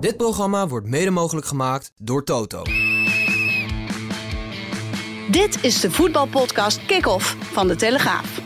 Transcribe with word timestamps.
Dit 0.00 0.16
programma 0.16 0.68
wordt 0.68 0.86
mede 0.86 1.10
mogelijk 1.10 1.46
gemaakt 1.46 1.92
door 1.98 2.24
Toto. 2.24 2.62
Dit 5.30 5.64
is 5.64 5.80
de 5.80 5.90
voetbalpodcast 5.90 6.86
Kick-Off 6.86 7.36
van 7.40 7.68
De 7.68 7.76
Telegraaf. 7.76 8.40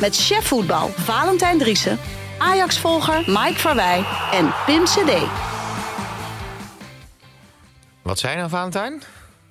Met 0.00 0.16
chef 0.16 0.46
voetbal 0.46 0.88
Valentijn 0.88 1.58
Driessen, 1.58 1.98
Ajax-volger 2.38 3.16
Mike 3.26 3.58
Verwij 3.58 4.04
en 4.32 4.52
Pim 4.66 4.84
CD. 4.84 5.12
Wat 8.02 8.18
zijn 8.18 8.36
nou, 8.36 8.48
Valentijn? 8.48 9.02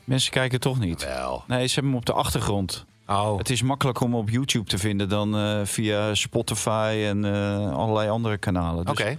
Mensen 0.04 0.32
kijken 0.32 0.60
toch 0.60 0.80
niet. 0.80 1.06
Wel. 1.06 1.44
Nee, 1.48 1.68
ze 1.68 1.74
hebben 1.74 1.92
hem 1.92 2.00
op 2.00 2.06
de 2.06 2.14
achtergrond. 2.14 2.86
Oh, 3.08 3.38
Het 3.38 3.50
is 3.50 3.62
makkelijker 3.62 4.06
om 4.06 4.16
op 4.16 4.30
YouTube 4.30 4.70
te 4.70 4.78
vinden 4.78 5.10
dan 5.10 5.38
eh, 5.38 5.60
via 5.64 6.16
Spotify 6.16 7.04
en 7.06 7.26
eh, 7.26 7.78
allerlei 7.78 8.10
andere 8.10 8.38
kanalen. 8.38 8.86
Dus 8.86 8.94
oké. 8.94 9.18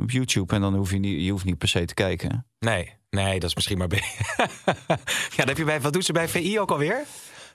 Op 0.00 0.10
YouTube 0.10 0.54
en 0.54 0.60
dan 0.60 0.74
hoef 0.74 0.90
je 0.90 0.98
niet, 0.98 1.24
je 1.24 1.30
hoeft 1.30 1.44
niet 1.44 1.58
per 1.58 1.68
se 1.68 1.84
te 1.84 1.94
kijken. 1.94 2.46
Nee, 2.58 2.92
nee, 3.10 3.40
dat 3.40 3.48
is 3.48 3.54
misschien 3.54 3.78
maar... 3.78 3.88
ja, 3.96 5.36
dat 5.36 5.48
heb 5.48 5.56
je 5.56 5.64
bij, 5.64 5.80
wat 5.80 5.92
doet 5.92 6.04
ze 6.04 6.12
bij 6.12 6.28
VI 6.28 6.60
ook 6.60 6.70
alweer? 6.70 7.04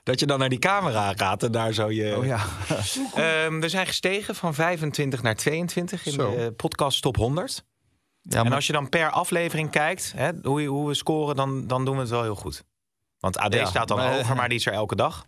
Dat 0.02 0.20
je 0.20 0.26
dan 0.26 0.38
naar 0.38 0.48
die 0.48 0.58
camera 0.58 1.12
gaat 1.16 1.42
en 1.42 1.52
daar 1.52 1.72
zo 1.72 1.90
je... 1.90 2.16
Oh 2.16 2.24
ja. 2.26 2.38
Ehm, 3.14 3.60
we 3.60 3.68
zijn 3.68 3.86
gestegen 3.86 4.34
van 4.34 4.54
25 4.54 5.22
naar 5.22 5.34
22 5.34 6.06
in 6.06 6.12
Zo. 6.12 6.36
de 6.36 6.52
podcast 6.52 7.02
top 7.02 7.16
100. 7.16 7.64
ja 8.20 8.38
En 8.38 8.44
maar, 8.44 8.54
als 8.54 8.66
je 8.66 8.72
dan 8.72 8.88
per 8.88 9.10
aflevering 9.10 9.70
kijkt, 9.70 10.12
hè, 10.16 10.30
hoe, 10.42 10.62
hoe 10.62 10.88
we 10.88 10.94
scoren, 10.94 11.36
dan, 11.36 11.66
dan 11.66 11.84
doen 11.84 11.94
we 11.94 12.00
het 12.00 12.10
wel 12.10 12.22
heel 12.22 12.34
goed. 12.34 12.64
Want 13.18 13.38
AD 13.38 13.54
Ja, 13.54 13.64
staat 13.66 13.88
dan 13.88 13.96
maar- 13.96 14.16
hoger, 14.16 14.36
maar 14.36 14.48
die 14.48 14.58
is 14.58 14.66
er 14.66 14.72
elke 14.72 14.96
dag. 14.96 15.26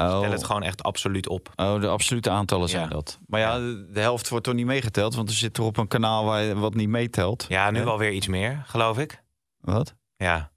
Oh, 0.00 0.20
Tel 0.20 0.30
het 0.30 0.44
gewoon 0.44 0.62
echt 0.62 0.82
absoluut 0.82 1.28
op. 1.28 1.52
oh, 1.56 1.80
de 1.80 1.88
absolute 1.88 2.30
aantallen 2.30 2.68
zijn 2.68 2.82
Ja. 2.82 2.88
dat. 2.88 3.18
Maar 3.26 3.40
ja, 3.40 3.58
de, 3.58 3.88
de 3.92 4.00
helft 4.00 4.28
wordt 4.28 4.44
toch 4.44 4.54
niet 4.54 4.66
meegeteld, 4.66 5.14
want 5.14 5.28
er 5.28 5.34
zit 5.34 5.56
er 5.56 5.62
op 5.62 5.76
een 5.76 5.88
kanaal 5.88 6.24
waar 6.24 6.42
je 6.42 6.54
wat 6.54 6.74
niet 6.74 6.88
meetelt. 6.88 7.46
Ja, 7.48 7.70
nu 7.70 7.78
Hè? 7.78 7.84
wel 7.84 7.98
weer 7.98 8.12
iets 8.12 8.26
meer, 8.26 8.62
geloof 8.66 8.98
ik. 8.98 9.22
Wat? 9.60 9.94
Ja. 10.16 10.50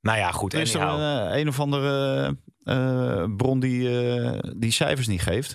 Nou 0.00 0.18
ja, 0.18 0.30
goed. 0.30 0.54
Er 0.54 0.60
is 0.60 0.74
er 0.74 0.80
een, 0.80 1.28
eh, 1.30 1.38
een 1.40 1.48
of 1.48 1.60
andere 1.60 2.36
eh, 2.64 3.24
bron 3.36 3.60
die, 3.60 4.10
eh, 4.20 4.38
die 4.56 4.70
cijfers 4.70 5.06
niet 5.06 5.22
geeft. 5.22 5.54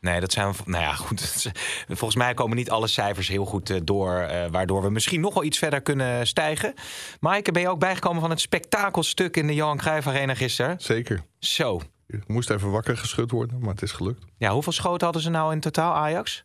Nee, 0.00 0.20
dat 0.20 0.32
zijn. 0.32 0.54
Nou 0.64 0.82
ja, 0.84 0.92
goed. 0.92 1.52
Volgens 1.88 2.14
mij 2.14 2.34
komen 2.34 2.56
niet 2.56 2.70
alle 2.70 2.86
cijfers 2.86 3.28
heel 3.28 3.44
goed 3.44 3.86
door. 3.86 4.18
eh, 4.18 4.46
waardoor 4.50 4.82
we 4.82 4.90
misschien 4.90 5.20
nog 5.20 5.34
wel 5.34 5.44
iets 5.44 5.58
verder 5.58 5.80
kunnen 5.80 6.26
stijgen. 6.26 6.74
Maaike, 7.20 7.52
ben 7.52 7.62
je 7.62 7.68
ook 7.68 7.78
bijgekomen 7.78 8.20
van 8.20 8.30
het 8.30 8.40
spektakelstuk 8.40 9.36
in 9.36 9.46
de 9.46 9.54
Johan 9.54 9.76
Cruijff 9.76 10.06
Arena 10.06 10.34
gisteren? 10.34 10.76
Zeker. 10.80 11.24
Zo. 11.38 11.80
Moest 12.26 12.50
even 12.50 12.70
wakker 12.70 12.96
geschud 12.96 13.30
worden, 13.30 13.58
maar 13.60 13.70
het 13.70 13.82
is 13.82 13.92
gelukt. 13.92 14.24
Ja, 14.36 14.52
hoeveel 14.52 14.72
schoten 14.72 15.04
hadden 15.04 15.22
ze 15.22 15.30
nou 15.30 15.52
in 15.52 15.60
totaal, 15.60 15.94
Ajax? 15.94 16.44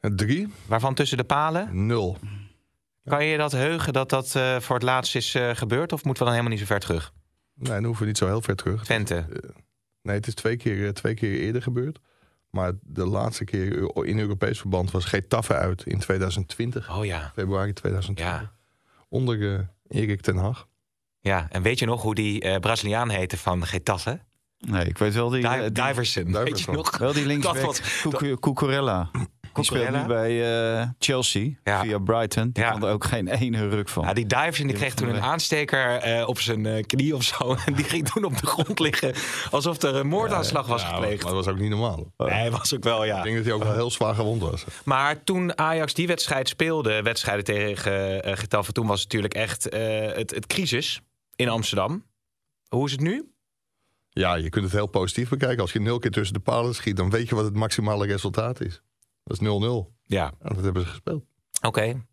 Drie, 0.00 0.48
Waarvan 0.66 0.94
tussen 0.94 1.16
de 1.16 1.24
palen? 1.24 1.86
nul. 1.86 2.16
Kan 3.04 3.24
je 3.24 3.36
dat 3.36 3.52
heugen 3.52 3.92
dat 3.92 4.10
dat 4.10 4.34
eh, 4.34 4.60
voor 4.60 4.74
het 4.74 4.84
laatst 4.84 5.14
is 5.16 5.34
eh, 5.34 5.50
gebeurd? 5.54 5.92
Of 5.92 6.04
moeten 6.04 6.22
we 6.24 6.30
dan 6.30 6.38
helemaal 6.38 6.58
niet 6.58 6.68
zo 6.68 6.74
ver 6.74 6.80
terug? 6.80 7.12
Nee, 7.54 7.72
dan 7.72 7.84
hoeven 7.84 8.02
we 8.02 8.08
niet 8.08 8.18
zo 8.18 8.26
heel 8.26 8.42
ver 8.42 8.56
terug. 8.56 8.84
Twente. 8.84 9.26
Nee, 10.02 10.16
het 10.16 10.26
is 10.26 10.34
twee 10.34 10.56
keer, 10.56 10.86
eh, 10.86 10.92
twee 10.92 11.14
keer 11.14 11.40
eerder 11.40 11.62
gebeurd. 11.62 11.98
Maar 12.50 12.72
de 12.82 13.06
laatste 13.06 13.44
keer 13.44 14.04
in 14.06 14.18
Europees 14.18 14.58
verband 14.58 14.90
was 14.90 15.04
Getafe 15.04 15.54
uit 15.54 15.82
in 15.86 15.98
2020. 15.98 16.96
Oh 16.98 17.04
ja. 17.04 17.30
Februari 17.34 17.72
2020. 17.72 18.24
Ja. 18.42 18.52
Onder 19.08 19.54
eh, 19.54 20.00
Erik 20.02 20.20
ten 20.20 20.36
Hag. 20.36 20.68
Ja, 21.20 21.46
en 21.50 21.62
weet 21.62 21.78
je 21.78 21.86
nog 21.86 22.02
hoe 22.02 22.14
die 22.14 22.40
eh, 22.40 22.60
Braziliaan 22.60 23.08
heette 23.10 23.36
van 23.36 23.66
Getafe? 23.66 24.20
Nee, 24.60 24.84
ik 24.84 24.98
weet 24.98 25.14
wel 25.14 25.28
die... 25.28 25.40
Di- 25.40 25.46
eh, 25.46 25.60
die- 25.60 25.70
Diverson. 25.72 26.32
Weet 26.32 26.60
je 26.60 26.70
nog? 26.70 26.98
Wel 26.98 27.12
die 27.12 27.26
linksback, 27.26 27.80
Cucurella. 28.40 29.10
Die 29.54 29.64
speelt 29.64 29.90
nu 29.90 30.04
bij 30.06 30.30
eh, 30.80 30.88
Chelsea 30.98 31.50
Ja. 31.64 31.80
via 31.82 31.98
Brighton. 31.98 32.50
Die 32.52 32.62
Ja. 32.64 32.70
kan 32.70 32.84
er 32.84 32.92
ook 32.92 33.04
geen 33.04 33.28
ene 33.28 33.68
ruk 33.68 33.88
van. 33.88 34.04
Ja, 34.04 34.12
die 34.12 34.26
Diverson 34.26 34.66
die 34.66 34.76
kreeg 34.76 34.94
toen 34.94 35.08
een 35.08 35.20
aansteker 35.20 35.94
eh, 35.96 36.28
op 36.28 36.40
zijn 36.40 36.66
eh, 36.66 36.82
knie 36.86 37.14
of 37.16 37.22
zo. 37.22 37.54
En 37.66 37.74
die 37.74 37.84
ging 37.84 38.08
toen 38.08 38.24
op 38.24 38.38
de 38.40 38.46
grond 38.46 38.78
liggen. 38.78 39.14
Alsof 39.50 39.82
er 39.82 39.94
een 39.94 40.06
moordaanslag 40.06 40.66
was 40.66 40.82
Ja, 40.82 40.88
gepleegd. 40.88 41.22
Maar 41.24 41.32
dat 41.34 41.44
was 41.44 41.54
ook 41.54 41.60
niet 41.60 41.70
normaal. 41.70 42.12
Nee, 42.16 42.50
was 42.50 42.74
ook 42.74 42.84
wel, 42.84 43.02
Ik 43.04 43.08
ja. 43.08 43.22
denk 43.22 43.36
dat 43.36 43.44
hij 43.44 43.54
ook 43.54 43.62
wel 43.64 43.72
heel 43.74 43.90
zwaar 43.90 44.14
gewond 44.14 44.42
was. 44.42 44.64
Maar 44.84 45.24
toen 45.24 45.58
Ajax 45.58 45.94
die 45.94 46.06
wedstrijd 46.06 46.48
speelde, 46.48 47.02
wedstrijden 47.02 47.44
tegen 47.44 48.22
eh 48.24 48.36
Getafe, 48.36 48.72
toen 48.72 48.86
was 48.86 49.00
het 49.02 49.12
natuurlijk 49.12 49.34
echt 49.34 49.68
eh, 49.68 50.12
het, 50.16 50.30
het 50.30 50.46
crisis 50.46 51.00
in 51.36 51.48
Amsterdam. 51.48 52.04
Hoe 52.68 52.86
is 52.86 52.92
het 52.92 53.00
nu? 53.00 53.29
Ja, 54.20 54.34
je 54.34 54.48
kunt 54.48 54.64
het 54.64 54.72
heel 54.74 54.86
positief 54.86 55.28
bekijken. 55.28 55.60
Als 55.60 55.72
je 55.72 55.80
nul 55.80 55.98
keer 55.98 56.10
tussen 56.10 56.34
de 56.34 56.40
palen 56.40 56.74
schiet, 56.74 56.96
dan 56.96 57.10
weet 57.10 57.28
je 57.28 57.34
wat 57.34 57.44
het 57.44 57.54
maximale 57.54 58.06
resultaat 58.06 58.60
is. 58.60 58.82
Dat 59.24 59.40
is 59.40 59.48
0-0. 59.48 59.98
Ja, 60.04 60.32
En 60.40 60.54
dat 60.54 60.64
hebben 60.64 60.82
ze 60.82 60.88
gespeeld. 60.88 61.24
oké. 61.66 62.04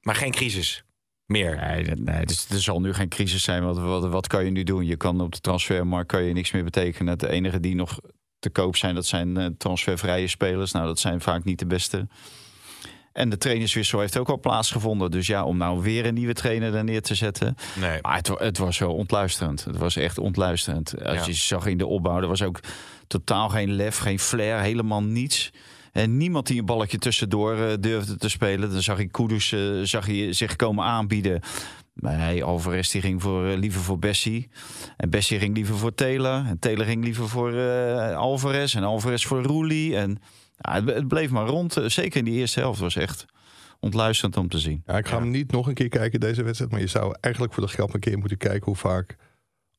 Maar 0.00 0.14
geen 0.14 0.30
crisis 0.30 0.84
meer. 1.26 1.56
Nee, 2.00 2.26
dus 2.26 2.48
er 2.48 2.62
zal 2.62 2.80
nu 2.80 2.92
geen 2.92 3.08
crisis 3.08 3.42
zijn. 3.42 3.64
Wat, 3.64 3.78
wat, 3.78 4.08
wat 4.08 4.26
kan 4.26 4.44
je 4.44 4.50
nu 4.50 4.62
doen? 4.62 4.86
Je 4.86 4.96
kan 4.96 5.20
op 5.20 5.32
de 5.32 5.40
transfermarkt 5.40 6.08
kan 6.08 6.22
je 6.22 6.32
niks 6.32 6.50
meer 6.50 6.64
betekenen. 6.64 7.18
De 7.18 7.28
enige 7.28 7.60
die 7.60 7.74
nog 7.74 8.00
te 8.38 8.50
koop 8.50 8.76
zijn, 8.76 8.94
dat 8.94 9.06
zijn 9.06 9.36
eh, 9.36 9.46
transfervrije 9.58 10.28
spelers. 10.28 10.72
Nou, 10.72 10.86
dat 10.86 10.98
zijn 10.98 11.20
vaak 11.20 11.44
niet 11.44 11.58
de 11.58 11.66
beste. 11.66 12.08
En 13.12 13.28
de 13.28 13.38
trainerswissel 13.38 14.00
heeft 14.00 14.18
ook 14.18 14.28
al 14.28 14.40
plaatsgevonden. 14.40 15.10
Dus 15.10 15.26
ja, 15.26 15.44
om 15.44 15.56
nou 15.56 15.82
weer 15.82 16.06
een 16.06 16.14
nieuwe 16.14 16.32
trainer 16.32 16.84
neer 16.84 17.02
te 17.02 17.14
zetten. 17.14 17.54
Nee. 17.80 17.98
Maar 18.00 18.16
het, 18.16 18.28
het 18.38 18.58
was 18.58 18.78
wel 18.78 18.94
ontluisterend. 18.94 19.64
Het 19.64 19.76
was 19.76 19.96
echt 19.96 20.18
ontluisterend. 20.18 21.04
Als 21.04 21.18
Ja. 21.18 21.26
je 21.26 21.32
zag 21.32 21.66
in 21.66 21.78
de 21.78 21.86
opbouw, 21.86 22.20
er 22.20 22.26
was 22.28 22.42
ook 22.42 22.60
totaal 23.06 23.48
geen 23.48 23.72
lef, 23.72 23.98
geen 23.98 24.18
flair, 24.18 24.58
helemaal 24.60 25.02
niets. 25.02 25.50
En 25.92 26.16
niemand 26.16 26.46
die 26.46 26.58
een 26.58 26.66
balletje 26.66 26.98
tussendoor 26.98 27.56
eh, 27.56 27.72
durfde 27.80 28.16
te 28.16 28.28
spelen. 28.28 28.70
Dan 28.72 28.82
zag 28.82 28.98
ik 28.98 29.12
Kudus 29.12 29.52
eh, 29.52 29.60
zag 29.82 30.06
je 30.06 30.32
zich 30.32 30.56
komen 30.56 30.84
aanbieden. 30.84 31.40
Nee, 31.94 32.44
Alvarez 32.44 32.90
die 32.90 33.00
ging 33.00 33.22
voor, 33.22 33.46
eh, 33.46 33.58
liever 33.58 33.80
voor 33.80 33.98
Bessie. 33.98 34.48
En 34.96 35.10
Bessie 35.10 35.38
ging 35.38 35.54
liever 35.54 35.76
voor 35.76 35.94
Taylor. 35.94 36.44
En 36.46 36.58
Taylor 36.58 36.86
ging 36.86 37.04
liever 37.04 37.28
voor 37.28 37.60
Alvarez. 38.14 38.74
En 38.74 38.84
Alvarez 38.84 39.24
voor 39.24 39.42
Roelie. 39.42 39.96
En 39.96 40.18
ja, 40.62 40.84
het, 40.84 41.08
bleef 41.08 41.30
maar 41.30 41.46
rond. 41.46 41.76
Eh, 41.76 41.84
Zeker 41.84 42.18
in 42.18 42.24
die 42.24 42.34
eerste 42.34 42.60
helft 42.60 42.80
was 42.80 42.96
echt 42.96 43.26
ontluisterend 43.80 44.36
om 44.36 44.48
te 44.48 44.58
zien. 44.58 44.82
Ja, 44.86 44.96
ik 44.96 45.06
ga 45.06 45.18
hem 45.18 45.30
niet 45.30 45.52
nog 45.52 45.66
een 45.66 45.74
keer 45.74 45.88
kijken, 45.88 46.20
deze 46.20 46.42
wedstrijd. 46.42 46.70
Maar 46.70 46.80
je 46.80 46.86
zou 46.86 47.16
eigenlijk 47.20 47.54
voor 47.54 47.62
de 47.62 47.68
grap 47.72 47.94
een 47.94 48.00
keer 48.00 48.18
moeten 48.18 48.38
kijken 48.38 48.64
hoe 48.64 48.76
vaak 48.76 49.16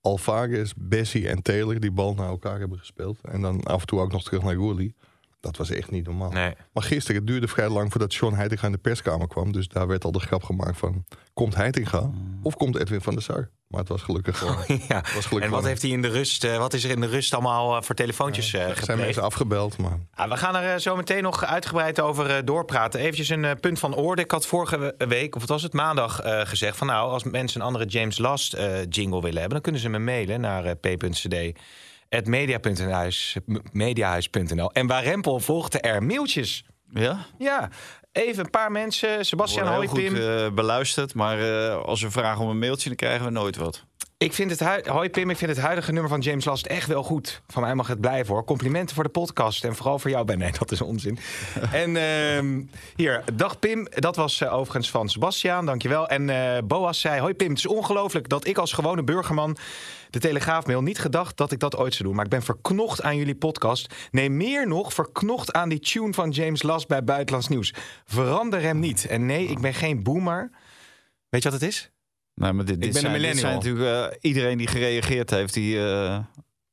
Alvarez, 0.01 0.71
Bessie 0.77 1.29
en 1.29 1.41
Taylor 1.41 1.79
die 1.79 1.91
bal 1.91 2.13
naar 2.13 2.27
elkaar 2.27 2.59
hebben 2.59 2.79
gespeeld. 2.79 3.19
En 3.21 3.41
dan 3.41 3.63
af 3.63 3.81
en 3.81 3.87
toe 3.87 3.99
ook 3.99 4.11
nog 4.11 4.23
terug 4.23 4.43
naar 4.43 4.53
Roelie. 4.53 4.95
Dat 5.43 5.57
was 5.57 5.69
echt 5.69 5.91
niet 5.91 6.05
normaal. 6.05 6.31
Nee. 6.31 6.53
Maar 6.73 6.83
gisteren, 6.83 7.15
het 7.17 7.27
duurde 7.27 7.47
vrij 7.47 7.69
lang 7.69 7.91
voordat 7.91 8.13
Sean 8.13 8.35
Heitinga 8.35 8.65
in 8.65 8.71
de 8.71 8.77
perskamer 8.77 9.27
kwam. 9.27 9.51
Dus 9.51 9.67
daar 9.67 9.87
werd 9.87 10.03
al 10.03 10.11
de 10.11 10.19
grap 10.19 10.43
gemaakt 10.43 10.77
van, 10.77 11.05
komt 11.33 11.55
Heitinga 11.55 12.09
of 12.43 12.55
komt 12.55 12.77
Edwin 12.77 13.01
van 13.01 13.13
der 13.13 13.23
Sar? 13.23 13.49
Maar 13.67 13.79
het 13.79 13.89
was 13.89 14.01
gelukkig 14.01 14.37
gewoon... 14.37 14.55
Ja. 14.67 15.01
was 15.15 15.25
gelukkig 15.25 15.31
En 15.31 15.39
wat, 15.39 15.47
gewoon- 15.49 15.65
heeft 15.65 15.81
hij 15.81 15.91
in 15.91 16.01
de 16.01 16.07
rust, 16.07 16.43
eh, 16.43 16.57
wat 16.57 16.73
is 16.73 16.83
er 16.83 16.89
in 16.89 16.99
de 17.01 17.07
rust 17.07 17.33
allemaal 17.33 17.75
eh, 17.77 17.81
voor 17.81 17.95
telefoontjes 17.95 18.53
eh 18.53 18.69
Er 18.69 18.83
zijn 18.83 18.97
mensen 18.97 19.23
afgebeld, 19.23 19.77
maar 19.77 19.97
Ja, 20.15 20.27
we 20.29 20.37
gaan 20.37 20.55
er 20.55 20.73
eh, 20.73 20.79
zo 20.79 20.95
meteen 20.95 21.23
nog 21.23 21.45
uitgebreid 21.45 21.99
over 21.99 22.29
eh, 22.29 22.37
doorpraten. 22.45 22.99
Eventjes 22.99 23.29
een 23.29 23.45
eh, 23.45 23.51
punt 23.59 23.79
van 23.79 23.95
orde. 23.95 24.21
Ik 24.21 24.31
had 24.31 24.45
vorige 24.45 24.77
we- 24.97 25.05
week, 25.07 25.35
of 25.35 25.41
wat 25.41 25.49
was 25.49 25.63
het, 25.63 25.73
maandag 25.73 26.19
eh, 26.19 26.41
gezegd... 26.43 26.77
van 26.77 26.87
nou, 26.87 27.11
als 27.11 27.23
mensen 27.23 27.59
een 27.61 27.67
andere 27.67 27.85
James 27.85 28.17
Last 28.17 28.53
eh, 28.53 28.67
jingle 28.89 29.21
willen 29.21 29.39
hebben... 29.39 29.49
dan 29.49 29.61
kunnen 29.61 29.81
ze 29.81 29.89
me 29.89 29.99
mailen 29.99 30.41
naar 30.41 30.65
eh, 30.65 30.97
p.cd 30.97 31.59
media.huis, 32.21 33.37
mediahuis.nl. 33.71 34.71
En 34.71 34.87
waar 34.87 35.03
Rempel 35.03 35.39
volgden 35.39 35.81
er 35.81 36.03
mailtjes. 36.03 36.65
Ja? 36.93 37.25
Ja, 37.37 37.69
even 38.11 38.43
een 38.43 38.49
paar 38.49 38.71
mensen. 38.71 39.25
Sebastian, 39.25 39.67
hoi 39.67 39.79
heel 39.79 39.89
goed 39.89 39.99
Pim. 39.99 40.15
eh, 40.15 40.51
beluisterd. 40.51 41.13
Maar 41.13 41.39
eh, 41.39 41.75
als 41.75 42.01
we 42.01 42.11
vragen 42.11 42.43
om 42.43 42.49
een 42.49 42.59
mailtje, 42.59 42.87
dan 42.87 42.97
krijgen 42.97 43.25
we 43.25 43.31
nooit 43.31 43.55
wat. 43.55 43.85
Ik 44.17 44.33
vind 44.33 44.59
het 44.59 44.87
Hoi 44.87 45.09
Pim, 45.09 45.29
ik 45.29 45.37
vind 45.37 45.51
het 45.51 45.59
huidige 45.59 45.91
nummer 45.91 46.09
van 46.09 46.19
James 46.19 46.45
Last 46.45 46.65
echt 46.65 46.87
wel 46.87 47.03
goed. 47.03 47.41
Van 47.47 47.61
mij 47.61 47.75
mag 47.75 47.87
het 47.87 48.01
blijven 48.01 48.33
hoor. 48.33 48.43
Complimenten 48.43 48.95
voor 48.95 49.03
de 49.03 49.09
podcast 49.09 49.63
en 49.63 49.75
vooral 49.75 49.99
voor 49.99 50.09
jou, 50.09 50.25
Ben. 50.25 50.37
Nee, 50.37 50.51
dat 50.59 50.71
is 50.71 50.81
onzin. 50.81 51.19
en 51.71 51.97
ehm, 51.97 52.61
hier, 52.95 53.23
dag 53.33 53.59
Pim. 53.59 53.87
Dat 53.89 54.15
was 54.15 54.41
eh, 54.41 54.53
overigens 54.53 54.89
van 54.89 55.09
Sebastiaan, 55.09 55.65
dankjewel. 55.65 56.07
En 56.07 56.67
Boas 56.67 56.99
zei, 56.99 57.19
hoi 57.19 57.33
Pim, 57.33 57.49
het 57.49 57.57
is 57.57 57.67
ongelooflijk 57.67 58.29
dat 58.29 58.47
ik 58.47 58.57
als 58.57 58.73
gewone 58.73 59.03
burgerman 59.03 59.57
de 60.13 60.19
Telegraafmail 60.19 60.81
niet 60.81 60.99
gedacht 60.99 61.37
dat 61.37 61.51
ik 61.51 61.59
dat 61.59 61.75
ooit 61.77 61.93
zou 61.93 62.03
doen. 62.03 62.15
Maar 62.15 62.25
ik 62.25 62.31
ben 62.31 62.41
verknocht 62.43 63.01
aan 63.01 63.17
jullie 63.17 63.35
podcast. 63.35 63.93
Nee, 64.11 64.29
meer 64.29 64.67
nog, 64.67 64.93
verknocht 64.93 65.53
aan 65.53 65.69
die 65.69 65.79
tune 65.79 66.13
van 66.13 66.29
James 66.29 66.63
Last 66.63 66.87
bij 66.87 67.03
Buitenlands 67.03 67.47
Nieuws. 67.47 67.73
Verander 68.05 68.61
hem 68.61 68.79
niet. 68.79 69.05
En 69.07 69.25
nee, 69.25 69.45
ik 69.47 69.59
ben 69.59 69.73
geen 69.73 70.03
boomer. 70.03 70.49
Weet 71.29 71.43
je 71.43 71.49
wat 71.49 71.59
het 71.61 71.69
is? 71.69 71.91
Nee, 72.35 72.53
maar 72.53 72.65
dit, 72.65 72.81
dit, 72.81 72.93
ben 72.93 73.03
een 73.05 73.09
zijn, 73.11 73.21
dit 73.21 73.37
zijn 73.37 73.51
millennial. 73.51 73.73
natuurlijk 73.73 74.11
eh, 74.13 74.17
iedereen 74.29 74.57
die 74.57 74.67
gereageerd 74.67 75.29
heeft, 75.29 75.53
die, 75.53 75.79
eh, 75.87 76.19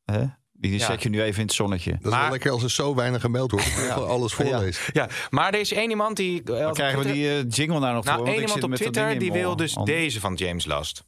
hè? 0.05 0.25
die, 0.53 0.79
Ja. 0.79 0.87
zet 0.87 1.03
je 1.03 1.09
nu 1.09 1.23
even 1.23 1.41
in 1.41 1.47
het 1.47 1.55
zonnetje. 1.55 1.91
Dat 1.91 2.01
is 2.05 2.11
Maar- 2.11 2.21
wel 2.21 2.31
lekker 2.31 2.51
als 2.51 2.63
er 2.63 2.71
zo 2.71 2.95
weinig 2.95 3.21
gemeld 3.21 3.51
wordt. 3.51 3.67
Gewoon 3.93 4.09
alles 4.09 4.33
voorleest. 4.35 4.81
Ja, 4.93 5.09
maar 5.31 5.53
er 5.55 5.61
is 5.61 5.73
één 5.73 5.91
iemand 5.91 6.17
die... 6.17 6.43
Dan 6.43 6.67
op 6.69 6.75
krijgen 6.75 6.99
we 7.03 7.13
die 7.13 7.47
jingle 7.47 7.81
daar 7.81 7.95
nog 7.95 8.05
Nou, 8.05 8.19
voor. 8.19 8.29
ik 8.29 8.41
iemand 8.41 8.63
op 8.63 8.75
Twitter 8.75 9.19
die 9.19 9.33
wil 9.33 9.57
dus 9.57 9.75
deze 9.85 10.21
van 10.21 10.35
James 10.35 10.67
Last. 10.67 11.05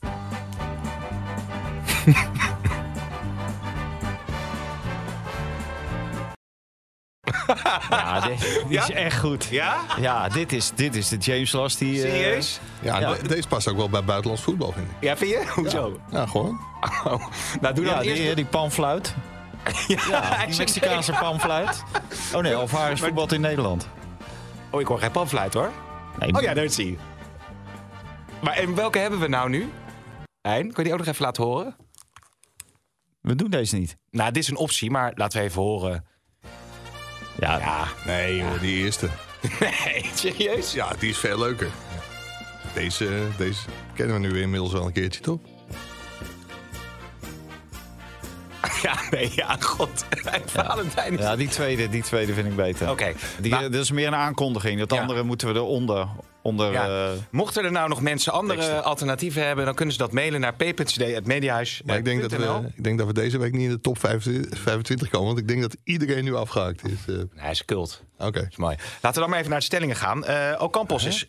Ja, 7.91 8.21
dit, 8.21 8.65
dit 8.69 8.79
is 8.83 8.91
echt 8.91 9.19
goed. 9.19 9.45
Ja? 9.45 9.77
Ja, 10.01 10.29
dit 10.29 10.53
is, 10.53 10.71
dit 10.75 10.95
is 10.95 11.09
de 11.09 11.17
James 11.17 11.53
Last 11.53 11.79
die... 11.79 12.03
eh, 12.05 12.11
Serieus? 12.11 12.61
Ja, 12.81 12.99
Ja. 13.01 13.15
de- 13.15 13.29
deze 13.29 13.49
past 13.49 13.69
ook 13.69 13.77
wel 13.77 13.89
bij 13.89 14.05
buitenlands 14.05 14.43
voetbal, 14.45 14.73
vind 14.73 14.87
ik. 14.91 14.97
Ja, 15.01 15.17
vind 15.17 15.31
je? 15.31 15.45
Hoezo? 15.55 16.01
Ja, 16.11 16.27
gewoon. 16.27 16.61
Oh. 17.05 17.25
Nou, 17.61 17.75
doe 17.75 17.85
dan 17.85 17.95
ja, 17.95 18.01
die, 18.01 18.13
eerst... 18.15 18.37
die 18.37 18.45
panfluit. 18.45 19.15
Ja, 19.89 20.37
die 20.47 20.57
Mexicaanse 20.59 21.13
panfluit. 21.13 21.83
Oh 22.35 22.41
nee, 22.43 22.55
Alvarez 22.55 23.01
voetbalt 23.01 23.33
in 23.33 23.41
Nederland. 23.41 23.89
Oh, 24.71 24.81
ik 24.81 24.87
hoor 24.87 24.99
geen 24.99 25.11
panfluit 25.11 25.55
hoor. 25.55 25.71
Nee, 26.19 26.35
Oh 26.35 26.43
ja, 26.43 26.55
daar 26.55 26.69
zie 26.69 26.91
je. 26.91 26.97
Maar 28.41 28.55
en 28.55 28.75
welke 28.75 28.99
hebben 28.99 29.21
we 29.21 29.29
nou 29.29 29.49
nu? 29.49 29.73
Hein, 30.41 30.63
kun 30.73 30.75
je 30.77 30.83
die 30.83 30.93
ook 30.93 30.99
nog 30.99 31.09
even 31.09 31.25
laten 31.25 31.43
horen? 31.45 31.77
We 33.23 33.35
doen 33.35 33.51
deze 33.51 33.77
niet. 33.77 33.97
Nou, 34.11 34.33
dit 34.33 34.43
is 34.43 34.49
een 34.49 34.57
optie, 34.57 34.91
maar 34.91 35.13
laten 35.15 35.39
we 35.39 35.45
even 35.45 35.63
horen. 35.63 36.05
Ja, 37.39 37.59
Ja. 37.59 37.87
Nee, 38.07 38.37
joh, 38.37 38.61
die 38.61 38.77
eerste. 38.85 39.09
Nee, 39.61 40.11
serieus? 40.15 40.73
Ja, 40.73 40.93
die 40.99 41.11
is 41.11 41.19
veel 41.19 41.39
leuker. 41.39 41.71
Deze, 42.75 43.27
deze 43.39 43.61
kennen 43.95 44.21
we 44.21 44.29
nu 44.29 44.41
inmiddels 44.41 44.73
wel 44.73 44.87
een 44.87 44.93
keertje, 44.93 45.21
toch? 45.21 45.39
Ja, 48.83 48.99
nee, 49.11 49.33
ja, 49.35 49.57
god. 49.61 50.05
Valentijn 50.47 51.13
is... 51.19 51.25
ja 51.25 51.37
die, 51.37 51.49
tweede, 51.49 51.89
die 51.89 52.03
tweede 52.03 52.35
vind 52.35 52.47
ik 52.47 52.57
beter. 52.57 52.91
Oké. 52.91 53.13
Die, 53.41 53.51
Nou, 53.51 53.71
dat 53.71 53.83
is 53.83 53.91
meer 53.91 54.07
een 54.07 54.15
aankondiging. 54.15 54.79
Dat 54.79 54.93
Ja. 54.93 55.01
andere 55.01 55.23
moeten 55.23 55.49
we 55.49 55.55
eronder. 55.55 56.07
Onder, 56.43 56.73
Ja. 56.73 56.87
eh, 57.07 57.11
Mochten 57.31 57.65
er 57.65 57.73
nou 57.73 57.89
nog 57.89 58.01
mensen 58.01 58.33
andere 58.33 58.59
teksten. 58.61 58.85
alternatieven 58.85 59.47
hebben, 59.47 59.65
dan 59.65 59.75
kunnen 59.75 59.95
ze 59.95 60.01
dat 60.01 60.13
mailen 60.13 60.41
naar 60.41 60.55
p.cd.mediahuis. 60.55 61.83
Maar 61.85 61.97
ik 61.97 62.05
denk, 62.05 62.21
dat 62.23 62.31
we, 62.31 62.71
ik 62.77 62.85
denk 62.85 62.99
dat 62.99 63.07
we 63.07 63.13
deze 63.13 63.39
week 63.39 63.53
niet 63.53 63.63
in 63.63 63.69
de 63.71 63.81
top 63.81 63.99
25 63.99 64.59
25 64.61 65.09
komen. 65.09 65.27
Want 65.27 65.39
ik 65.39 65.49
denk 65.49 65.61
dat 65.63 65.77
iedereen 65.85 66.25
nu 66.25 66.35
afgehaakt 66.35 66.85
is. 66.89 66.93
eh. 67.07 67.15
Nee, 67.15 67.27
hij 67.37 67.51
is 67.51 67.65
cult. 67.65 68.03
Oké. 68.19 68.31
Dat 68.41 68.47
is 68.51 68.57
mooi. 68.57 68.77
Laten 68.77 69.13
we 69.13 69.21
dan 69.21 69.29
maar 69.31 69.39
even 69.39 69.51
naar 69.51 69.59
de 69.59 69.65
stellingen 69.65 69.97
gaan. 69.97 70.25
Eh 70.25 70.55
Ocampos 70.63 71.05
is... 71.05 71.27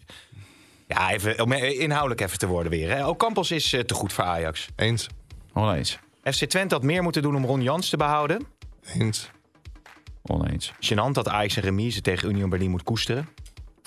Ja, 0.88 1.12
even, 1.12 1.42
om 1.42 1.54
inhoudelijk 1.54 2.22
even 2.22 2.38
te 2.38 2.48
worden 2.48 2.72
weer. 2.72 2.90
Hè. 2.96 3.08
Ocampos 3.08 3.52
is 3.52 3.74
eh, 3.74 3.80
te 3.82 3.94
goed 3.94 4.14
voor 4.14 4.24
Ajax. 4.24 4.68
Eens. 4.76 5.08
oneens. 5.54 6.00
FC 6.24 6.46
Twente 6.46 6.74
had 6.76 6.84
meer 6.84 7.04
moeten 7.04 7.22
doen 7.22 7.36
om 7.36 7.46
Ron 7.46 7.62
Jans 7.62 7.90
te 7.90 7.98
behouden. 7.98 8.46
Eens. 8.94 9.30
Oneens. 10.22 10.72
Gênant 10.80 11.12
dat 11.12 11.28
Ajax 11.28 11.56
een 11.56 11.64
remise 11.64 12.02
tegen 12.02 12.30
Union 12.30 12.50
Berlin 12.50 12.70
moet 12.72 12.84
koesteren. 12.84 13.30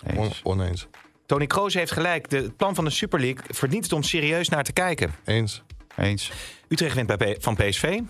On- 0.06 0.24
Eens. 0.24 0.40
oneens. 0.42 0.86
Tony 1.26 1.46
Kroos 1.46 1.74
heeft 1.74 1.92
gelijk. 1.92 2.30
De, 2.30 2.36
het 2.36 2.56
plan 2.56 2.74
van 2.74 2.84
de 2.84 2.90
Super 2.90 3.20
League 3.20 3.44
verdient 3.48 3.82
het 3.84 3.92
om 3.92 4.02
serieus 4.02 4.48
naar 4.48 4.64
te 4.64 4.72
kijken. 4.72 5.14
Eens. 5.24 5.62
Eens. 5.96 6.32
Utrecht 6.68 6.94
wint 6.94 7.16
bij 7.16 7.34
P- 7.34 7.42
van 7.42 7.54
PSV. 7.56 8.00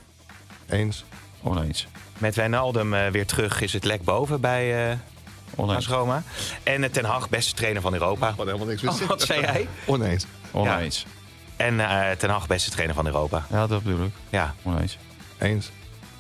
Eens. 0.69 1.05
Oneens. 1.43 1.87
Met 2.19 2.35
Wijnaldum 2.35 2.95
eh, 2.95 3.07
weer 3.09 3.27
terug 3.27 3.61
is 3.61 3.73
het 3.73 3.85
lek 3.85 4.03
boven 4.03 4.41
bij 4.41 4.91
eh 4.91 4.97
Oneens. 5.57 5.87
Roma. 5.89 6.23
En 6.63 6.85
eh, 6.85 6.91
Ten 6.91 7.05
Hag, 7.05 7.29
beste 7.29 7.55
trainer 7.55 7.83
van 7.83 7.93
Europa. 7.93 8.35
Wat 8.37 8.47
helemaal 8.47 8.67
niks 8.67 8.85
Oh, 8.85 9.01
wat 9.09 9.23
zei 9.23 9.41
jij? 9.41 9.69
Oneens. 9.87 10.27
Oneens. 10.51 11.07
En 11.57 11.81
eh, 11.81 12.11
Ten 12.17 12.31
Hag, 12.31 12.47
beste 12.47 12.71
trainer 12.71 12.95
van 12.95 13.07
Europa. 13.07 13.47
Ja, 13.51 13.67
dat 13.67 13.83
bedoel 13.83 14.05
ik. 14.07 14.13
Ja. 14.29 14.55
Oneens. 14.63 14.99
Eens. 15.39 15.71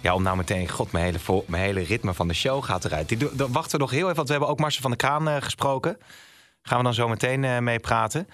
ja, 0.00 0.14
om 0.14 0.22
nou 0.22 0.36
meteen... 0.36 0.68
God, 0.68 0.92
mijn 0.92 1.04
hele, 1.04 1.18
vo- 1.18 1.44
mijn 1.46 1.62
hele 1.62 1.80
ritme 1.80 2.14
van 2.14 2.28
de 2.28 2.34
show 2.34 2.64
gaat 2.64 2.84
eruit. 2.84 3.08
Die, 3.08 3.18
wachten 3.48 3.70
we 3.70 3.78
nog 3.78 3.90
heel 3.90 4.02
even, 4.02 4.14
want 4.16 4.26
we 4.26 4.32
hebben 4.34 4.50
ook 4.50 4.58
Marcel 4.60 4.80
van 4.82 4.90
der 4.90 4.98
Kraan 5.00 5.28
eh, 5.28 5.36
gesproken. 5.42 5.98
Gaan 6.62 6.78
we 6.78 6.84
dan 6.84 6.94
zo 6.94 7.08
meteen 7.08 7.44
eh, 7.44 7.58
mee 7.58 7.78
praten. 7.80 8.28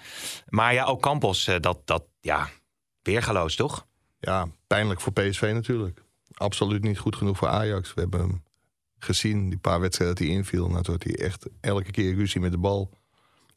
Maar 0.49 0.73
ja, 0.73 0.83
ook 0.83 1.01
Campos, 1.01 1.47
eh, 1.47 1.55
dat, 1.59 1.79
dat, 1.85 2.03
ja, 2.19 2.49
weergaloos 3.01 3.55
toch? 3.55 3.85
Ja, 4.19 4.47
pijnlijk 4.67 5.01
voor 5.01 5.13
PSV 5.13 5.51
natuurlijk. 5.53 6.01
Absoluut 6.33 6.83
niet 6.83 6.99
goed 6.99 7.15
genoeg 7.15 7.37
voor 7.37 7.47
Ajax. 7.47 7.93
We 7.93 8.01
hebben 8.01 8.19
hem 8.19 8.43
gezien, 8.99 9.49
die 9.49 9.59
paar 9.59 9.79
wedstrijden 9.79 10.15
dat 10.17 10.25
hij 10.27 10.35
inviel. 10.35 10.69
Nou, 10.69 10.83
toen 10.83 10.93
had 10.93 11.03
hij 11.03 11.15
echt 11.15 11.45
elke 11.61 11.91
keer 11.91 12.15
ruzie 12.15 12.41
met 12.41 12.51
de 12.51 12.57
bal. 12.57 12.89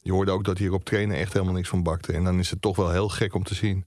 Je 0.07 0.13
hoorde 0.13 0.31
ook 0.31 0.43
dat 0.43 0.57
hij 0.57 0.67
er 0.67 0.73
op 0.73 0.85
trainen 0.85 1.17
echt 1.17 1.33
helemaal 1.33 1.53
niks 1.53 1.69
van 1.69 1.83
bakte. 1.83 2.13
En 2.13 2.23
dan 2.23 2.39
is 2.39 2.49
het 2.49 2.61
toch 2.61 2.75
wel 2.75 2.91
heel 2.91 3.09
gek 3.09 3.33
om 3.33 3.43
te 3.43 3.55
zien... 3.55 3.85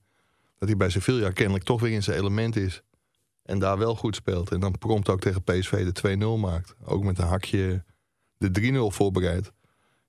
dat 0.57 0.67
hij 0.67 0.77
bij 0.77 0.89
Sevilla 0.89 1.31
kennelijk 1.31 1.63
toch 1.63 1.81
weer 1.81 1.91
in 1.91 2.03
zijn 2.03 2.17
element 2.17 2.55
is. 2.55 2.81
En 3.43 3.59
daar 3.59 3.77
wel 3.77 3.95
goed 3.95 4.15
speelt. 4.15 4.51
En 4.51 4.59
dan 4.59 4.77
prompt 4.77 5.09
ook 5.09 5.19
tegen 5.19 5.43
PSV 5.43 5.91
de 5.91 6.17
2-0 6.37 6.39
maakt. 6.39 6.75
Ook 6.83 7.03
met 7.03 7.19
een 7.19 7.27
hakje 7.27 7.83
de 8.37 8.89
3-0 8.91 8.95
voorbereid. 8.95 9.51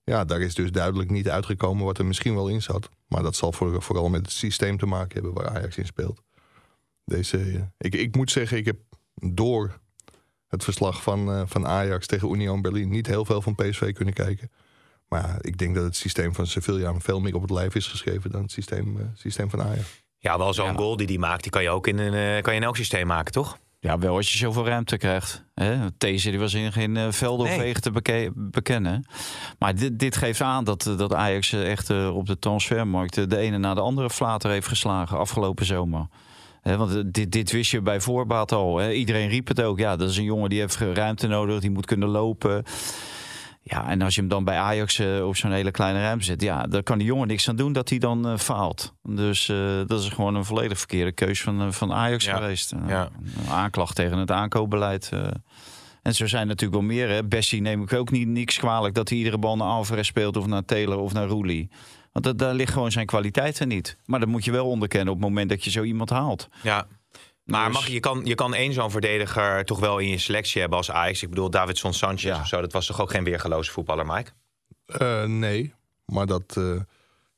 Ja, 0.04 0.24
daar 0.24 0.40
is 0.40 0.54
dus 0.54 0.72
duidelijk 0.72 1.10
niet 1.10 1.28
uitgekomen 1.28 1.84
wat 1.84 1.98
er 1.98 2.06
misschien 2.06 2.34
wel 2.34 2.48
in 2.48 2.62
zat. 2.62 2.88
Maar 3.08 3.22
dat 3.22 3.36
zal 3.36 3.52
voor, 3.52 3.82
vooral 3.82 4.08
met 4.08 4.20
het 4.20 4.32
systeem 4.32 4.78
te 4.78 4.86
maken 4.86 5.22
hebben 5.22 5.42
waar 5.42 5.56
Ajax 5.56 5.76
in 5.76 5.86
speelt. 5.86 6.22
Deze, 7.04 7.38
eh, 7.38 7.60
ik, 7.78 7.94
ik 7.94 8.16
moet 8.16 8.30
zeggen, 8.30 8.56
ik 8.56 8.64
heb 8.64 8.78
door 9.14 9.80
het 10.46 10.64
verslag 10.64 11.02
van, 11.02 11.32
eh, 11.32 11.42
van 11.46 11.66
Ajax 11.66 12.06
tegen 12.06 12.32
Union 12.32 12.62
Berlin 12.62 12.88
niet 12.88 13.06
heel 13.06 13.24
veel 13.24 13.42
van 13.42 13.54
PSV 13.54 13.92
kunnen 13.92 14.14
kijken. 14.14 14.50
Maar 15.12 15.28
ja, 15.28 15.36
ik 15.40 15.58
denk 15.58 15.74
dat 15.74 15.84
het 15.84 15.96
systeem 15.96 16.34
van 16.34 16.46
Sevilla 16.46 16.94
veel 16.98 17.20
meer 17.20 17.34
op 17.34 17.42
het 17.42 17.50
lijf 17.50 17.74
is 17.74 17.86
geschreven 17.86 18.30
dan 18.30 18.42
het 18.42 18.50
systeem, 18.50 18.96
eh, 18.98 19.04
systeem 19.14 19.50
van 19.50 19.62
Ajax. 19.62 20.02
Ja, 20.18 20.38
wel 20.38 20.54
zo'n 20.54 20.66
Ja. 20.66 20.72
goal 20.74 20.96
die 20.96 21.06
die 21.06 21.18
maakt, 21.18 21.42
die 21.42 21.50
kan 21.50 21.62
je 21.62 21.70
ook 21.70 21.86
in, 21.86 21.98
een, 21.98 22.14
eh, 22.36 22.42
kan 22.42 22.52
je 22.54 22.58
in 22.60 22.66
elk 22.66 22.76
systeem 22.76 23.06
maken, 23.06 23.32
toch? 23.32 23.58
Ja, 23.80 23.98
wel 23.98 24.16
als 24.16 24.32
je 24.32 24.38
zoveel 24.38 24.66
ruimte 24.66 24.96
krijgt. 24.96 25.44
Hè? 25.54 25.76
Deze 25.98 26.30
die 26.30 26.38
was 26.38 26.54
in 26.54 26.72
geen 26.72 26.96
eh, 26.96 27.06
velden 27.10 27.46
of 27.46 27.52
Nee. 27.52 27.60
wegen 27.60 27.82
te 27.82 27.90
beke- 27.90 28.30
bekennen. 28.34 29.06
Maar 29.58 29.74
dit, 29.74 29.98
dit 29.98 30.16
geeft 30.16 30.40
aan 30.40 30.64
dat, 30.64 30.82
dat 30.96 31.14
Ajax 31.14 31.52
echt 31.52 31.90
op 32.10 32.26
de 32.26 32.38
transfermarkt 32.38 33.30
de 33.30 33.36
ene 33.36 33.58
na 33.58 33.74
de 33.74 33.80
andere 33.80 34.10
flater 34.10 34.50
heeft 34.50 34.68
geslagen 34.68 35.18
afgelopen 35.18 35.66
zomer. 35.66 36.06
Hè, 36.60 36.76
want 36.76 37.14
dit, 37.14 37.32
dit 37.32 37.50
wist 37.52 37.70
je 37.70 37.80
bij 37.82 38.00
voorbaat 38.00 38.52
al. 38.52 38.76
Hè? 38.78 38.92
Iedereen 38.92 39.28
riep 39.28 39.48
het 39.48 39.60
ook. 39.62 39.78
Ja, 39.78 39.96
dat 39.96 40.10
is 40.10 40.16
een 40.16 40.24
jongen 40.24 40.50
die 40.50 40.58
heeft 40.60 40.76
ruimte 40.76 41.26
nodig, 41.26 41.60
die 41.60 41.70
moet 41.70 41.86
kunnen 41.86 42.08
lopen. 42.08 42.64
Ja, 43.64 43.88
en 43.88 44.02
als 44.02 44.14
je 44.14 44.20
hem 44.20 44.30
dan 44.30 44.44
bij 44.44 44.58
Ajax 44.58 44.98
eh, 44.98 45.26
op 45.26 45.36
zo'n 45.36 45.52
hele 45.52 45.70
kleine 45.70 46.00
ruimte 46.00 46.24
zet, 46.24 46.42
ja, 46.42 46.62
daar 46.66 46.82
kan 46.82 46.98
die 46.98 47.06
jongen 47.06 47.28
niks 47.28 47.48
aan 47.48 47.56
doen 47.56 47.72
dat 47.72 47.88
hij 47.88 47.98
dan 47.98 48.26
eh, 48.28 48.36
faalt. 48.38 48.94
Dus 49.02 49.48
eh, 49.48 49.56
dat 49.86 50.00
is 50.00 50.08
gewoon 50.08 50.34
een 50.34 50.44
volledig 50.44 50.78
verkeerde 50.78 51.12
keus 51.12 51.42
van, 51.42 51.72
van 51.72 51.92
Ajax 51.92 52.24
Ja. 52.24 52.36
geweest. 52.36 52.74
Ja. 52.86 53.08
Een 53.38 53.52
aanklacht 53.52 53.94
tegen 53.94 54.18
het 54.18 54.30
aankoopbeleid. 54.30 55.10
En 56.02 56.14
zo 56.14 56.26
zijn 56.26 56.46
natuurlijk 56.46 56.80
wel 56.80 56.88
meer. 56.90 57.08
Hè. 57.08 57.24
Bessie 57.24 57.60
neem 57.60 57.82
ik 57.82 57.92
ook 57.92 58.10
niet 58.10 58.28
niks 58.28 58.58
kwalijk 58.58 58.94
dat 58.94 59.08
hij 59.08 59.18
iedere 59.18 59.38
bal 59.38 59.56
naar 59.56 59.68
Alvarez 59.68 60.06
speelt 60.06 60.36
of 60.36 60.46
naar 60.46 60.64
Taylor 60.64 60.98
of 60.98 61.12
naar 61.12 61.26
Roelie. 61.26 61.70
Want 62.12 62.24
dat, 62.24 62.38
daar 62.38 62.54
ligt 62.54 62.72
gewoon 62.72 62.92
zijn 62.92 63.06
kwaliteiten 63.06 63.68
niet. 63.68 63.96
Maar 64.04 64.20
dat 64.20 64.28
moet 64.28 64.44
je 64.44 64.50
wel 64.50 64.66
onderkennen 64.66 65.14
op 65.14 65.20
het 65.20 65.28
moment 65.28 65.48
dat 65.48 65.64
je 65.64 65.70
zo 65.70 65.82
iemand 65.82 66.10
haalt. 66.10 66.48
Ja. 66.62 66.86
Maar 67.44 67.64
Dus- 67.66 67.74
mag, 67.74 67.86
je, 67.86 68.00
kan, 68.00 68.20
je 68.24 68.34
kan 68.34 68.54
één 68.54 68.72
zo'n 68.72 68.90
verdediger 68.90 69.64
toch 69.64 69.80
wel 69.80 69.98
in 69.98 70.08
je 70.08 70.18
selectie 70.18 70.60
hebben 70.60 70.78
als 70.78 70.90
Ajax. 70.90 71.22
Ik 71.22 71.28
bedoel, 71.28 71.50
Davidson 71.50 71.92
Sanchez 71.92 72.22
Ja. 72.22 72.40
of 72.40 72.46
zo. 72.46 72.60
Dat 72.60 72.72
was 72.72 72.86
toch 72.86 73.00
ook 73.00 73.10
geen 73.10 73.24
weergeloze 73.24 73.70
voetballer, 73.70 74.06
Mike? 74.06 74.30
Eh, 74.86 75.24
nee, 75.24 75.74
maar 76.04 76.26
dat, 76.26 76.56
eh, 76.56 76.80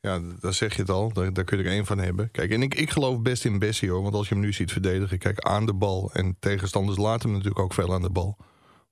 ja, 0.00 0.20
daar 0.40 0.54
zeg 0.54 0.74
je 0.74 0.80
het 0.80 0.90
al. 0.90 1.12
Daar, 1.12 1.32
daar 1.32 1.44
kun 1.44 1.58
je 1.58 1.64
er 1.64 1.70
één 1.70 1.86
van 1.86 1.98
hebben. 1.98 2.30
Kijk, 2.30 2.50
en 2.50 2.62
ik, 2.62 2.74
ik 2.74 2.90
geloof 2.90 3.20
best 3.20 3.44
in 3.44 3.58
Bessie 3.58 3.90
hoor. 3.90 4.02
Want 4.02 4.14
als 4.14 4.28
je 4.28 4.34
hem 4.34 4.42
nu 4.42 4.52
ziet 4.52 4.72
verdedigen, 4.72 5.18
kijk 5.18 5.40
aan 5.40 5.66
de 5.66 5.74
bal. 5.74 6.10
En 6.12 6.36
tegenstanders 6.40 6.98
laten 6.98 7.22
hem 7.22 7.32
natuurlijk 7.32 7.64
ook 7.64 7.74
veel 7.74 7.92
aan 7.94 8.02
de 8.02 8.10
bal. 8.10 8.36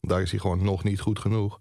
Daar 0.01 0.23
is 0.23 0.31
hij 0.31 0.41
gewoon 0.41 0.65
nog 0.65 0.85
niet 0.85 1.01
goed 1.01 1.19
genoeg. 1.19 1.59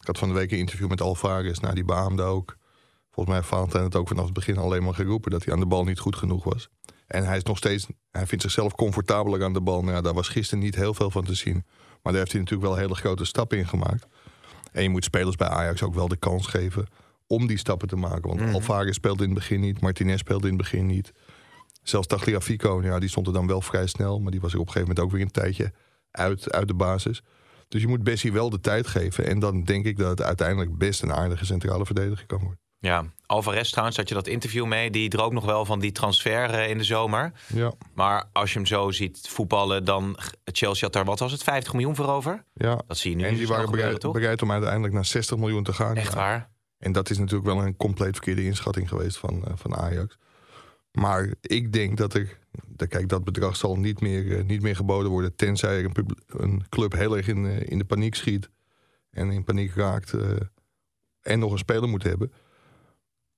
Ik 0.00 0.06
had 0.06 0.18
van 0.18 0.28
de 0.28 0.34
week 0.34 0.52
een 0.52 0.58
interview 0.58 0.88
met 0.88 1.00
Alvarez. 1.00 1.58
Nou, 1.58 1.74
die 1.74 1.84
beaamde 1.84 2.22
ook. 2.22 2.56
Volgens 3.04 3.26
mij 3.26 3.36
heeft 3.36 3.48
Valentijn 3.48 3.84
het 3.84 3.96
ook 3.96 4.08
vanaf 4.08 4.24
het 4.24 4.34
begin 4.34 4.56
alleen 4.58 4.82
maar 4.82 4.94
geroepen... 4.94 5.30
dat 5.30 5.44
hij 5.44 5.54
aan 5.54 5.60
de 5.60 5.66
bal 5.66 5.84
niet 5.84 5.98
goed 5.98 6.16
genoeg 6.16 6.44
was. 6.44 6.68
En 7.06 7.24
hij 7.24 7.36
is 7.36 7.42
nog 7.42 7.56
steeds... 7.56 7.86
Hij 8.10 8.26
vindt 8.26 8.44
zichzelf 8.44 8.74
comfortabeler 8.74 9.44
aan 9.44 9.52
de 9.52 9.60
bal. 9.60 9.84
Nou 9.84 10.02
daar 10.02 10.14
was 10.14 10.28
gisteren 10.28 10.64
niet 10.64 10.74
heel 10.74 10.94
veel 10.94 11.10
van 11.10 11.24
te 11.24 11.34
zien. 11.34 11.64
Maar 12.02 12.12
daar 12.12 12.22
heeft 12.22 12.32
hij 12.32 12.40
natuurlijk 12.40 12.68
wel 12.68 12.78
hele 12.78 12.94
grote 12.94 13.24
stappen 13.24 13.58
in 13.58 13.68
gemaakt. 13.68 14.06
En 14.72 14.82
je 14.82 14.88
moet 14.88 15.04
spelers 15.04 15.36
bij 15.36 15.48
Ajax 15.48 15.82
ook 15.82 15.94
wel 15.94 16.08
de 16.08 16.16
kans 16.16 16.46
geven 16.46 16.86
om 17.26 17.46
die 17.46 17.58
stappen 17.58 17.88
te 17.88 17.96
maken. 17.96 18.36
Want 18.36 18.54
Alvarez 18.54 18.94
speelde 18.94 19.22
in 19.22 19.30
het 19.30 19.38
begin 19.38 19.60
niet, 19.60 19.80
Martinez 19.80 20.18
speelde 20.18 20.48
in 20.48 20.52
het 20.52 20.62
begin 20.62 20.86
niet. 20.86 21.12
Zelfs 21.82 22.06
Tagliafico, 22.06 22.82
ja, 22.82 22.98
die 22.98 23.08
stond 23.08 23.26
er 23.26 23.32
dan 23.32 23.46
wel 23.46 23.60
vrij 23.60 23.86
snel. 23.86 24.20
Maar 24.20 24.30
die 24.30 24.40
was 24.40 24.52
er 24.52 24.58
op 24.58 24.66
een 24.66 24.72
gegeven 24.72 24.94
moment 24.94 25.06
ook 25.06 25.16
weer 25.16 25.26
een 25.26 25.32
tijdje 25.42 25.72
uit, 26.10 26.52
uit 26.52 26.68
de 26.68 26.74
basis. 26.74 27.22
Dus 27.68 27.80
je 27.80 27.88
moet 27.88 28.02
Bessie 28.02 28.32
wel 28.32 28.50
de 28.50 28.60
tijd 28.60 28.86
geven. 28.86 29.26
En 29.26 29.38
dan 29.38 29.64
denk 29.64 29.84
ik 29.84 29.96
dat 29.96 30.10
het 30.10 30.22
uiteindelijk 30.22 30.78
best 30.78 31.02
een 31.02 31.12
aardige 31.12 31.44
centrale 31.44 31.86
verdediger 31.86 32.26
kan 32.26 32.38
worden. 32.38 32.63
Ja, 32.84 33.04
Alvarez 33.26 33.70
trouwens, 33.70 33.96
had 33.96 34.08
je 34.08 34.14
dat 34.14 34.26
interview 34.26 34.66
mee. 34.66 34.90
Die 34.90 35.08
droomt 35.08 35.32
nog 35.32 35.44
wel 35.44 35.64
van 35.64 35.78
die 35.80 35.92
transfer 35.92 36.50
eh, 36.50 36.70
in 36.70 36.78
de 36.78 36.84
zomer. 36.84 37.32
Ja, 37.46 37.72
Maar 37.94 38.24
als 38.32 38.52
je 38.52 38.58
hem 38.58 38.66
zo 38.66 38.90
ziet 38.90 39.28
voetballen, 39.28 39.84
dan... 39.84 40.18
Chelsea 40.44 40.84
had 40.84 40.92
daar, 40.92 41.04
wat 41.04 41.18
was 41.18 41.32
het, 41.32 41.42
50 41.42 41.72
miljoen 41.72 41.96
voor 41.96 42.08
over? 42.08 42.44
ja. 42.54 42.80
Dat 42.86 42.98
zie 42.98 43.10
je 43.10 43.16
nu 43.16 43.24
En 43.24 43.34
die 43.34 43.46
waren 43.46 43.70
bereid, 44.12 44.42
om 44.42 44.50
uiteindelijk 44.50 44.94
naar 44.94 45.04
60 45.04 45.36
miljoen 45.36 45.62
te 45.62 45.72
gaan. 45.72 45.96
Echt 45.96 46.12
Ja. 46.12 46.18
waar? 46.18 46.50
En 46.78 46.92
dat 46.92 47.10
is 47.10 47.18
natuurlijk 47.18 47.44
wel 47.46 47.62
een 47.62 47.76
compleet 47.76 48.12
verkeerde 48.12 48.44
inschatting 48.44 48.88
geweest 48.88 49.16
van, 49.16 49.44
eh, 49.44 49.52
van 49.54 49.76
Ajax. 49.76 50.18
Maar 50.92 51.34
ik 51.40 51.72
denk 51.72 51.96
dat 51.96 52.14
er. 52.14 52.38
Kijk, 52.88 53.08
dat 53.08 53.24
bedrag 53.24 53.56
zal 53.56 53.76
niet 53.76 54.00
meer, 54.00 54.38
eh, 54.38 54.44
niet 54.44 54.62
meer 54.62 54.76
geboden 54.76 55.10
worden. 55.10 55.36
Tenzij 55.36 55.82
er 55.82 55.90
een, 56.26 56.64
club 56.68 56.92
heel 56.92 57.16
erg 57.16 57.28
in, 57.28 57.46
in 57.68 57.78
de 57.78 57.84
paniek 57.84 58.14
schiet. 58.14 58.50
En 59.10 59.30
in 59.30 59.44
paniek 59.44 59.74
raakt. 59.74 60.14
en 61.22 61.38
nog 61.38 61.52
een 61.52 61.58
speler 61.58 61.88
moet 61.88 62.02
hebben. 62.02 62.32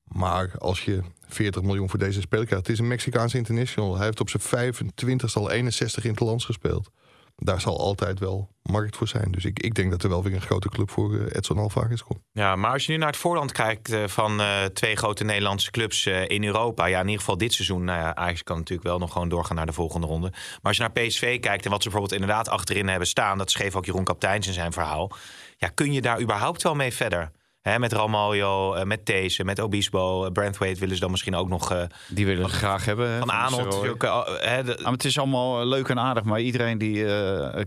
Maar 0.08 0.58
als 0.58 0.84
je 0.84 1.02
40 1.28 1.62
miljoen 1.62 1.90
voor 1.90 1.98
deze 1.98 2.20
speler 2.20 2.46
krijgt. 2.46 2.66
Het 2.66 2.74
is 2.74 2.80
een 2.80 2.88
Mexicaanse 2.88 3.36
international. 3.36 3.96
Hij 3.96 4.04
heeft 4.04 4.20
op 4.20 4.30
zijn 4.30 4.42
25 4.42 5.36
al 5.36 5.50
61 5.50 6.04
in 6.04 6.10
het 6.10 6.20
land 6.20 6.44
gespeeld. 6.44 6.90
Daar 7.38 7.60
zal 7.60 7.78
altijd 7.78 8.18
wel 8.18 8.48
markt 8.62 8.96
voor 8.96 9.08
zijn. 9.08 9.32
Dus 9.32 9.44
ik, 9.44 9.58
ik 9.58 9.74
denk 9.74 9.90
dat 9.90 10.02
er 10.02 10.08
wel 10.08 10.22
weer 10.22 10.34
een 10.34 10.40
grote 10.40 10.68
club 10.68 10.90
voor 10.90 11.14
eh, 11.14 11.26
Edson 11.32 11.58
Alvarez 11.58 12.02
komt. 12.02 12.20
Ja, 12.32 12.56
maar 12.56 12.72
als 12.72 12.86
je 12.86 12.92
nu 12.92 12.98
naar 12.98 13.08
het 13.08 13.16
voorland 13.16 13.52
kijkt 13.52 13.92
eh, 13.92 14.04
van 14.06 14.40
eh, 14.40 14.64
twee 14.64 14.96
grote 14.96 15.24
Nederlandse 15.24 15.70
clubs 15.70 16.06
in 16.06 16.44
Europa. 16.44 16.86
Ja, 16.86 16.98
in 16.98 17.04
ieder 17.04 17.20
geval 17.20 17.38
dit 17.38 17.52
seizoen. 17.52 17.84
Nou 17.84 17.98
ja, 17.98 18.14
Ajax 18.14 18.42
kan 18.42 18.56
natuurlijk 18.56 18.88
wel 18.88 18.98
nog 18.98 19.12
gewoon 19.12 19.28
doorgaan 19.28 19.56
naar 19.56 19.66
de 19.66 19.72
volgende 19.72 20.06
ronde. 20.06 20.30
Maar 20.30 20.60
als 20.62 20.76
je 20.76 20.82
naar 20.82 21.06
PSV 21.06 21.40
kijkt 21.40 21.64
en 21.64 21.70
wat 21.70 21.82
ze 21.82 21.88
bijvoorbeeld 21.88 22.20
inderdaad 22.20 22.48
achterin 22.48 22.88
hebben 22.88 23.08
staan. 23.08 23.38
Dat 23.38 23.50
schreef 23.50 23.76
ook 23.76 23.84
Jeroen 23.84 24.04
Kapteins 24.04 24.46
in 24.46 24.52
zijn 24.52 24.72
verhaal. 24.72 25.10
Ja, 25.56 25.68
kun 25.68 25.92
je 25.92 26.00
daar 26.00 26.20
überhaupt 26.20 26.62
wel 26.62 26.74
mee 26.74 26.92
verder? 26.92 27.30
Hè, 27.66 27.78
met 27.78 27.92
Ramaljo, 27.92 28.74
eh, 28.74 28.84
met 28.84 29.04
These, 29.04 29.44
met 29.44 29.60
Obispo, 29.60 30.24
eh, 30.24 30.30
Brandwaite 30.32 30.80
willen 30.80 30.94
ze 30.94 31.00
dan 31.00 31.10
misschien 31.10 31.34
ook 31.34 31.48
nog... 31.48 31.72
eh, 31.72 31.82
Die 32.08 32.26
willen 32.26 32.42
het 32.42 32.52
graag 32.52 32.84
hebben. 32.84 33.10
hè, 33.10 33.18
van 33.18 33.30
Arnold. 33.30 34.02
Eh, 34.02 34.22
hè, 34.50 34.64
de- 34.64 34.78
maar 34.82 34.92
het 34.92 35.04
is 35.04 35.18
allemaal 35.18 35.66
leuk 35.66 35.88
en 35.88 35.98
aardig, 36.00 36.24
maar 36.24 36.40
iedereen 36.40 36.78
die 36.78 37.04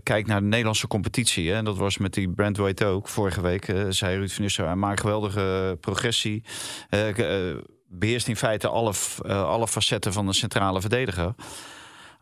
kijkt 0.02 0.28
naar 0.28 0.40
de 0.40 0.46
Nederlandse 0.46 0.86
competitie, 0.86 1.50
hè, 1.50 1.56
en 1.56 1.64
dat 1.64 1.76
was 1.76 1.98
met 1.98 2.14
die 2.14 2.30
Brandweight 2.30 2.84
ook 2.84 3.08
vorige 3.08 3.40
week, 3.40 3.72
zei 3.88 4.16
Ruud 4.16 4.30
van 4.30 4.42
Nistelrooy, 4.42 4.74
maakt 4.76 5.00
geweldige 5.00 5.76
progressie, 5.80 6.44
eh, 6.88 7.48
eh, 7.50 7.56
beheerst 7.88 8.28
in 8.28 8.36
feite 8.36 8.68
alle, 8.68 8.92
alle 9.26 9.68
facetten 9.68 10.12
van 10.12 10.26
de 10.26 10.32
centrale 10.32 10.80
verdediger. 10.80 11.34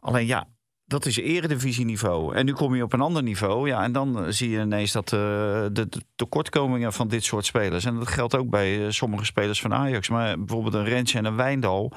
Alleen 0.01 0.27
ja, 0.27 0.47
dat 0.89 1.07
is 1.07 1.17
eredivisieniveau. 1.17 2.35
En 2.35 2.45
nu 2.45 2.53
kom 2.53 2.75
je 2.75 2.83
op 2.83 2.93
een 2.93 3.01
ander 3.01 3.23
niveau. 3.23 3.69
Ja, 3.69 3.83
en 3.83 3.93
dan 3.93 4.25
eh, 4.25 4.31
zie 4.31 4.51
je 4.51 4.61
ineens 4.61 4.93
dat 4.93 5.13
eh, 5.13 5.19
de, 5.19 5.87
de 5.89 6.03
tekortkomingen 6.17 6.93
van 6.93 7.09
dit 7.09 7.25
soort 7.25 7.45
spelers. 7.45 7.85
En 7.85 7.95
dat 7.95 8.09
geldt 8.09 8.37
ook 8.37 8.51
bij 8.51 8.85
eh, 8.85 8.91
sommige 8.91 9.25
spelers 9.25 9.61
van 9.61 9.75
Ajax. 9.75 10.09
Maar 10.09 10.39
bijvoorbeeld 10.39 10.75
een 10.75 10.85
Rensje 10.85 11.19
en 11.19 11.25
een 11.25 11.37
Wijndal. 11.37 11.93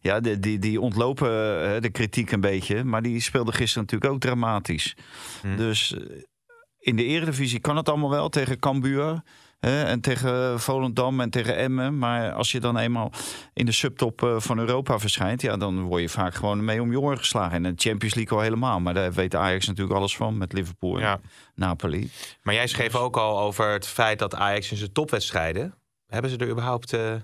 Ja, 0.00 0.20
die, 0.20 0.38
die, 0.38 0.58
die 0.58 0.80
ontlopen 0.80 1.28
de 1.82 1.90
kritiek 1.92 2.30
een 2.30 2.40
beetje. 2.40 2.84
Maar 2.84 3.02
die 3.02 3.20
speelde 3.20 3.52
gisteren 3.52 3.82
natuurlijk 3.82 4.12
ook 4.12 4.20
dramatisch. 4.20 4.96
Hm. 5.40 5.56
Dus 5.56 5.96
in 6.78 6.96
de 6.96 7.04
eredivisie 7.04 7.60
kan 7.60 7.76
het 7.76 7.88
allemaal 7.88 8.10
wel 8.10 8.28
tegen 8.28 8.58
Cambuur. 8.58 9.22
Hè, 9.66 9.82
en 9.84 10.00
tegen 10.00 10.60
Volendam 10.60 11.20
en 11.20 11.30
tegen 11.30 11.56
Emmen. 11.56 11.98
Maar 11.98 12.32
als 12.32 12.52
je 12.52 12.60
dan 12.60 12.76
eenmaal 12.78 13.12
in 13.52 13.66
de 13.66 13.72
subtop 13.72 14.22
eh, 14.22 14.34
van 14.40 14.58
Europa 14.58 14.98
verschijnt... 14.98 15.40
Ja, 15.42 15.56
dan 15.56 15.82
word 15.82 16.00
je 16.02 16.08
vaak 16.08 16.34
gewoon 16.34 16.64
mee 16.64 16.80
om 16.82 16.90
je 16.90 17.00
oren 17.00 17.18
geslagen. 17.18 17.52
En 17.52 17.62
de 17.62 17.72
Champions 17.76 18.14
League 18.14 18.36
al 18.38 18.42
helemaal. 18.44 18.80
Maar 18.80 18.94
daar 18.94 19.12
weet 19.12 19.34
Ajax 19.34 19.66
natuurlijk 19.66 19.96
alles 19.96 20.16
van 20.16 20.38
met 20.38 20.52
Liverpool 20.52 20.94
en 20.96 21.00
ja. 21.02 21.20
Napoli. 21.54 22.10
Maar 22.42 22.54
jij 22.54 22.66
schreef 22.66 22.94
ook 22.94 23.16
al 23.16 23.40
over 23.40 23.72
het 23.72 23.86
feit 23.86 24.18
dat 24.18 24.34
Ajax 24.34 24.70
in 24.70 24.76
zijn 24.76 24.92
topwedstrijden... 24.92 25.74
Hebben 26.06 26.30
ze 26.30 26.36
er 26.36 26.48
überhaupt 26.48 26.92
eh 26.92 27.14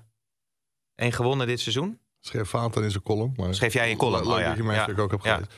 één 0.95 1.13
gewonnen 1.13 1.47
dit 1.47 1.61
seizoen? 1.61 1.99
Schreef 2.21 2.49
Vaanten 2.49 2.83
in 2.83 2.91
zijn 2.91 3.03
column. 3.03 3.33
Maar 3.37 3.55
Schreef 3.55 3.73
jij 3.73 3.85
in 3.85 3.91
je 3.91 3.97
column? 3.97 4.27
Leuk 4.27 4.35
Oh, 4.35 4.41
ja. 4.41 4.49
dat 4.49 4.57
je 4.57 4.63
mijn 4.63 4.77
Ja. 4.77 4.83
stuk 4.83 4.99
ook 4.99 5.11
hebt 5.11 5.25
Ja. 5.25 5.35
gelezen. 5.35 5.53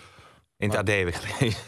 In 0.57 0.69
het 0.71 0.79
AD 0.79 0.89
heb 0.89 1.07
ik 1.09 1.15
gelezen. 1.15 1.59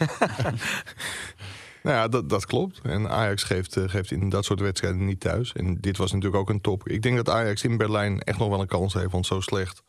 Nou 1.83 1.95
ja, 1.95 2.07
dat, 2.07 2.29
dat 2.29 2.45
klopt. 2.45 2.79
En 2.83 3.09
Ajax 3.09 3.43
geeft, 3.43 3.77
eh, 3.77 3.83
geeft 3.89 4.11
in 4.11 4.29
dat 4.29 4.45
soort 4.45 4.59
wedstrijden 4.59 5.05
niet 5.05 5.19
thuis. 5.19 5.53
En 5.53 5.75
dit 5.81 5.97
was 5.97 6.11
natuurlijk 6.11 6.41
ook 6.41 6.49
een 6.49 6.61
top. 6.61 6.87
Ik 6.87 7.01
denk 7.01 7.15
dat 7.15 7.29
Ajax 7.29 7.63
in 7.63 7.77
Berlijn 7.77 8.19
echt 8.19 8.37
nog 8.37 8.49
wel 8.49 8.61
een 8.61 8.67
kans 8.67 8.93
heeft. 8.93 9.11
Want 9.11 9.25
zo 9.25 9.39
slecht 9.39 9.83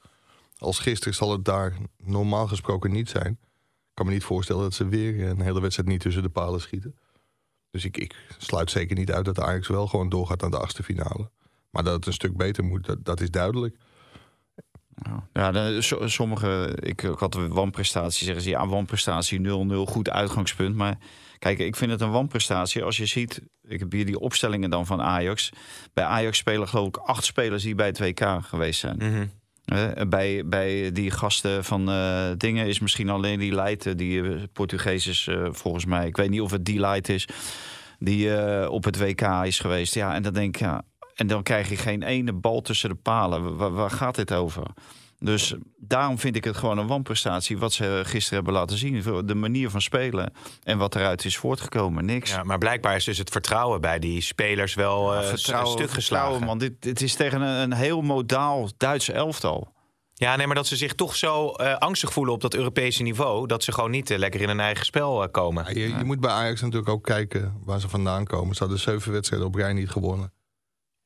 als 0.59 0.79
gisteren 0.79 1.15
zal 1.15 1.33
het 1.33 1.45
daar 1.45 1.77
normaal 2.03 2.47
gesproken 2.47 2.93
niet 2.93 3.09
zijn. 3.09 3.31
Ik 3.31 4.01
kan 4.01 4.07
me 4.07 4.13
niet 4.13 4.25
voorstellen 4.25 4.63
dat 4.63 4.75
ze 4.75 4.89
weer 4.89 5.29
een 5.29 5.41
hele 5.41 5.61
wedstrijd 5.61 5.89
niet 5.89 6.01
tussen 6.01 6.23
de 6.23 6.29
palen 6.29 6.61
schieten. 6.61 6.97
Dus 7.71 7.85
ik, 7.85 7.97
ik 7.97 8.15
sluit 8.39 8.71
zeker 8.71 8.97
niet 8.97 9.13
uit 9.13 9.25
dat 9.25 9.41
Ajax 9.41 9.69
wel 9.69 9.87
gewoon 9.87 10.09
doorgaat 10.09 10.41
naar 10.41 10.51
de 10.51 10.59
achtste 10.59 10.83
finale. 10.83 11.31
Maar 11.71 11.85
dat 11.85 11.95
het 11.95 12.07
een 12.07 12.13
stuk 12.13 12.37
beter 12.37 12.65
moet, 12.65 12.87
dat, 12.87 13.05
dat 13.05 13.21
is 13.21 13.31
duidelijk. 13.31 13.77
Ja, 15.33 15.53
de, 15.53 15.83
so- 15.83 16.07
sommige, 16.07 16.79
ik, 16.81 17.03
ik 17.03 17.19
had 17.19 17.35
wanprestatie, 17.35 18.25
zeggen 18.25 18.43
ze 18.43 18.51
ja, 18.51 18.67
wanprestatie 18.67 19.41
0-0, 19.41 19.75
goed 19.75 20.11
uitgangspunt. 20.11 20.75
Maar 20.75 20.99
kijk, 21.45 21.59
ik 21.59 21.77
vind 21.77 21.91
het 21.91 22.01
een 22.01 22.11
wanprestatie 22.11 22.83
als 22.83 22.97
je 22.97 23.07
ziet, 23.07 23.41
ik 23.63 23.79
heb 23.79 23.93
hier 23.93 24.07
die 24.07 24.19
opstellingen 24.19 24.71
dan 24.71 24.87
van 24.87 25.03
Ajax. 25.03 25.51
Bij 25.93 26.05
Ajax 26.05 26.39
spelen 26.39 26.69
geloof 26.69 26.87
ik 26.87 26.97
acht 26.97 27.25
spelers 27.25 27.63
die 27.63 27.75
bij 27.75 27.87
het 27.87 27.99
WK 27.99 28.21
geweest 28.43 28.81
zijn. 28.81 29.31
Eh, 29.65 30.09
bij, 30.09 30.43
bij 30.47 30.93
die 30.93 31.11
gasten 31.11 31.65
van 31.65 31.91
eh, 31.91 32.31
dingen 32.37 32.67
is 32.67 32.79
misschien 32.79 33.09
alleen 33.09 33.39
die 33.39 33.55
Leiden, 33.55 33.97
die 33.97 34.23
eh, 34.23 34.43
Portugees 34.53 35.07
is 35.07 35.27
eh, 35.27 35.47
volgens 35.51 35.85
mij. 35.85 36.07
Ik 36.07 36.17
weet 36.17 36.31
niet 36.31 36.41
of 36.41 36.51
het 36.51 36.65
die 36.65 36.81
Leid 36.81 37.09
is, 37.09 37.29
die 37.99 38.31
op 38.71 38.85
het 38.85 38.99
WK 38.99 39.23
is 39.45 39.59
geweest. 39.59 39.95
Ja, 39.95 40.15
en 40.15 40.23
dan 40.23 40.33
denk 40.33 40.55
ik, 40.55 40.61
ja, 40.61 40.83
en 41.15 41.27
dan 41.27 41.43
krijg 41.43 41.69
je 41.69 41.77
geen 41.77 42.03
ene 42.03 42.33
bal 42.33 42.61
tussen 42.61 42.89
de 42.89 42.95
palen. 42.95 43.57
Waar 43.57 43.91
gaat 43.91 44.15
dit 44.15 44.33
over? 44.33 44.63
Dus 45.25 45.55
daarom 45.77 46.19
vind 46.19 46.37
ik 46.37 46.45
het 46.45 46.57
gewoon 46.57 46.79
een 46.79 46.87
wanprestatie 46.87 47.59
wat 47.59 47.73
ze 47.73 48.03
gisteren 48.05 48.37
hebben 48.37 48.55
laten 48.55 48.77
zien. 48.77 49.27
De 49.27 49.35
manier 49.35 49.71
van 49.71 49.81
spelen 49.81 50.33
en 50.63 50.79
wat 50.79 50.95
eruit 50.95 51.25
is 51.25 51.37
voortgekomen. 51.37 52.05
Niks. 52.05 52.31
Ja, 52.31 52.43
maar 52.43 52.59
blijkbaar 52.59 52.97
is 52.97 53.05
dus 53.05 53.19
het 53.19 53.31
vertrouwen 53.31 53.81
bij 53.81 53.99
die 53.99 54.21
spelers 54.21 54.75
wel 54.75 55.15
eh, 55.15 55.31
een 55.31 55.39
stuk 55.39 55.57
geslagen. 55.57 55.89
vertrouwen, 55.89 56.45
man. 56.45 56.59
Dit, 56.59 56.83
dit 56.83 57.01
is 57.01 57.15
tegen 57.15 57.41
een, 57.41 57.63
een 57.63 57.73
heel 57.73 58.03
modaal 58.03 58.69
Duits 58.77 59.09
elftal. 59.09 59.73
Ja, 60.17 60.37
nee, 60.37 60.47
maar 60.47 60.57
dat 60.57 60.67
ze 60.67 60.77
zich 60.77 60.95
toch 60.95 61.17
zo 61.17 61.51
eh, 61.51 61.77
angstig 61.77 62.13
voelen 62.13 62.35
op 62.35 62.41
dat 62.41 62.55
Europese 62.55 63.03
niveau... 63.03 63.47
dat 63.47 63.63
ze 63.63 63.73
gewoon 63.73 63.91
niet 63.91 64.11
eh, 64.11 64.19
lekker 64.19 64.41
in 64.41 64.49
hun 64.49 64.61
eigen 64.61 64.85
spel 64.85 65.29
komen. 65.31 65.65
Ja, 65.65 65.71
je, 65.71 65.97
je 65.99 66.05
moet 66.05 66.21
bij 66.21 66.31
Ajax 66.31 66.61
natuurlijk 66.61 66.89
ook 66.89 67.05
kijken 67.05 67.61
waar 67.65 67.81
ze 67.81 67.89
vandaan 67.89 68.25
komen. 68.25 68.55
Ze 68.55 68.61
hadden 68.61 68.81
zeven 68.81 69.13
wedstrijden 69.13 69.49
op 69.49 69.55
rij 69.55 69.73
niet 69.73 69.91
gewonnen. 69.91 70.33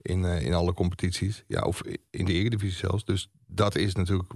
In, 0.02 0.24
eh, 0.24 0.42
in 0.42 0.54
alle 0.54 0.72
competities. 0.72 1.44
Ja, 1.46 1.60
of 1.60 1.82
in 2.10 2.24
de 2.24 2.32
Eredivisie 2.32 2.78
zelfs. 2.78 3.04
Dus 3.04 3.30
dat 3.46 3.76
is 3.76 3.94
natuurlijk 3.94 4.32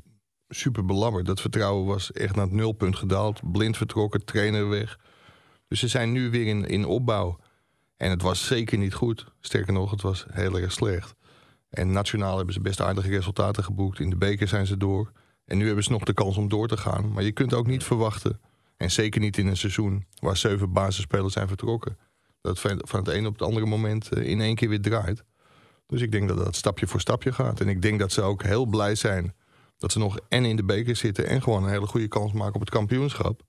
super 0.48 0.84
belabberd. 0.84 1.26
Dat 1.26 1.40
vertrouwen 1.40 1.86
was 1.86 2.12
echt 2.12 2.34
naar 2.34 2.44
het 2.44 2.54
nulpunt 2.54 2.96
gedaald. 2.96 3.52
Blind 3.52 3.76
vertrokken, 3.76 4.24
trainer 4.24 4.68
weg. 4.68 4.98
Dus 5.68 5.80
ze 5.80 5.88
zijn 5.88 6.12
nu 6.12 6.30
weer 6.30 6.46
in, 6.46 6.66
in 6.66 6.84
opbouw. 6.84 7.38
En 7.96 8.10
het 8.10 8.22
was 8.22 8.46
zeker 8.46 8.78
niet 8.78 8.94
goed. 8.94 9.26
Sterker 9.40 9.72
nog, 9.72 9.90
het 9.90 10.02
was 10.02 10.26
heel 10.30 10.58
erg 10.58 10.72
slecht. 10.72 11.14
En 11.70 11.92
nationaal 11.92 12.36
hebben 12.36 12.54
ze 12.54 12.60
best 12.60 12.80
aardige 12.80 13.08
resultaten 13.08 13.64
geboekt. 13.64 14.00
In 14.00 14.10
de 14.10 14.16
beker 14.16 14.48
zijn 14.48 14.66
ze 14.66 14.76
door. 14.76 15.12
En 15.44 15.58
nu 15.58 15.66
hebben 15.66 15.84
ze 15.84 15.90
nog 15.90 16.04
de 16.04 16.14
kans 16.14 16.36
om 16.36 16.48
door 16.48 16.68
te 16.68 16.76
gaan. 16.76 17.12
Maar 17.12 17.22
je 17.22 17.32
kunt 17.32 17.54
ook 17.54 17.66
niet 17.66 17.84
verwachten 17.84 18.40
en 18.76 18.90
zeker 18.90 19.20
niet 19.20 19.38
in 19.38 19.46
een 19.46 19.56
seizoen 19.56 20.06
waar 20.18 20.36
zeven 20.36 20.72
basisspelers 20.72 21.32
zijn 21.32 21.48
vertrokken. 21.48 21.98
Dat 22.40 22.60
van 22.60 22.82
van 22.84 23.00
het 23.00 23.08
ene 23.08 23.26
op 23.26 23.32
het 23.32 23.42
andere 23.42 23.66
moment 23.66 24.08
eh, 24.08 24.28
in 24.28 24.40
één 24.40 24.54
keer 24.54 24.68
weer 24.68 24.80
draait. 24.80 25.24
Dus 25.86 26.00
ik 26.00 26.12
denk 26.12 26.28
dat 26.28 26.36
dat 26.36 26.56
stapje 26.56 26.86
voor 26.86 27.00
stapje 27.00 27.32
gaat. 27.32 27.60
En 27.60 27.68
ik 27.68 27.82
denk 27.82 27.98
dat 27.98 28.12
ze 28.12 28.22
ook 28.22 28.42
heel 28.42 28.66
blij 28.66 28.94
zijn 28.94 29.34
dat 29.78 29.92
ze 29.92 29.98
nog 29.98 30.18
en 30.28 30.44
in 30.44 30.56
de 30.56 30.64
beker 30.64 30.96
zitten... 30.96 31.26
en 31.26 31.42
gewoon 31.42 31.64
een 31.64 31.70
hele 31.70 31.86
goede 31.86 32.08
kans 32.08 32.32
maken 32.32 32.54
op 32.54 32.60
het 32.60 32.70
kampioenschap. 32.70 33.42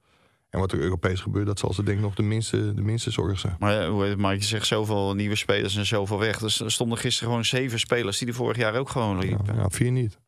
En 0.49 0.59
wat 0.59 0.71
er 0.71 0.79
Europees 0.79 1.21
gebeurt, 1.21 1.45
dat 1.45 1.59
zal 1.59 1.73
ze 1.73 1.83
denk 1.83 1.97
ik 1.97 2.03
nog 2.03 2.15
de 2.15 2.23
minste, 2.23 2.73
de 2.73 2.81
minste 2.81 3.11
zorg 3.11 3.39
zijn. 3.39 3.55
Maar, 3.59 3.81
eh, 3.81 4.15
maar 4.15 4.33
je 4.33 4.43
zegt 4.43 4.67
zoveel 4.67 5.13
nieuwe 5.13 5.35
spelers 5.35 5.75
en 5.75 5.85
zoveel 5.85 6.19
weg. 6.19 6.39
Dus 6.39 6.59
er 6.59 6.71
stonden 6.71 6.97
gisteren 6.97 7.29
gewoon 7.29 7.45
zeven 7.45 7.79
spelers 7.79 8.17
die 8.17 8.27
er 8.27 8.33
vorig 8.33 8.57
jaar 8.57 8.75
ook 8.75 8.89
gewoon 8.89 9.19
liepen. 9.19 9.55
ja, 9.55 9.69
vier 9.69 9.91
niet. 9.91 10.19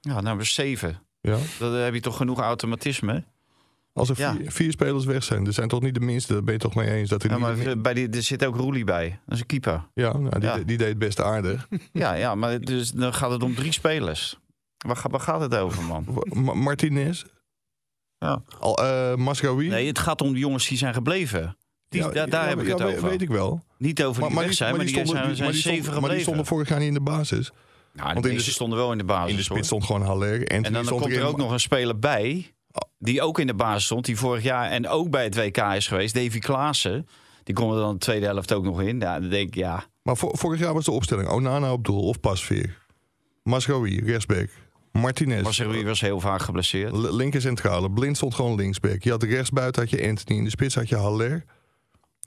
Ja, 0.00 0.20
nou, 0.20 0.44
zeven. 0.44 1.02
Ja. 1.20 1.38
Dan 1.58 1.72
heb 1.72 1.94
je 1.94 2.00
toch 2.00 2.16
genoeg 2.16 2.38
automatisme. 2.38 3.24
Als 3.98 4.08
er 4.08 4.18
Ja. 4.18 4.34
vier, 4.34 4.52
vier 4.52 4.72
spelers 4.72 5.04
weg 5.04 5.24
zijn, 5.24 5.46
er 5.46 5.52
zijn 5.52 5.68
toch 5.68 5.80
niet 5.82 5.94
de 5.94 6.00
minste, 6.00 6.32
daar 6.32 6.42
ben 6.44 6.54
je 6.54 6.60
toch 6.60 6.74
mee 6.74 6.90
eens. 6.90 7.08
Dat 7.08 7.22
er 7.22 7.30
Ja, 7.30 7.38
maar 7.38 7.78
bij 7.80 7.94
die, 7.94 8.08
er 8.08 8.22
zit 8.22 8.44
ook 8.44 8.56
Roelie 8.56 8.84
bij. 8.84 9.20
Dat 9.26 9.34
is 9.34 9.40
een 9.40 9.46
keeper. 9.46 9.82
ja, 9.94 10.16
nou, 10.18 10.38
die, 10.38 10.48
Ja. 10.48 10.58
die 10.58 10.76
deed 10.78 10.98
best 10.98 11.20
aardig. 11.20 11.68
Ja, 11.92 12.14
ja 12.14 12.34
maar 12.34 12.60
dus, 12.60 12.90
dan 12.90 13.14
gaat 13.14 13.30
het 13.30 13.42
om 13.42 13.54
drie 13.54 13.72
spelers. 13.72 14.38
Waar, 14.86 14.96
ga- 14.96 15.08
waar 15.08 15.20
gaat 15.20 15.40
het 15.40 15.54
over, 15.56 15.82
man? 15.84 16.04
Ma- 16.44 16.54
Martinez, 16.54 17.24
Ja. 18.18 18.42
al, 18.58 18.76
Masraoui. 19.16 19.68
Nee, 19.68 19.86
het 19.86 19.98
gaat 19.98 20.20
om 20.22 20.32
de 20.32 20.38
jongens 20.38 20.68
die 20.68 20.78
zijn 20.78 20.94
gebleven. 20.94 21.56
Die, 21.88 22.00
Ja, 22.02 22.08
daar 22.10 22.28
daar 22.30 22.42
ja, 22.42 22.48
heb 22.48 22.60
ik 22.60 22.66
het 22.66 22.82
over. 22.82 23.08
Weet 23.08 23.22
ik 23.22 23.28
wel. 23.28 23.64
Niet 23.78 24.04
over 24.04 24.28
die 24.28 24.36
weg 24.38 24.54
zijn, 24.54 24.76
maar, 24.76 24.84
die, 24.84 24.94
zijn, 24.94 25.04
die- 25.04 25.14
zijn 25.14 25.26
maar 25.26 25.34
die 25.34 25.36
zeven 25.36 25.62
stonden- 25.62 25.82
maar 25.82 25.92
die 25.92 25.92
gebleven. 26.00 26.22
stonden 26.22 26.46
vorig 26.46 26.68
jaar 26.68 26.78
niet 26.78 26.88
in 26.88 26.94
de 26.94 27.00
basis. 27.00 27.50
Nou, 27.92 28.12
Want 28.14 28.26
in 28.26 28.34
de- 28.36 28.40
stonden 28.42 28.78
wel 28.78 28.92
in 28.92 28.98
de 28.98 29.04
basis. 29.04 29.30
In 29.30 29.36
de 29.36 29.42
hoor. 29.42 29.50
spits 29.50 29.66
stond 29.66 29.84
gewoon 29.84 30.02
Haller. 30.02 30.34
En, 30.46 30.62
En 30.64 30.72
dan, 30.72 30.84
dan 30.84 30.98
komt 31.00 31.12
er 31.12 31.24
ook 31.24 31.36
nog 31.36 31.50
een 31.52 31.60
speler 31.60 31.98
bij. 31.98 32.54
Die 32.98 33.22
ook 33.22 33.38
in 33.38 33.46
de 33.46 33.54
basis 33.54 33.84
stond. 33.84 34.04
Die 34.04 34.16
vorig 34.18 34.42
jaar 34.42 34.70
en 34.70 34.88
ook 34.88 35.10
bij 35.10 35.24
het 35.24 35.34
WK 35.36 35.56
is 35.56 35.86
geweest. 35.88 36.14
Davy 36.14 36.38
Klaassen. 36.38 37.08
Die 37.44 37.54
kon 37.54 37.72
er 37.74 37.80
dan 37.80 37.92
de 37.92 37.98
tweede 37.98 38.26
helft 38.26 38.52
ook 38.52 38.64
nog 38.64 38.82
in. 38.82 39.00
Ja, 39.00 39.20
dan 39.20 39.28
denk 39.28 39.48
ik, 39.48 39.54
ja. 39.54 39.84
Maar 40.02 40.16
vor- 40.16 40.38
vorig 40.38 40.60
jaar 40.60 40.74
was 40.74 40.84
de 40.84 40.90
opstelling 40.90 41.28
Onana 41.28 41.72
op 41.72 41.84
doel 41.84 42.02
of 42.02 42.20
Pasveer. 42.20 42.78
Masraoui, 43.42 44.00
rechtsback. 44.04 44.48
Martinez. 44.92 45.58
Er 45.58 45.84
was 45.84 46.00
heel 46.00 46.20
vaak 46.20 46.40
geblesseerd. 46.42 46.92
L- 46.92 47.14
linker 47.14 47.40
centrale. 47.40 47.90
Blind 47.90 48.16
stond 48.16 48.34
gewoon 48.34 48.54
linksback. 48.54 49.02
Je 49.02 49.10
had 49.10 49.22
rechtsbuiten 49.22 49.82
had 49.82 49.90
je 49.90 50.08
Anthony. 50.08 50.38
In 50.38 50.44
de 50.44 50.50
spits 50.50 50.74
had 50.74 50.88
je 50.88 50.96
Haller. 50.96 51.44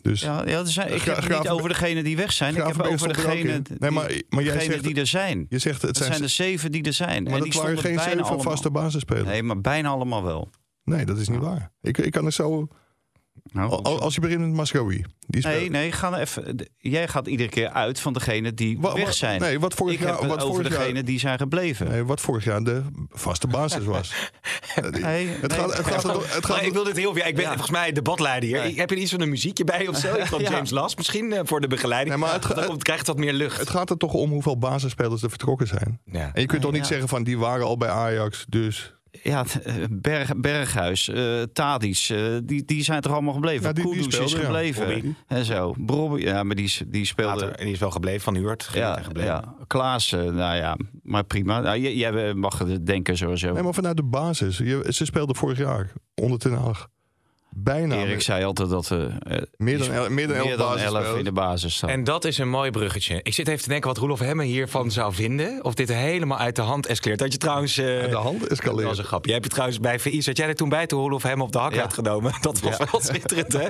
Dus 0.01 0.21
Ja, 0.21 0.43
ja 0.47 0.63
ik 0.85 1.01
heb 1.01 1.15
het 1.15 1.29
niet 1.29 1.47
over 1.49 1.69
degenen 1.69 2.03
die 2.03 2.15
weg 2.17 2.33
zijn. 2.33 2.55
Ik 2.55 2.63
heb 2.65 2.81
over 2.81 3.09
er 3.09 3.15
die, 3.15 3.61
Nee, 3.79 3.91
maar- 3.91 4.11
maar 4.29 4.43
jij 4.43 4.53
degenen 4.53 4.71
zegt- 4.71 4.83
die 4.83 4.95
er 4.95 5.07
zijn. 5.07 5.45
je 5.49 5.59
zegt 5.59 5.81
het 5.81 5.97
zijn, 5.97 6.21
er 6.23 6.29
zeven 6.29 6.71
die 6.71 6.83
er 6.83 6.93
zijn. 6.93 7.23
maar 7.23 7.33
en 7.33 7.39
dat 7.39 7.51
die 7.51 7.61
waren 7.61 7.77
geen 7.77 7.99
zeven 7.99 8.23
allemaal. 8.23 8.39
vaste 8.39 8.71
basisspelers. 8.71 9.23
Nee. 9.25 9.33
Nee, 9.33 9.43
maar 9.43 9.61
bijna 9.61 9.89
allemaal 9.89 10.23
wel. 10.23 10.49
dat 11.05 11.17
is 11.17 11.29
niet 11.29 11.39
waar. 11.39 11.71
Ik, 11.81 11.97
ik 11.97 12.11
kan 12.11 12.25
er 12.25 12.31
zo... 12.31 12.67
Nou, 13.43 13.69
al- 13.83 14.01
Als 14.01 14.15
je 14.15 14.21
begint 14.21 14.39
met 14.39 14.49
Masraoui. 14.53 15.05
Die 15.27 15.47
nee, 15.47 15.69
nee, 15.69 15.91
ga 15.91 16.09
nou 16.09 16.21
even. 16.21 16.67
Jij 16.77 17.07
gaat 17.07 17.27
iedere 17.27 17.49
keer 17.49 17.69
uit 17.69 17.99
van 17.99 18.13
degenen 18.13 18.55
die 18.55 18.79
Wa- 18.79 18.89
wa- 18.89 18.95
weg 18.95 19.13
zijn. 19.13 19.41
nee, 19.41 19.59
wat 19.59 19.73
vorig 19.73 19.93
ik 19.93 19.99
jaar- 19.99 20.09
heb 20.09 20.19
het 20.19 20.29
wat 20.29 20.41
over 20.41 20.55
vorig 20.55 20.69
jaar- 20.71 20.79
degenen 20.79 21.05
die 21.05 21.19
zijn 21.19 21.37
gebleven. 21.37 21.87
Nee, 21.89 22.03
wat 22.03 22.21
vorig 22.21 22.43
jaar 22.43 22.63
de 22.63 22.81
vaste 23.09 23.47
basis 23.47 23.83
was. 23.85 24.11
Nee, 24.75 24.83
het, 24.83 25.01
nee, 25.01 25.27
gaat, 25.27 25.41
het, 25.41 25.51
gaat, 25.87 26.03
het 26.03 26.45
gaat 26.45 26.47
Maar 26.47 26.65
ik 26.65 26.73
wil 26.73 26.83
dit 26.83 26.97
heel 26.97 27.13
veel. 27.13 27.25
Ik 27.25 27.33
ben 27.35 27.43
Ja. 27.43 27.49
volgens 27.49 27.71
mij 27.71 27.91
debatleider 27.91 28.49
hier. 28.49 28.59
Nee. 28.59 28.75
Heb 28.79 28.89
je 28.89 28.95
iets 28.95 29.11
van 29.11 29.21
een 29.21 29.29
muziekje 29.29 29.63
bij 29.63 29.87
of 29.87 29.97
zo? 29.97 30.13
Van 30.19 30.41
Ja. 30.43 30.49
James 30.51 30.69
Last 30.69 30.97
misschien 30.97 31.33
eh, 31.33 31.39
voor 31.43 31.61
de 31.61 31.67
begeleiding. 31.67 32.15
Nee, 32.15 32.25
maar 32.25 32.33
het 32.33 32.65
komt, 32.67 32.83
krijgt 32.83 33.07
het 33.07 33.15
wat 33.15 33.25
meer 33.25 33.33
lucht. 33.33 33.59
Het 33.59 33.69
gaat 33.69 33.89
er 33.89 33.97
toch 33.97 34.13
om 34.13 34.29
hoeveel 34.31 34.57
basisspelers 34.57 35.23
er 35.23 35.29
vertrokken 35.29 35.67
zijn. 35.67 35.99
ja. 36.05 36.31
En 36.33 36.41
je 36.41 36.47
kunt 36.47 36.61
toch 36.61 36.71
niet 36.71 36.81
ja. 36.81 36.87
zeggen 36.87 37.07
van 37.07 37.23
die 37.23 37.37
waren 37.37 37.65
al 37.65 37.77
bij 37.77 37.89
Ajax, 37.89 38.45
dus... 38.49 38.93
Ja, 39.23 39.45
eh, 39.63 39.73
Berg, 39.89 40.31
Berghuis, 40.37 41.07
eh 41.09 41.41
Tadis, 41.53 42.09
eh, 42.09 42.23
die, 42.43 42.65
die 42.65 42.83
zijn 42.83 43.01
toch 43.01 43.11
allemaal 43.13 43.33
gebleven? 43.33 43.63
Ja, 43.67 43.73
die- 43.73 43.83
die 43.83 43.93
Kudus 43.93 44.07
is 44.07 44.13
speelde, 44.31 44.37
ja. 44.37 44.43
gebleven. 44.73 45.15
En 45.27 45.45
zo. 45.45 45.73
Brobby, 45.77 46.21
ja, 46.21 46.43
maar 46.43 46.55
die, 46.55 46.65
is- 46.65 46.83
die 46.87 47.05
speelde... 47.05 47.39
Later, 47.39 47.55
en 47.59 47.63
die 47.65 47.73
is 47.73 47.79
wel 47.79 47.91
gebleven 47.91 48.21
van 48.21 48.35
Huurt. 48.35 48.69
Ja, 48.73 48.97
en 48.97 49.03
gebleven. 49.03 49.29
ja, 49.31 49.55
Klaassen, 49.67 50.35
nou 50.35 50.55
ja, 50.55 50.77
maar 51.03 51.23
prima. 51.23 51.59
Nou, 51.59 51.79
jij, 51.79 51.95
jij 51.95 52.33
mag 52.33 52.59
het 52.59 52.85
denken 52.85 53.17
sowieso. 53.17 53.53
Nee, 53.53 53.63
maar 53.63 53.73
vanuit 53.73 53.97
de 53.97 54.03
basis. 54.03 54.57
Je, 54.57 54.85
ze 54.89 55.05
speelden 55.05 55.35
vorig 55.35 55.57
jaar 55.57 55.91
onder 56.15 56.39
Ten 56.39 56.53
Hag. 56.53 56.87
Bijna. 57.55 57.95
Erik 57.95 58.21
zei 58.21 58.43
altijd 58.43 58.69
dat 58.69 58.91
eh, 58.91 59.03
eh, 59.03 59.41
meer 59.57 59.77
dan, 59.77 59.91
el- 59.91 60.09
meer 60.09 60.27
dan 60.27 60.35
elf 60.37 60.45
meer 60.47 60.57
dan 60.57 60.77
elf 60.79 61.17
in 61.17 61.23
de 61.23 61.31
basis 61.31 61.75
staan. 61.75 61.89
En 61.89 62.03
dat 62.03 62.25
is 62.25 62.37
een 62.37 62.49
mooi 62.49 62.71
bruggetje. 62.71 63.19
Ik 63.23 63.33
zit 63.33 63.47
even 63.47 63.61
te 63.63 63.69
denken 63.69 63.87
wat 63.87 63.97
Roelof 63.97 64.19
Hemme 64.19 64.43
hiervan 64.43 64.91
zou 64.91 65.13
vinden. 65.13 65.63
Of 65.63 65.73
dit 65.73 65.89
helemaal 65.93 66.37
uit 66.37 66.55
de 66.55 66.61
hand 66.61 66.85
escaleert. 66.85 67.19
Dat 67.19 67.31
je 67.31 67.37
trouwens... 67.37 67.77
eh, 67.77 67.85
de 68.09 68.15
hand 68.15 68.39
dat 68.39 68.49
escaleert. 68.49 68.87
was 68.87 68.97
een 68.97 69.03
grapje. 69.03 69.25
Jij 69.31 69.33
hebt 69.33 69.45
je 69.45 69.51
trouwens 69.51 69.79
bij 69.79 69.99
VI. 69.99 70.21
Zat 70.21 70.37
jij 70.37 70.47
er 70.47 70.55
toen 70.55 70.69
bij 70.69 70.85
toen 70.87 70.99
Roelof 70.99 71.23
Hemme 71.23 71.43
op 71.43 71.51
de 71.51 71.57
hak 71.57 71.71
Ja. 71.71 71.77
werd 71.77 71.93
genomen? 71.93 72.33
Dat 72.41 72.59
was 72.59 72.77
Ja. 72.77 72.87
wel 72.91 73.01
schitterend, 73.01 73.53
hè? 73.53 73.67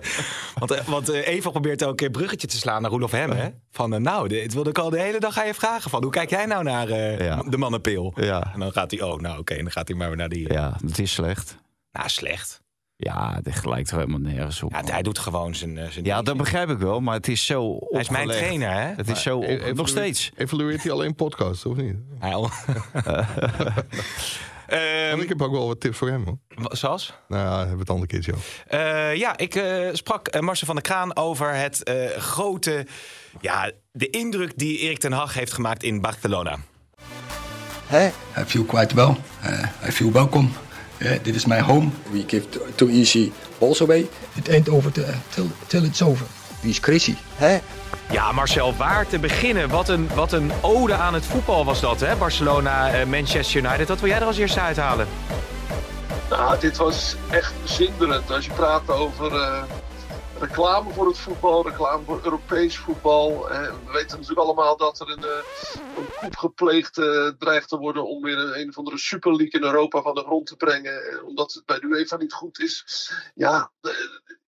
Want, 0.60 0.86
want 0.86 1.10
eh, 1.10 1.28
Eva 1.28 1.50
probeert 1.50 1.84
ook 1.84 2.02
een 2.02 2.12
bruggetje 2.12 2.48
te 2.48 2.58
slaan 2.58 2.82
naar 2.82 2.92
Roelof 2.92 3.12
Hemme. 3.12 3.36
hè? 3.36 3.50
Van, 3.72 4.02
nou, 4.02 4.28
dit 4.28 4.54
wilde 4.54 4.70
ik 4.70 4.78
al 4.78 4.90
de 4.90 5.00
hele 5.00 5.20
dag 5.20 5.40
aan 5.40 5.48
je 5.48 5.54
vragen. 5.54 5.90
Van, 5.90 6.04
hoe 6.04 6.12
kijk 6.12 6.30
jij 6.30 6.46
nou 6.46 6.64
naar 6.64 6.90
eh, 6.90 7.20
Ja. 7.26 7.44
de 7.50 7.58
mannenpil? 7.58 8.14
Ja. 8.16 8.52
En 8.54 8.60
dan 8.60 8.72
gaat 8.72 8.92
hij, 8.92 9.02
oh, 9.02 9.20
nou 9.20 9.40
oké. 9.40 9.54
En 9.54 9.64
dan 9.64 9.72
gaat 9.72 9.88
hij 9.88 9.98
maar 9.98 10.08
weer 10.08 10.18
naar 10.18 10.30
die... 10.30 10.54
Ja, 10.54 10.78
het 10.86 11.00
is 11.00 11.12
slecht. 11.14 11.58
Nou, 11.92 12.10
slecht. 12.10 12.61
Ja, 13.04 13.40
dit 13.44 13.66
lijkt 13.66 13.92
er 13.92 13.98
helemaal 13.98 14.20
nergens 14.20 14.64
op. 14.64 14.72
Ja, 14.72 14.82
hij 14.92 15.02
doet 15.02 15.20
gewoon 15.20 15.56
zijn... 15.56 15.78
eh, 15.78 15.90
zijn 15.90 16.06
Ja, 16.06 16.22
dat 16.22 16.38
begrijp 16.38 16.70
ik 16.70 16.78
wel, 16.78 17.00
maar 17.00 17.14
het 17.16 17.28
is 17.28 17.46
zo 17.46 17.78
Hij 17.90 18.00
is 18.02 18.10
mijn 18.10 18.24
opgelegd. 18.24 18.46
trainer, 18.48 18.82
hè? 18.82 18.94
Het 18.96 19.10
is 19.10 19.22
zo 19.22 19.38
op, 19.38 19.44
Evalueert- 19.44 19.76
nog 19.76 19.88
steeds. 19.88 20.32
Evalueert 20.36 20.84
hij 20.84 20.92
alleen 20.92 21.16
podcasts, 21.16 21.66
of 21.66 21.76
niet? 21.78 21.96
Hij 22.20 22.34
al- 22.34 22.50
Ehm, 24.68 25.20
ik 25.20 25.30
heb 25.30 25.42
ook 25.42 25.52
wel 25.52 25.68
wat 25.68 25.80
tips 25.80 25.98
voor 25.98 26.10
hem, 26.10 26.24
hoor. 26.26 26.38
zoals? 26.78 27.14
Nou 27.28 27.44
ja, 27.44 27.58
hebben 27.58 27.74
we 27.74 27.80
het 27.80 27.90
andere 27.90 28.08
keertje 28.08 28.34
over. 28.34 28.64
Eh, 28.68 29.16
ja, 29.16 29.38
ik 29.38 29.56
eh, 29.56 29.88
sprak 29.94 30.28
eh, 30.28 30.42
Marcel 30.42 30.66
van 30.66 30.76
der 30.76 30.84
Kraan 30.84 31.16
over 31.16 31.54
het 31.56 31.84
eh, 31.84 32.06
grote... 32.18 32.86
Ja, 33.42 33.72
de 33.92 34.10
indruk 34.10 34.52
die 34.58 34.78
Erik 34.78 34.98
ten 35.00 35.12
Hag 35.12 35.34
heeft 35.34 35.54
gemaakt 35.54 35.84
in 35.84 36.02
Barcelona. 36.02 36.58
Hey, 37.86 38.08
I 38.38 38.44
feel 38.46 38.64
quite 38.64 38.96
well. 38.96 39.16
Uh, 39.46 39.66
I 39.88 39.92
feel 39.92 40.12
Yeah, 41.02 41.18
this 41.24 41.36
is 41.36 41.46
my 41.48 41.60
home. 41.60 41.92
We 42.12 42.24
give 42.28 42.52
too, 42.52 42.62
too 42.76 42.90
easy 42.90 43.32
balls 43.60 43.82
away. 43.82 44.08
It 44.36 44.50
ain't 44.50 44.70
over 44.70 44.92
till, 44.92 45.06
till, 45.30 45.50
till 45.68 45.84
it's 45.84 46.02
over. 46.02 46.26
Wie 46.62 46.70
is 46.70 46.80
crazy? 46.80 47.16
Hè? 47.36 47.60
Ja, 48.12 48.32
Marcel, 48.32 48.76
waar 48.76 49.08
te 49.08 49.20
beginnen? 49.20 49.70
Wat 49.70 49.90
een, 49.90 50.10
wat 50.16 50.32
een 50.32 50.52
ode 50.62 50.94
aan 50.94 51.14
het 51.14 51.26
voetbal 51.26 51.66
was 51.66 51.82
dat, 51.82 52.00
hè? 52.00 52.16
Barcelona, 52.16 52.90
eh, 52.90 53.06
Manchester 53.06 53.64
United. 53.64 53.88
Wat 53.88 54.00
wil 54.00 54.10
jij 54.10 54.20
er 54.20 54.26
als 54.26 54.38
eerste 54.38 54.60
uithalen? 54.60 55.08
Nou, 56.30 56.60
dit 56.60 56.78
was 56.78 57.16
echt 57.30 57.54
zinderend. 57.64 58.32
Als 58.32 58.46
je 58.46 58.52
praat 58.52 58.90
over 58.90 59.34
eh, 59.34 59.64
reclame 60.42 60.94
voor 60.94 61.08
het 61.08 61.18
voetbal, 61.18 61.68
reclame 61.68 62.04
voor 62.06 62.20
Europees 62.24 62.78
voetbal. 62.78 63.50
Eh, 63.50 63.62
we 63.62 63.92
weten 63.92 64.20
natuurlijk 64.20 64.48
allemaal 64.48 64.78
dat 64.78 65.00
er 65.00 65.10
een, 65.10 65.24
eh 65.24 65.44
een 65.96 66.14
coup 66.20 66.36
gepleegd 66.36 66.98
eh, 66.98 67.28
dreigt 67.28 67.70
te 67.70 67.78
worden 67.78 68.08
om 68.08 68.22
weer 68.22 68.58
een, 68.58 68.70
of 68.70 68.78
andere 68.78 68.98
Super 68.98 69.36
League 69.36 69.60
in 69.60 69.64
Europa 69.68 70.02
van 70.02 70.16
de 70.16 70.22
grond 70.22 70.46
te 70.46 70.56
brengen. 70.56 71.04
eh, 71.04 71.24
omdat 71.24 71.54
het 71.54 71.66
bij 71.66 71.80
de 71.80 71.88
UEFA 71.88 72.18
niet 72.18 72.34
goed 72.34 72.60
is. 72.60 73.12
Ja, 73.36 73.72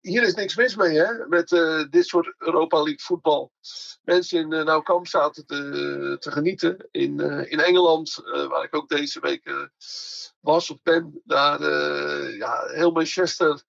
hier 0.01 0.23
is 0.23 0.33
niks 0.33 0.55
mis 0.55 0.75
mee, 0.75 0.97
hè? 0.97 1.27
Met 1.27 1.49
dit 1.89 2.05
soort 2.05 2.33
Europa 2.37 2.77
League 2.77 2.99
voetbal. 2.99 3.51
Mensen 4.03 4.39
in 4.39 4.67
uh, 4.67 4.81
Kamp 4.83 5.07
zaten 5.07 5.45
te, 5.45 6.17
te 6.19 6.31
genieten. 6.31 6.87
In, 6.91 7.19
in 7.49 7.59
Engeland, 7.59 8.15
waar 8.49 8.63
ik 8.63 8.75
ook 8.75 8.89
deze 8.89 9.19
week 9.19 9.69
was 10.39 10.69
of 10.69 10.77
ben, 10.83 11.21
daar 11.23 11.61
ja, 12.35 12.65
heel 12.65 12.91
Manchester 12.91 13.63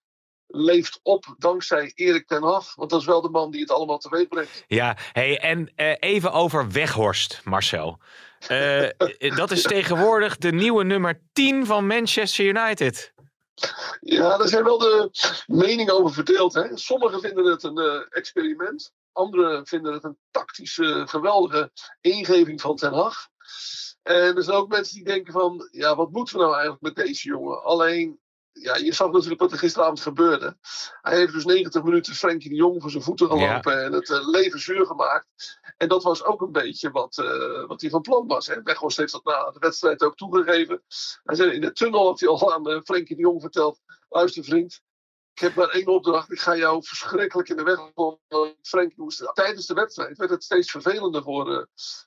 leeft 0.47 0.99
op 1.03 1.35
dankzij 1.37 1.91
Erik 1.95 2.27
ten 2.27 2.43
Hag. 2.43 2.75
Want 2.75 2.89
dat 2.89 2.99
is 2.99 3.05
wel 3.05 3.21
de 3.21 3.29
man 3.29 3.51
die 3.51 3.61
het 3.61 3.71
allemaal 3.71 3.97
teweeg 3.97 4.27
brengt. 4.27 4.63
Ja, 4.67 4.97
hey, 5.11 5.39
en 5.39 5.71
eh, 5.75 5.95
even 5.99 6.31
over 6.31 6.71
Weghorst, 6.71 7.41
Marcel. 7.43 7.99
Eh, 8.47 8.89
dat 9.35 9.51
is 9.51 9.61
tegenwoordig 9.61 10.37
de 10.37 10.51
nieuwe 10.51 10.83
nummer 10.83 11.21
10 11.33 11.65
van 11.65 11.87
Manchester 11.87 12.45
United. 12.45 13.13
Ja, 13.99 14.37
daar 14.37 14.47
zijn 14.47 14.63
wel 14.63 14.77
de 14.77 15.09
meningen 15.47 15.99
over 15.99 16.13
verdeeld. 16.13 16.53
Hè? 16.53 16.77
Sommigen 16.77 17.19
vinden 17.19 17.45
het 17.45 17.63
een 17.63 17.79
uh, 17.79 18.01
experiment. 18.09 18.93
Anderen 19.11 19.67
vinden 19.67 19.93
het 19.93 20.03
een 20.03 20.17
tactische, 20.31 21.03
geweldige 21.07 21.71
ingeving 22.01 22.61
van 22.61 22.75
Ten 22.75 22.93
Hag. 22.93 23.27
En 24.03 24.35
er 24.35 24.43
zijn 24.43 24.57
ook 24.57 24.67
mensen 24.67 24.95
die 24.95 25.05
denken 25.05 25.33
van, 25.33 25.67
ja, 25.71 25.95
wat 25.95 26.11
moeten 26.11 26.35
we 26.35 26.41
nou 26.41 26.53
eigenlijk 26.53 26.83
met 26.83 27.05
deze 27.05 27.27
jongen? 27.27 27.63
Alleen, 27.63 28.19
ja, 28.61 28.75
je 28.75 28.93
zag 28.93 29.11
natuurlijk 29.11 29.41
wat 29.41 29.51
er 29.51 29.57
gisteravond 29.57 29.99
gebeurde. 29.99 30.57
Hij 31.01 31.17
heeft 31.17 31.33
dus 31.33 31.45
90 31.45 31.83
minuten 31.83 32.13
Frenkie 32.13 32.49
de 32.49 32.55
Jong 32.55 32.81
voor 32.81 32.91
zijn 32.91 33.03
voeten 33.03 33.27
gelopen 33.27 33.77
ja. 33.77 33.83
en 33.83 33.93
het 33.93 34.09
uh, 34.09 34.27
leven 34.27 34.59
zuur 34.59 34.85
gemaakt. 34.85 35.59
En 35.77 35.87
dat 35.87 36.03
was 36.03 36.23
ook 36.23 36.41
een 36.41 36.51
beetje 36.51 36.91
wat, 36.91 37.17
uh, 37.17 37.67
wat 37.67 37.81
hij 37.81 37.89
van 37.89 38.01
plan 38.01 38.27
was. 38.27 38.47
Hè? 38.47 38.63
Weghorst 38.63 38.97
heeft 38.97 39.11
dat 39.11 39.23
na 39.23 39.51
de 39.51 39.59
wedstrijd 39.59 40.03
ook 40.03 40.15
toegegeven. 40.15 40.83
Hij 41.23 41.35
zei 41.35 41.51
in 41.51 41.61
de 41.61 41.71
tunnel 41.71 42.05
had 42.05 42.19
hij 42.19 42.29
al 42.29 42.53
aan 42.53 42.69
uh, 42.69 42.81
Frenkie 42.81 43.15
de 43.15 43.21
Jong 43.21 43.41
verteld. 43.41 43.81
Luister 44.09 44.43
vriend, 44.43 44.81
ik 45.35 45.41
heb 45.41 45.55
maar 45.55 45.69
één 45.69 45.87
opdracht. 45.87 46.31
Ik 46.31 46.39
ga 46.39 46.55
jou 46.55 46.83
verschrikkelijk 46.83 47.49
in 47.49 47.55
de 47.55 47.63
weg 47.63 47.91
vallen. 47.93 48.55
Frenkie 48.61 49.01
moest 49.01 49.31
tijdens 49.33 49.65
de 49.65 49.73
wedstrijd 49.73 50.17
werd 50.17 50.31
het 50.31 50.43
steeds 50.43 50.71
vervelender 50.71 51.23
voor 51.23 51.51
uh, 51.51 51.63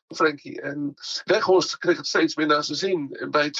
Frenkie. 0.06 0.60
En 0.60 0.94
Weghorst 1.24 1.78
kreeg 1.78 1.96
het 1.96 2.06
steeds 2.06 2.36
meer 2.36 2.46
naar 2.46 2.64
zijn 2.64 2.78
zin. 2.78 3.12
En 3.12 3.30
bij 3.30 3.50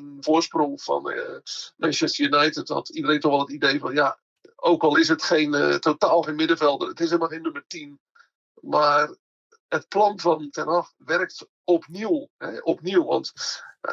2-1 0.00 0.18
voorsprong 0.20 0.82
van 0.82 1.10
uh, 1.10 1.38
Manchester 1.76 2.24
United 2.24 2.68
had 2.68 2.88
iedereen 2.88 3.20
toch 3.20 3.30
wel 3.30 3.40
het 3.40 3.50
idee 3.50 3.78
van 3.78 3.94
ja, 3.94 4.18
ook 4.56 4.82
al 4.82 4.96
is 4.96 5.08
het 5.08 5.22
geen, 5.22 5.54
uh, 5.54 5.74
totaal 5.74 6.22
geen 6.22 6.34
middenvelder, 6.34 6.88
het 6.88 7.00
is 7.00 7.06
helemaal 7.06 7.28
geen 7.28 7.42
nummer 7.42 7.64
10. 7.66 8.00
Maar 8.60 9.14
het 9.68 9.88
plan 9.88 10.20
van 10.20 10.50
Ten 10.50 10.68
Hag 10.68 10.92
werkt 10.96 11.46
opnieuw. 11.64 12.28
Hè, 12.36 12.58
opnieuw, 12.58 13.04
want 13.04 13.32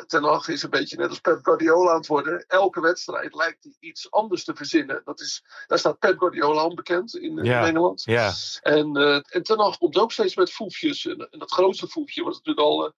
Ten 0.07 0.23
Hag 0.23 0.47
is 0.47 0.63
een 0.63 0.69
beetje 0.69 0.97
net 0.97 1.09
als 1.09 1.19
Pep 1.19 1.39
Guardiola 1.41 1.89
aan 1.89 1.97
het 1.97 2.07
worden. 2.07 2.45
Elke 2.47 2.81
wedstrijd 2.81 3.35
lijkt 3.35 3.63
hij 3.63 3.73
iets 3.79 4.11
anders 4.11 4.43
te 4.43 4.55
verzinnen. 4.55 5.01
Dat 5.05 5.19
is, 5.19 5.43
daar 5.67 5.79
staat 5.79 5.99
Pep 5.99 6.17
Guardiola 6.17 6.61
aan 6.61 6.75
bekend 6.75 7.15
in, 7.15 7.37
in 7.37 7.51
Engeland. 7.51 8.03
Ja. 8.03 8.33
En, 8.61 8.97
uh, 8.97 9.15
en 9.15 9.43
Ten 9.43 9.59
Hag 9.59 9.77
komt 9.77 9.97
ook 9.97 10.11
steeds 10.11 10.35
met 10.35 10.51
foefjes. 10.51 11.05
En, 11.05 11.27
en 11.31 11.39
dat 11.39 11.51
grootste 11.51 11.87
foefje 11.87 12.23
was 12.23 12.35
natuurlijk 12.35 12.67
al 12.67 12.85
uh, 12.85 12.91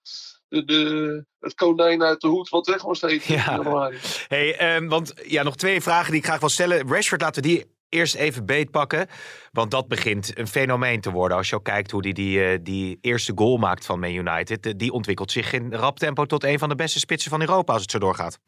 de, 0.48 0.64
de, 0.64 1.24
het 1.40 1.54
konijn 1.54 2.02
uit 2.02 2.20
de 2.20 2.28
hoed 2.28 2.48
wat 2.48 2.66
weg 2.66 2.82
was 2.82 3.00
heet 3.00 3.24
in 3.24 3.34
ja. 3.34 3.90
Hey, 4.28 4.76
um, 4.76 4.88
want 4.88 5.12
ja, 5.26 5.42
nog 5.42 5.56
twee 5.56 5.80
vragen 5.80 6.10
die 6.10 6.20
ik 6.20 6.26
graag 6.26 6.40
wil 6.40 6.48
stellen. 6.48 6.88
Rashford, 6.88 7.20
laten 7.20 7.42
we 7.42 7.48
die 7.48 7.71
eerst 7.92 8.14
even 8.14 8.46
beetpakken. 8.46 9.06
Want 9.50 9.70
dat 9.70 9.88
begint 9.88 10.38
een 10.38 10.48
fenomeen 10.48 11.00
te 11.00 11.10
worden. 11.10 11.36
Als 11.36 11.48
je 11.48 11.62
kijkt 11.62 11.90
hoe 11.90 12.02
hij 12.02 12.12
die, 12.12 12.34
die, 12.34 12.52
uh, 12.52 12.58
die 12.62 12.98
eerste 13.00 13.32
goal 13.34 13.56
maakt 13.56 13.86
van 13.86 14.00
Man 14.00 14.14
United. 14.14 14.78
Die 14.78 14.92
ontwikkelt 14.92 15.30
zich 15.30 15.52
in 15.52 15.74
rap 15.74 15.98
tempo 15.98 16.26
tot 16.26 16.44
een 16.44 16.58
van 16.58 16.68
de 16.68 16.74
beste 16.74 16.98
spitsen 16.98 17.30
van 17.30 17.40
Europa 17.40 17.72
als 17.72 17.82
het 17.82 17.90
zo 17.90 17.98
doorgaat. 17.98 18.38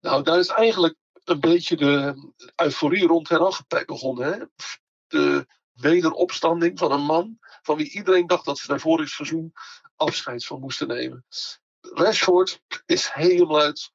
Nou, 0.00 0.22
daar 0.22 0.38
is 0.38 0.48
eigenlijk 0.48 0.94
een 1.24 1.40
beetje 1.40 1.76
de 1.76 2.14
euforie 2.56 3.06
rond 3.06 3.28
Hag 3.28 3.66
begonnen. 3.66 4.32
Hè? 4.32 4.38
De 5.06 5.46
wederopstanding 5.72 6.78
van 6.78 6.92
een 6.92 7.04
man 7.04 7.38
van 7.62 7.76
wie 7.76 7.90
iedereen 7.90 8.26
dacht 8.26 8.44
dat 8.44 8.58
ze 8.58 8.66
daar 8.66 8.80
vorig 8.80 9.08
seizoen 9.08 9.52
afscheid 9.96 10.46
van 10.46 10.60
moesten 10.60 10.88
nemen. 10.88 11.24
Rashford 11.80 12.60
is 12.86 13.10
helemaal 13.12 13.60
uit, 13.60 13.90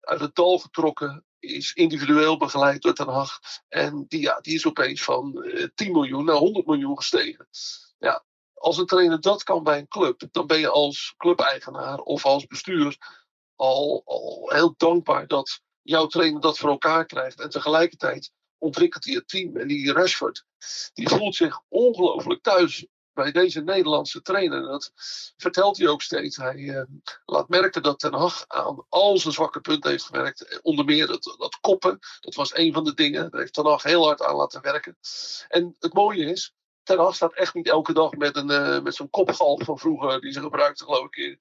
uit 0.00 0.20
het 0.20 0.34
dal 0.34 0.58
getrokken. 0.58 1.24
Is 1.48 1.72
individueel 1.72 2.36
begeleid 2.36 2.82
door 2.82 2.94
Ten 2.94 3.08
Hag. 3.08 3.38
En 3.68 4.04
die, 4.08 4.20
ja, 4.20 4.40
die 4.40 4.54
is 4.54 4.66
opeens 4.66 5.02
van 5.02 5.42
eh, 5.42 5.66
10 5.74 5.92
miljoen 5.92 6.24
naar 6.24 6.36
100 6.36 6.66
miljoen 6.66 6.96
gestegen. 6.96 7.48
Ja, 7.98 8.24
als 8.54 8.78
een 8.78 8.86
trainer 8.86 9.20
dat 9.20 9.42
kan 9.42 9.62
bij 9.62 9.78
een 9.78 9.88
club, 9.88 10.22
dan 10.30 10.46
ben 10.46 10.58
je 10.58 10.68
als 10.68 11.14
clubeigenaar 11.16 11.98
of 11.98 12.24
als 12.24 12.46
bestuur 12.46 12.96
al, 13.56 14.02
al 14.04 14.50
heel 14.54 14.74
dankbaar 14.76 15.26
dat 15.26 15.60
jouw 15.82 16.06
trainer 16.06 16.40
dat 16.40 16.58
voor 16.58 16.70
elkaar 16.70 17.06
krijgt. 17.06 17.40
En 17.40 17.50
tegelijkertijd 17.50 18.30
ontwikkelt 18.58 19.04
hij 19.04 19.14
het 19.14 19.28
team. 19.28 19.56
En 19.56 19.68
die 19.68 19.92
Rashford, 19.92 20.44
die 20.92 21.08
voelt 21.08 21.34
zich 21.34 21.60
ongelooflijk 21.68 22.42
thuis 22.42 22.86
bij 23.22 23.32
deze 23.32 23.60
Nederlandse 23.60 24.22
trainer. 24.22 24.62
Dat 24.62 24.92
vertelt 25.36 25.78
hij 25.78 25.88
ook 25.88 26.02
steeds. 26.02 26.36
Hij 26.36 26.68
eh, 26.68 26.82
laat 27.24 27.48
merken 27.48 27.82
dat 27.82 27.98
Ten 27.98 28.14
Hag 28.14 28.44
aan 28.48 28.84
al 28.88 29.18
zijn 29.18 29.34
zwakke 29.34 29.60
punten 29.60 29.90
heeft 29.90 30.04
gewerkt. 30.04 30.60
Onder 30.62 30.84
meer 30.84 31.06
dat, 31.06 31.34
dat 31.38 31.58
koppen, 31.60 31.98
dat 32.20 32.34
was 32.34 32.56
een 32.56 32.72
van 32.72 32.84
de 32.84 32.94
dingen. 32.94 33.30
Daar 33.30 33.40
heeft 33.40 33.52
Ten 33.52 33.66
Hag 33.66 33.82
heel 33.82 34.04
hard 34.04 34.22
aan 34.22 34.36
laten 34.36 34.62
werken. 34.62 34.96
En 35.48 35.76
het 35.78 35.92
mooie 35.92 36.24
is, 36.24 36.54
Ten 36.88 36.98
Hag 36.98 37.14
staat 37.14 37.34
echt 37.34 37.54
niet 37.54 37.68
elke 37.68 37.92
dag 37.92 38.12
met, 38.12 38.36
een, 38.36 38.50
uh, 38.50 38.80
met 38.80 38.94
zo'n 38.94 39.10
kopgalf 39.10 39.64
van 39.64 39.78
vroeger. 39.78 40.20
Die 40.20 40.32
ze 40.32 40.40
gebruikte 40.40 40.84
geloof 40.84 41.04
ik 41.04 41.16
in, 41.16 41.38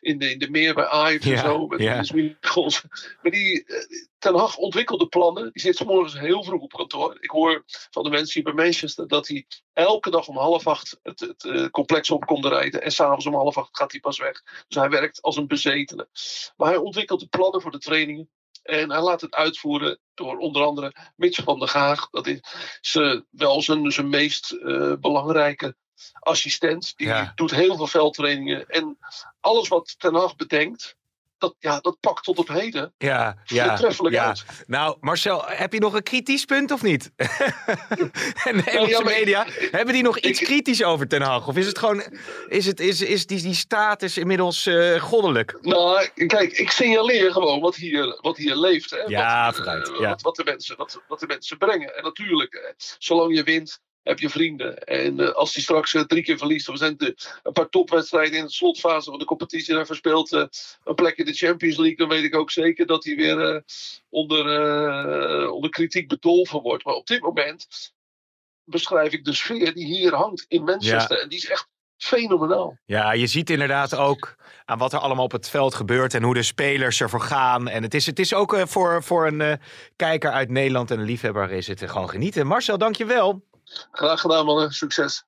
in, 0.00 0.18
de, 0.18 0.30
in 0.30 0.38
de 0.38 0.50
meer 0.50 0.74
bij 0.74 0.86
Ajax 0.86 1.26
en 1.26 1.38
zo. 1.38 1.66
Met 1.66 1.78
die 2.08 2.36
goals. 2.40 2.82
Maar 3.22 3.32
die, 3.32 3.64
eh, 3.64 3.76
Ten 4.18 4.34
Hag 4.34 4.56
ontwikkelde 4.56 5.06
plannen. 5.06 5.52
Die 5.52 5.62
zit 5.62 5.76
's 5.76 5.84
morgens 5.84 6.18
heel 6.18 6.44
vroeg 6.44 6.62
op 6.62 6.72
kantoor. 6.72 7.16
Ik 7.20 7.30
hoor 7.30 7.62
van 7.66 8.02
de 8.02 8.10
mensen 8.10 8.42
hier 8.42 8.54
bij 8.54 8.64
Manchester 8.64 9.08
dat 9.08 9.28
hij 9.28 9.46
elke 9.72 10.10
dag 10.10 10.28
om 10.28 10.36
half 10.36 10.66
acht 10.66 10.98
het, 11.02 11.20
het 11.20 11.44
eh, 11.44 11.68
complex 11.68 12.10
op 12.10 12.24
komt 12.24 12.44
rijden. 12.44 12.82
En 12.82 12.92
s'avonds 12.92 13.26
om 13.26 13.34
half 13.34 13.58
acht 13.58 13.76
gaat 13.76 13.90
hij 13.90 14.00
pas 14.00 14.18
weg. 14.18 14.42
Dus 14.68 14.76
hij 14.76 14.88
werkt 14.88 15.22
als 15.22 15.36
een 15.36 15.46
bezetene. 15.46 16.08
Maar 16.56 16.68
hij 16.68 16.76
ontwikkelt 16.76 17.20
de 17.20 17.26
plannen 17.26 17.60
voor 17.60 17.70
de 17.70 17.78
trainingen. 17.78 18.30
En 18.68 18.90
hij 18.90 19.00
laat 19.00 19.20
het 19.20 19.34
uitvoeren 19.34 19.98
door 20.14 20.38
onder 20.38 20.62
andere 20.62 20.94
Mitch 21.16 21.42
van 21.42 21.58
der 21.58 21.68
Gaag. 21.68 22.10
Dat 22.10 22.26
is 22.26 22.40
ze, 22.80 23.24
wel 23.30 23.62
zijn, 23.62 23.92
zijn 23.92 24.08
meest 24.08 24.50
eh, 24.50 24.92
belangrijke 25.00 25.76
assistent. 26.20 26.96
Die 26.96 27.06
Ja. 27.06 27.32
doet 27.34 27.50
heel 27.50 27.76
veel 27.76 27.86
veldtrainingen. 27.86 28.66
En 28.68 28.98
alles 29.40 29.68
wat 29.68 29.94
Ten 29.98 30.14
Hag 30.14 30.36
bedenkt, 30.36 30.96
dat, 31.38 31.54
ja, 31.58 31.80
dat 31.80 31.96
pakt 32.00 32.24
tot 32.24 32.38
op 32.38 32.48
heden 32.48 32.94
Ja, 32.98 33.36
ja, 33.44 33.66
voortreffelijk 33.66 34.14
ja. 34.14 34.26
uit. 34.26 34.44
Nou, 34.66 34.96
Marcel, 35.00 35.42
heb 35.46 35.72
je 35.72 35.80
nog 35.80 35.94
een 35.94 36.02
kritisch 36.02 36.44
punt 36.44 36.70
of 36.70 36.82
niet? 36.82 37.10
en 37.16 37.26
de 38.56 38.62
Engelse 38.64 38.88
ja, 38.88 39.00
maar- 39.00 39.12
media, 39.12 39.46
hebben 39.70 39.94
die 39.94 40.02
nog 40.02 40.18
iets 40.18 40.40
kritisch 40.40 40.82
over 40.82 41.08
Ten 41.08 41.22
Hag? 41.22 41.48
Of 41.48 41.56
is 41.56 41.66
het 41.66 41.78
gewoon, 41.78 42.02
is, 42.48 42.66
het, 42.66 42.80
is, 42.80 43.00
is 43.00 43.26
die, 43.26 43.42
die 43.42 43.54
status 43.54 44.18
inmiddels 44.18 44.66
eh, 44.66 45.00
goddelijk? 45.00 45.58
Nou, 45.60 46.08
kijk, 46.26 46.52
ik 46.52 46.70
signaleer 46.70 47.32
gewoon 47.32 47.60
wat 47.60 47.74
hier, 47.74 48.18
wat 48.20 48.36
hier 48.36 48.56
leeft. 48.56 48.90
Hè? 48.90 48.96
Ja, 49.06 49.52
wat. 49.52 49.88
Wat, 49.98 50.22
wat, 50.22 50.36
de 50.36 50.44
mensen, 50.44 50.76
wat, 50.76 51.00
wat 51.08 51.20
de 51.20 51.26
mensen 51.26 51.58
brengen. 51.58 51.96
En 51.96 52.02
natuurlijk, 52.02 52.54
eh, 52.54 52.72
zolang 52.98 53.34
je 53.36 53.42
wint, 53.42 53.80
heb 54.02 54.18
je 54.18 54.30
vrienden. 54.30 54.78
En 54.78 55.20
eh, 55.20 55.32
als 55.32 55.54
hij 55.54 55.62
straks 55.62 55.94
eh, 55.94 56.02
drie 56.02 56.22
keer 56.22 56.38
verliest, 56.38 56.68
of 56.68 56.76
zijn 56.76 56.96
de, 56.96 57.16
een 57.42 57.52
paar 57.52 57.68
topwedstrijden 57.68 58.38
in 58.38 58.44
de 58.44 58.52
slotfase 58.52 59.10
van 59.10 59.18
de 59.18 59.24
competitie 59.24 59.70
en 59.70 59.76
hij 59.76 59.86
verspeelt 59.86 60.32
eh, 60.32 60.44
een 60.84 60.94
plek 60.94 61.16
in 61.16 61.24
de 61.24 61.32
Champions 61.32 61.76
League, 61.76 61.96
dan 61.96 62.08
weet 62.08 62.24
ik 62.24 62.36
ook 62.36 62.50
zeker 62.50 62.86
dat 62.86 63.04
hij 63.04 63.16
weer 63.16 63.54
eh, 63.54 63.60
onder, 64.08 64.46
eh, 64.46 65.52
onder 65.52 65.70
kritiek 65.70 66.08
bedolven 66.08 66.60
wordt. 66.60 66.84
Maar 66.84 66.94
op 66.94 67.06
dit 67.06 67.20
moment 67.20 67.92
beschrijf 68.64 69.12
ik 69.12 69.24
de 69.24 69.34
sfeer 69.34 69.74
die 69.74 69.86
hier 69.86 70.14
hangt 70.14 70.44
in 70.48 70.64
Manchester. 70.64 71.20
En 71.20 71.28
die 71.28 71.38
is 71.38 71.48
echt 71.48 71.68
fenomenaal. 71.98 72.78
Ja, 72.84 73.12
je 73.12 73.26
ziet 73.26 73.50
inderdaad 73.50 73.96
ook 73.96 74.36
aan 74.64 74.78
wat 74.78 74.92
er 74.92 74.98
allemaal 74.98 75.24
op 75.24 75.32
het 75.32 75.48
veld 75.48 75.74
gebeurt 75.74 76.14
en 76.14 76.22
hoe 76.22 76.34
de 76.34 76.42
spelers 76.42 77.00
ervoor 77.00 77.20
gaan. 77.20 77.68
En 77.68 77.82
het 77.82 77.94
is, 77.94 78.06
het 78.06 78.18
is 78.18 78.34
ook 78.34 78.54
eh, 78.54 78.66
voor, 78.66 79.02
voor 79.02 79.26
een 79.26 79.40
eh, 79.40 79.52
kijker 79.96 80.30
uit 80.30 80.50
Nederland 80.50 80.90
en 80.90 80.98
een 80.98 81.04
liefhebber 81.04 81.50
is 81.50 81.66
het 81.66 81.82
eh, 81.82 81.88
gewoon 81.88 82.10
genieten. 82.10 82.46
Marcel, 82.46 82.78
dankjewel. 82.78 83.44
Graag 83.92 84.20
gedaan, 84.20 84.44
mannen. 84.44 84.72
Succes. 84.72 85.24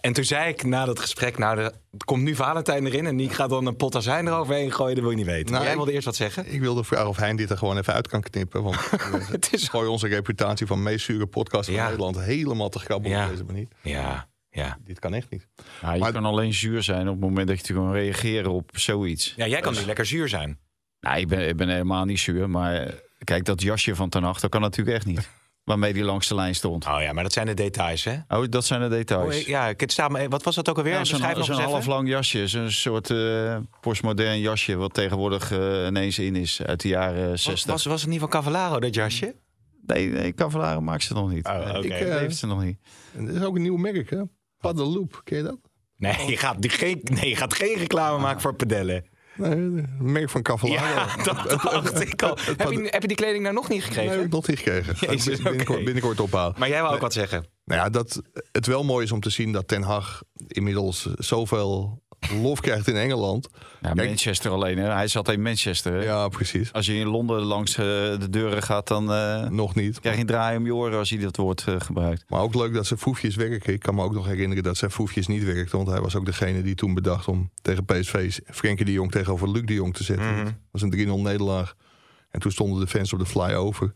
En 0.00 0.12
toen 0.12 0.24
zei 0.24 0.48
ik 0.48 0.62
na 0.62 0.84
dat 0.84 0.98
gesprek, 0.98 1.38
nou, 1.38 1.58
er 1.58 1.72
komt 2.04 2.22
nu 2.22 2.34
Valentijn 2.34 2.86
erin 2.86 3.06
en 3.06 3.16
Niek 3.16 3.32
gaat 3.32 3.50
dan 3.50 3.66
een 3.66 3.76
pot 3.76 3.94
azijn 3.94 4.26
eroverheen 4.26 4.72
gooien, 4.72 4.94
dat 4.94 5.02
wil 5.02 5.10
je 5.12 5.16
niet 5.18 5.26
weten. 5.26 5.52
Nou, 5.52 5.64
Jij 5.64 5.74
wilde 5.76 5.92
eerst 5.92 6.04
wat 6.04 6.16
zeggen? 6.16 6.52
Ik 6.52 6.60
wilde 6.60 6.84
vragen 6.84 7.08
of 7.08 7.16
hij 7.16 7.34
dit 7.34 7.50
er 7.50 7.58
gewoon 7.58 7.78
even 7.78 7.92
uit 7.94 8.08
kan 8.08 8.20
knippen. 8.22 8.62
Want 8.62 8.76
het 9.36 9.52
is 9.52 9.68
gooi 9.68 9.88
onze 9.88 10.08
reputatie 10.08 10.66
van 10.66 10.82
meest 10.82 11.04
zure 11.04 11.26
podcast 11.26 11.64
van 11.64 11.74
Ja. 11.74 11.84
Nederland 11.84 12.18
helemaal 12.20 12.68
te 12.68 12.78
grabbel 12.78 13.10
Ja. 13.10 13.24
op 13.24 13.30
deze 13.30 13.44
manier. 13.44 13.68
Ja, 13.82 14.28
ja. 14.50 14.78
Dit 14.84 14.98
kan 14.98 15.14
echt 15.14 15.30
niet. 15.30 15.46
Ja, 15.80 15.92
je 15.92 16.00
Maar- 16.00 16.12
kan 16.12 16.24
alleen 16.24 16.54
zuur 16.54 16.82
zijn 16.82 17.06
op 17.08 17.14
het 17.14 17.22
moment 17.22 17.48
dat 17.48 17.66
je 17.66 17.74
kan 17.74 17.92
reageren 17.92 18.50
op 18.50 18.70
zoiets. 18.72 19.32
Ja, 19.36 19.46
jij 19.46 19.60
kan 19.60 19.74
nu 19.74 19.80
lekker 19.84 20.06
zuur 20.06 20.28
zijn. 20.28 20.58
Nou, 21.00 21.18
ik 21.18 21.28
ben, 21.28 21.48
ik 21.48 21.56
ben 21.56 21.68
helemaal 21.68 22.04
niet 22.04 22.18
zuur. 22.20 22.50
Maar 22.50 22.74
eh, 22.74 22.92
kijk, 23.24 23.44
dat 23.44 23.62
jasje 23.62 23.94
van 23.94 24.08
Ten 24.08 24.22
dat 24.22 24.48
kan 24.48 24.60
natuurlijk 24.60 24.96
echt 24.96 25.06
niet. 25.06 25.28
Waarmee 25.64 25.92
die 25.92 26.02
langs 26.04 26.28
de 26.28 26.34
lijn 26.34 26.54
stond. 26.54 26.86
Oh 26.86 26.96
ja, 27.00 27.12
maar 27.12 27.22
dat 27.22 27.32
zijn 27.32 27.46
de 27.46 27.54
details, 27.54 28.04
hè? 28.04 28.16
Oh, 28.28 28.44
dat 28.48 28.64
zijn 28.64 28.80
de 28.80 28.88
details. 28.88 29.36
Oh, 29.36 29.40
ja, 29.42 29.68
ik- 29.68 29.80
het 29.80 29.92
staat 29.92 30.10
me, 30.10 30.28
wat 30.28 30.42
was 30.42 30.54
dat 30.54 30.68
ook 30.68 30.76
alweer? 30.76 30.92
Ja, 30.92 31.04
zo'n 31.04 31.20
nog 31.20 31.44
zo'n 31.44 31.60
half 31.60 31.86
lang 31.86 32.08
jasje. 32.08 32.48
Zo'n 32.48 32.70
soort 32.70 33.10
eh, 33.10 33.56
postmodern 33.80 34.38
jasje. 34.40 34.76
Wat 34.76 34.94
tegenwoordig 34.94 35.52
eh, 35.52 35.86
ineens 35.86 36.18
in 36.18 36.36
is. 36.36 36.62
Uit 36.62 36.80
de 36.80 36.88
jaren 36.88 37.30
Was, 37.30 37.42
60. 37.42 37.70
was, 37.70 37.84
was 37.84 38.00
het 38.00 38.10
niet 38.10 38.20
van 38.20 38.28
Cavallaro, 38.28 38.80
dat 38.80 38.94
jasje? 38.94 39.34
Nee, 39.86 40.08
nee 40.08 40.34
Cavallaro 40.34 40.80
maakt 40.80 41.02
ze 41.02 41.12
nog 41.14 41.30
niet. 41.30 41.46
Oh. 41.46 41.78
Ik 41.82 41.90
eh, 41.90 42.16
heeft 42.18 42.36
ze 42.36 42.46
nog 42.46 42.62
niet. 42.62 42.78
En 43.16 43.24
dit 43.26 43.34
is 43.34 43.42
ook 43.42 43.56
een 43.56 43.62
nieuw 43.62 43.76
merk, 43.76 44.10
hè? 44.10 44.22
Ken 45.24 45.36
je 45.36 45.42
dat? 45.42 45.58
Nee, 45.96 46.30
je 46.30 46.36
gaat, 46.36 46.62
die 46.62 46.70
geen, 46.70 47.00
nee, 47.04 47.28
je 47.28 47.36
gaat 47.36 47.54
geen 47.54 47.76
reclame 47.78 48.18
maken 48.18 48.40
voor 48.40 48.54
pedellen. 48.54 49.04
Nee, 49.36 49.84
merk 49.98 50.30
van 50.30 50.42
Cavallaro. 50.42 50.86
Ja, 50.86 51.16
dat 51.24 51.60
dacht 51.62 52.00
ik 52.00 52.22
al. 52.22 52.38
Heb 52.56 52.70
je, 52.70 52.88
heb 52.90 53.02
je 53.02 53.08
die 53.08 53.16
kleding 53.16 53.42
nou 53.42 53.54
nog 53.54 53.68
niet 53.68 53.78
Nee, 53.78 53.86
gekregen? 53.88 54.12
heb 54.16 54.24
ik 54.24 54.30
nog 54.32 54.46
niet 54.46 54.58
gekregen. 54.58 55.12
Ik 55.12 55.24
binnenkort, 55.24 55.68
oké. 55.68 55.84
binnenkort 55.84 56.20
ophalen. 56.20 56.54
Maar 56.58 56.68
jij 56.68 56.82
wou 56.82 56.94
ook 56.94 57.00
wat 57.00 57.12
zeggen. 57.12 57.46
Nou 57.64 57.80
ja, 57.80 57.88
dat 57.90 58.22
het 58.52 58.66
wel 58.66 58.84
mooi 58.84 59.04
is 59.04 59.12
om 59.12 59.20
te 59.20 59.30
zien 59.30 59.52
dat 59.52 59.68
Ten 59.68 59.82
Hag 59.82 60.22
inmiddels 60.46 61.08
zoveel 61.14 62.02
lof 62.42 62.60
krijgt 62.60 62.88
in 62.88 62.96
Engeland. 62.96 63.48
Ja, 63.80 63.92
Kijk- 63.92 64.08
Manchester 64.08 64.50
alleen. 64.50 64.78
Hè. 64.78 64.90
Hij 64.92 65.08
zat 65.08 65.28
in 65.28 65.42
Manchester. 65.42 65.92
hè. 65.92 66.02
Ja, 66.04 66.28
precies. 66.28 66.72
Als 66.72 66.86
je 66.86 66.94
in 66.94 67.06
Londen 67.06 67.40
langs 67.42 67.70
eh, 67.76 67.84
de 67.84 68.26
deuren 68.30 68.62
gaat, 68.62 68.88
dan 68.88 69.12
eh, 69.12 69.48
Nog 69.48 69.74
niet. 69.74 70.00
krijg 70.00 70.14
je 70.14 70.20
een 70.20 70.26
draai 70.26 70.56
om 70.56 70.64
je 70.64 70.74
oren 70.74 70.98
als 70.98 71.10
hij 71.10 71.18
dat 71.18 71.36
woord 71.36 71.64
eh, 71.68 71.74
gebruikt. 71.78 72.24
Maar 72.28 72.40
ook 72.40 72.54
leuk 72.54 72.74
dat 72.74 72.86
zijn 72.86 72.98
foefjes 73.00 73.34
werken. 73.36 73.72
Ik 73.72 73.80
kan 73.80 73.94
me 73.94 74.02
ook 74.02 74.14
nog 74.14 74.26
herinneren 74.26 74.62
dat 74.64 74.76
zijn 74.76 74.90
foefjes 74.90 75.26
niet 75.26 75.44
werkten. 75.44 75.76
Want 75.76 75.90
hij 75.90 76.00
was 76.00 76.14
ook 76.16 76.26
degene 76.26 76.62
die 76.62 76.74
toen 76.74 76.94
bedacht 76.94 77.28
om 77.28 77.50
tegen 77.62 77.84
PSV 77.84 78.38
Frenkie 78.50 78.84
de 78.84 78.92
Jong 78.92 79.10
tegenover 79.10 79.50
Luc 79.50 79.64
de 79.64 79.74
Jong 79.74 79.94
te 79.94 80.04
zetten. 80.04 80.34
Mhm. 80.34 80.44
Dat 80.44 80.54
was 80.70 80.82
een 80.82 80.90
3-0 80.90 81.22
nederlaag. 81.22 81.74
En 82.30 82.40
toen 82.40 82.50
stonden 82.52 82.80
de 82.80 82.86
fans 82.86 83.12
op 83.12 83.18
de 83.18 83.26
fly 83.26 83.52
over. 83.54 83.92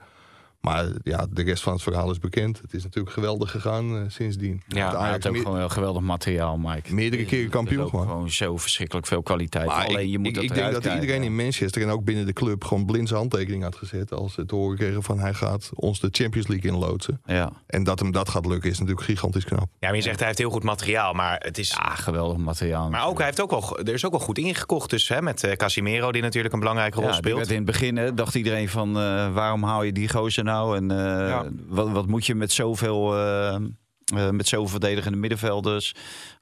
Maar 0.61 0.87
ja, 1.03 1.27
de 1.31 1.43
rest 1.43 1.63
van 1.63 1.73
het 1.73 1.83
verhaal 1.83 2.11
is 2.11 2.19
bekend. 2.19 2.61
Het 2.61 2.75
is 2.75 2.83
natuurlijk 2.83 3.15
geweldig 3.15 3.51
gegaan 3.51 3.97
eh, 3.97 4.03
sindsdien. 4.09 4.63
Ja, 4.67 4.89
Het 4.91 4.99
Hij 4.99 5.11
had 5.11 5.27
ook 5.27 5.37
gewoon 5.37 5.57
wel 5.57 5.69
geweldig 5.69 6.03
materiaal, 6.03 6.57
Mike. 6.57 6.95
meerdere 6.95 7.25
keren 7.25 7.45
Er 7.45 7.51
kampioen 7.51 7.89
gewoon. 7.89 8.07
Gewoon 8.07 8.31
zo 8.31 8.57
verschrikkelijk 8.57 9.07
veel 9.07 9.23
kwaliteit. 9.23 9.67
Maar 9.67 9.85
Alleen 9.87 10.05
ik, 10.05 10.11
je 10.11 10.19
moet 10.19 10.27
ik, 10.27 10.35
dat 10.35 10.45
ik 10.45 10.55
denk 10.55 10.73
dat 10.73 10.85
iedereen 10.85 11.23
in 11.23 11.37
Manchester 11.37 11.83
en 11.83 11.89
ook 11.89 12.05
binnen 12.05 12.27
de 12.27 12.33
club 12.33 12.65
gewoon 12.65 12.87
blind 12.87 13.09
zijn 13.09 13.21
handtekening 13.21 13.63
had 13.63 13.77
gezet. 13.77 14.13
Als 14.13 14.35
ze 14.35 14.47
te 14.47 14.55
horen 14.55 14.77
kregen 14.77 15.03
van 15.03 15.19
hij 15.19 15.35
gaat 15.35 15.71
ons 15.75 16.01
de 16.01 16.09
Champions 16.11 16.49
League 16.49 16.71
inloodsen. 16.71 17.21
Ja. 17.25 17.53
En 17.67 17.85
dat 17.85 17.99
hem 17.99 18.13
dat 18.13 18.29
gaat 18.29 18.47
lukken 18.47 18.71
is 18.71 18.79
natuurlijk 18.79 19.07
gigantisch 19.07 19.45
knap. 19.45 19.69
Ja, 19.79 19.89
maar 19.89 19.97
je 19.97 20.03
zegt 20.03 20.19
hij 20.19 20.27
heeft 20.27 20.39
heel 20.39 20.51
goed 20.51 20.63
materiaal, 20.63 21.13
maar 21.13 21.37
het 21.45 21.59
is... 21.59 21.69
ja, 21.71 21.95
geweldig 21.95 22.37
materiaal. 22.37 22.89
Maar 22.91 23.07
ook, 23.07 23.17
hij 23.17 23.27
heeft 23.27 23.41
ook 23.41 23.51
wel, 23.51 23.79
er 23.79 23.95
is 23.95 24.05
ook 24.05 24.11
wel 24.11 24.21
goed 24.21 24.39
ingekocht 24.39 24.91
dus, 24.91 25.09
hè, 25.09 25.23
met 25.23 25.45
eh, 25.45 25.53
Casimiro, 25.53 26.13
die 26.13 26.23
natuurlijk 26.23 26.55
een 26.55 26.61
belangrijke 26.61 26.99
rol 26.99 27.09
Ja, 27.09 27.13
speelt. 27.15 27.51
in 27.51 27.57
het 27.57 27.65
begin 27.65 27.97
hè, 27.97 28.15
dacht 28.15 28.35
iedereen 28.35 28.69
van 28.69 28.89
eh, 28.89 29.33
waarom 29.35 29.63
hou 29.63 29.87
je 29.87 29.93
die 29.93 30.09
gozer 30.09 30.45
nou? 30.45 30.57
En 30.67 30.91
eh, 30.91 31.41
wat, 31.67 31.91
wat 31.91 32.07
moet 32.07 32.27
je 32.27 32.35
met 32.35 32.53
zoveel, 32.53 33.15
eh, 33.15 33.55
eh, 33.55 34.31
met 34.31 34.49
zoveel 34.49 34.69
verdedigende 34.69 35.19
middenvelders? 35.19 35.95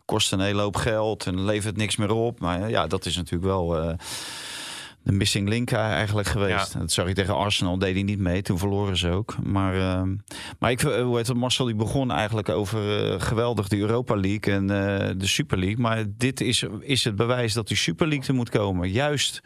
Kost 0.04 0.32
een 0.32 0.40
hele 0.40 0.62
hoop 0.62 0.76
geld 0.76 1.26
en 1.26 1.44
levert 1.44 1.76
niks 1.76 1.96
meer 1.96 2.12
op. 2.12 2.40
Maar 2.40 2.70
ja, 2.70 2.86
dat 2.86 3.06
is 3.06 3.16
natuurlijk 3.16 3.44
wel 3.44 3.96
de 5.06 5.12
missing 5.12 5.48
link 5.48 5.72
eigenlijk 5.72 6.28
geweest. 6.28 6.78
Dat 6.78 6.92
zag 6.92 7.08
je 7.08 7.14
tegen 7.14 7.36
Arsenal, 7.36 7.78
deed 7.78 7.94
hij 7.94 8.02
niet 8.02 8.18
mee. 8.18 8.42
Toen 8.42 8.58
verloren 8.58 8.96
ze 8.96 9.10
ook. 9.10 9.36
Maar, 9.42 9.74
eh, 9.74 10.02
maar 10.58 10.70
ik, 10.70 10.80
hoe 10.80 11.16
heet 11.16 11.26
het, 11.26 11.36
Marcel 11.36 11.64
die 11.64 11.74
begon 11.74 12.10
eigenlijk 12.10 12.48
over 12.48 12.80
geweldig 13.20 13.68
de 13.68 13.78
Europa 13.78 14.16
League 14.16 14.54
en 14.54 14.66
de 15.18 15.26
Super 15.26 15.58
League. 15.58 15.78
Maar 15.78 16.04
dit 16.08 16.40
is, 16.40 16.64
is 16.80 17.04
het 17.04 17.16
bewijs 17.16 17.52
dat 17.52 17.68
die 17.68 17.76
Super 17.76 18.06
League 18.06 18.28
er 18.28 18.34
moet 18.34 18.50
komen. 18.50 18.90
Juist 18.90 19.42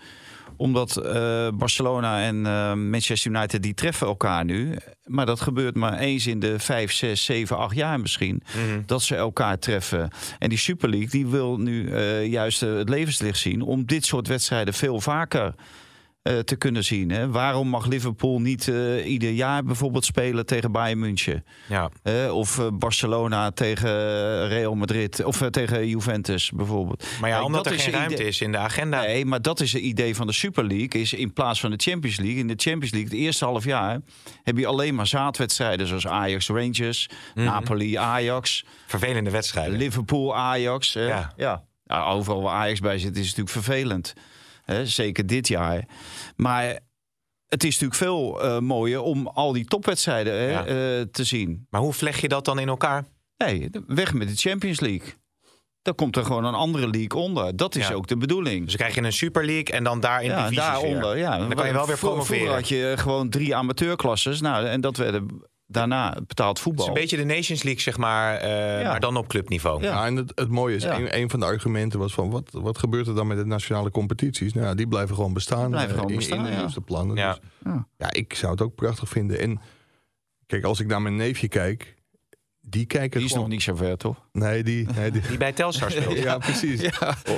omdat 0.56 0.96
eh, 0.96 1.48
Barcelona 1.54 2.22
en 2.22 2.46
eh, 2.46 2.74
Manchester 2.74 3.30
United 3.30 3.62
die 3.62 3.74
treffen 3.74 4.06
elkaar 4.06 4.44
nu. 4.44 4.76
Maar 5.04 5.26
dat 5.26 5.40
gebeurt 5.40 5.76
maar 5.76 5.98
eens 5.98 6.26
in 6.26 6.40
de 6.40 6.58
vijf, 6.58 6.92
zes, 6.92 7.24
zeven, 7.24 7.56
acht 7.56 7.74
jaar 7.74 8.00
misschien. 8.00 8.42
Dat 8.86 9.02
ze 9.02 9.14
elkaar 9.14 9.58
treffen. 9.58 10.10
En 10.38 10.48
die 10.48 10.58
Super 10.58 10.88
League 10.88 11.08
die 11.08 11.26
wil 11.26 11.58
nu 11.58 11.90
eh, 11.90 12.26
juist 12.26 12.60
het 12.60 12.88
levenslicht 12.88 13.38
zien 13.38 13.62
om 13.62 13.86
dit 13.86 14.04
soort 14.04 14.26
wedstrijden 14.26 14.74
veel 14.74 15.00
vaker 15.00 15.54
eh, 16.22 16.38
te 16.38 16.56
kunnen 16.56 16.85
zien. 16.85 17.11
Hè? 17.11 17.30
Waarom 17.30 17.68
mag 17.68 17.87
Liverpool 17.87 18.40
niet 18.40 18.68
eh, 18.68 19.06
ieder 19.11 19.30
jaar 19.30 19.64
bijvoorbeeld 19.64 20.04
spelen 20.04 20.46
tegen 20.46 20.72
Bayern 20.72 20.98
München? 20.98 21.44
Ja. 21.68 21.90
Hè? 22.02 22.30
Of 22.30 22.59
eh, 22.59 22.66
Barcelona 22.72 23.50
tegen 23.50 23.88
Real 24.48 24.74
Madrid. 24.74 25.24
Of 25.24 25.40
eh, 25.40 25.48
tegen 25.48 25.88
Juventus 25.88 26.50
bijvoorbeeld. 26.50 27.04
Maar 27.20 27.28
ja, 27.28 27.35
Kijk, 27.35 27.46
omdat 27.46 27.64
dat 27.64 27.72
er 27.72 27.78
geen 27.78 27.88
een 27.92 27.98
ruimte 27.98 28.14
idee- 28.14 28.26
is 28.26 28.40
in 28.40 28.52
de 28.52 28.59
agenda. 28.59 29.00
Nee, 29.00 29.24
maar 29.24 29.42
dat 29.42 29.61
is 29.61 29.72
het 29.72 29.83
idee 29.83 30.14
van 30.16 30.26
de 30.26 30.33
Super 30.33 30.64
League. 30.66 31.00
Is 31.00 31.12
in 31.12 31.33
plaats 31.33 31.61
van 31.61 31.70
de 31.70 31.76
Champions 31.83 32.16
League. 32.18 32.38
In 32.38 32.46
de 32.46 32.54
Champions 32.56 32.90
League, 32.92 33.11
het 33.11 33.18
eerste 33.18 33.44
half 33.44 33.64
jaar. 33.64 34.00
heb 34.42 34.56
je 34.59 34.66
alleen 34.66 34.94
maar 34.94 35.06
zaadwedstrijden. 35.06 35.87
Zoals 35.87 36.06
Ajax 36.06 36.48
Rangers. 36.48 37.09
Mhm. 37.35 37.44
Napoli 37.44 37.94
Ajax. 37.96 38.64
Vervelende 38.87 39.30
wedstrijden. 39.30 39.76
Liverpool 39.78 40.37
Ajax. 40.37 40.92
Ja. 40.92 41.33
Ja. 41.37 41.64
Ja, 41.85 42.04
overal 42.04 42.42
waar 42.42 42.54
Ajax 42.54 42.80
bij 42.80 42.98
zit 42.98 43.16
is 43.16 43.28
het 43.28 43.37
natuurlijk 43.37 43.50
vervelend. 43.66 44.12
Hè, 44.70 44.87
zeker 44.87 45.26
dit 45.26 45.48
jaar. 45.48 45.85
Maar 46.37 46.78
het 47.46 47.64
is 47.64 47.78
natuurlijk 47.78 47.94
veel 47.94 48.42
eh, 48.42 48.59
mooier 48.59 49.00
om 49.02 49.26
al 49.26 49.52
die 49.52 49.64
topwedstrijden 49.64 50.33
hè, 50.33 50.50
Ja. 50.50 50.66
eh, 50.66 51.04
te 51.11 51.24
zien. 51.24 51.66
Maar 51.70 51.80
hoe 51.80 51.92
vleg 51.92 52.20
je 52.20 52.28
dat 52.28 52.44
dan 52.44 52.59
in 52.59 52.68
elkaar? 52.68 53.04
Nee, 53.37 53.70
weg 53.87 54.14
met 54.14 54.28
de 54.28 54.37
Champions 54.37 54.80
League. 54.80 55.09
Dan 55.83 55.94
komt 55.94 56.16
er 56.16 56.24
gewoon 56.24 56.44
een 56.44 56.54
andere 56.54 56.88
league 56.88 57.20
onder. 57.22 57.56
Dat 57.56 57.74
is 57.76 57.88
Ja. 57.88 57.94
ook 57.94 58.06
de 58.06 58.16
bedoeling. 58.16 58.59
Dus 58.61 58.68
dan 58.68 58.76
krijg 58.76 58.94
je 58.94 59.02
een 59.02 59.12
Super 59.12 59.44
League 59.44 59.74
en 59.76 59.85
dan 59.85 60.00
daar 60.00 60.22
in 60.22 60.28
ja, 60.30 60.37
divisies 60.37 60.56
daaronder. 60.64 61.11
weer. 61.12 61.18
Ja. 61.22 61.38
Dan 61.38 61.54
kan 61.54 61.66
je 61.66 61.72
wel 61.72 61.87
weer 61.87 61.96
promoveren. 61.98 62.37
Vroeger 62.38 62.54
had 62.54 62.68
je 62.68 62.94
gewoon 62.96 63.28
drie 63.28 63.54
amateurklasses. 63.56 64.40
Nou, 64.40 64.66
en 64.66 64.80
dat 64.80 64.96
werden 64.96 65.42
daarna 65.70 66.16
betaald 66.26 66.48
Het 66.48 66.56
is 66.59 66.62
voetbal. 66.62 66.87
een 66.88 66.92
beetje 66.94 67.16
de 67.16 67.24
Nations 67.24 67.62
League, 67.62 67.83
zeg 67.83 67.96
maar, 67.96 68.37
eh, 68.37 68.87
maar 68.88 69.00
dan 69.00 69.16
op 69.16 69.28
clubniveau. 69.28 69.83
Ja. 69.83 69.90
Ja, 69.92 70.06
en 70.06 70.16
het, 70.16 70.33
het 70.35 70.48
mooie 70.48 70.76
is, 70.76 70.83
Ja. 70.83 70.98
een, 70.98 71.16
een 71.18 71.30
van 71.30 71.40
de 71.40 71.46
argumenten 71.46 71.98
was 71.98 72.12
van... 72.14 72.30
Wat, 72.30 72.50
wat 72.52 72.78
gebeurt 72.78 73.06
er 73.06 73.14
dan 73.14 73.26
met 73.26 73.37
de 73.38 73.44
nationale 73.46 73.90
competities? 73.90 74.52
Nou 74.52 74.66
ja, 74.66 74.74
die 74.74 74.88
blijven 74.88 75.14
gewoon 75.14 75.33
bestaan. 75.33 75.70
blijven 75.70 75.90
eh, 75.90 75.94
gewoon 75.94 76.11
in, 76.11 76.16
bestaan, 76.16 76.38
in 76.46 76.50
de 76.52 76.56
nieuwste 76.56 76.80
plannen. 76.80 77.16
Ja. 77.16 77.33
Dus, 77.33 77.40
Ja. 77.64 77.87
ja, 77.96 78.12
ik 78.12 78.35
zou 78.35 78.52
het 78.52 78.61
ook 78.62 78.74
prachtig 78.74 79.09
vinden. 79.09 79.38
En 79.40 79.61
kijk, 80.46 80.64
als 80.64 80.80
ik 80.80 80.87
naar 80.87 81.02
mijn 81.02 81.16
neefje 81.16 81.48
kijk... 81.48 81.98
Die 82.62 82.87
kijken 82.87 83.11
Die 83.18 83.26
is 83.26 83.33
gewoon... 83.33 83.42
nog 83.48 83.52
niet 83.54 83.62
zo 83.64 83.74
ver, 83.74 83.96
toch? 83.96 84.16
Nee, 84.33 84.62
die... 84.62 84.87
Nee, 84.94 85.11
die... 85.11 85.22
Die 85.28 85.37
bij 85.38 85.52
Telstar 85.52 85.90
speelt. 86.00 86.18
Ja, 86.18 86.38
precies. 86.38 86.83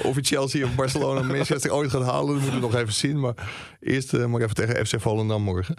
Of 0.03 0.15
je 0.15 0.23
Chelsea 0.23 0.65
of 0.65 0.75
Barcelona 0.75 1.21
of 1.21 1.27
Manchester 1.27 1.73
ooit 1.73 1.91
gaat 1.91 2.03
halen, 2.05 2.27
dat 2.27 2.35
moeten 2.43 2.55
we 2.55 2.61
nog 2.61 2.75
even 2.75 2.93
zien. 2.93 3.21
Maar 3.21 3.35
eerst 3.81 4.15
eh, 4.15 4.27
maar 4.27 4.41
even 4.41 4.55
tegen 4.55 4.87
FC 4.87 5.01
Volendam 5.01 5.43
morgen. 5.43 5.75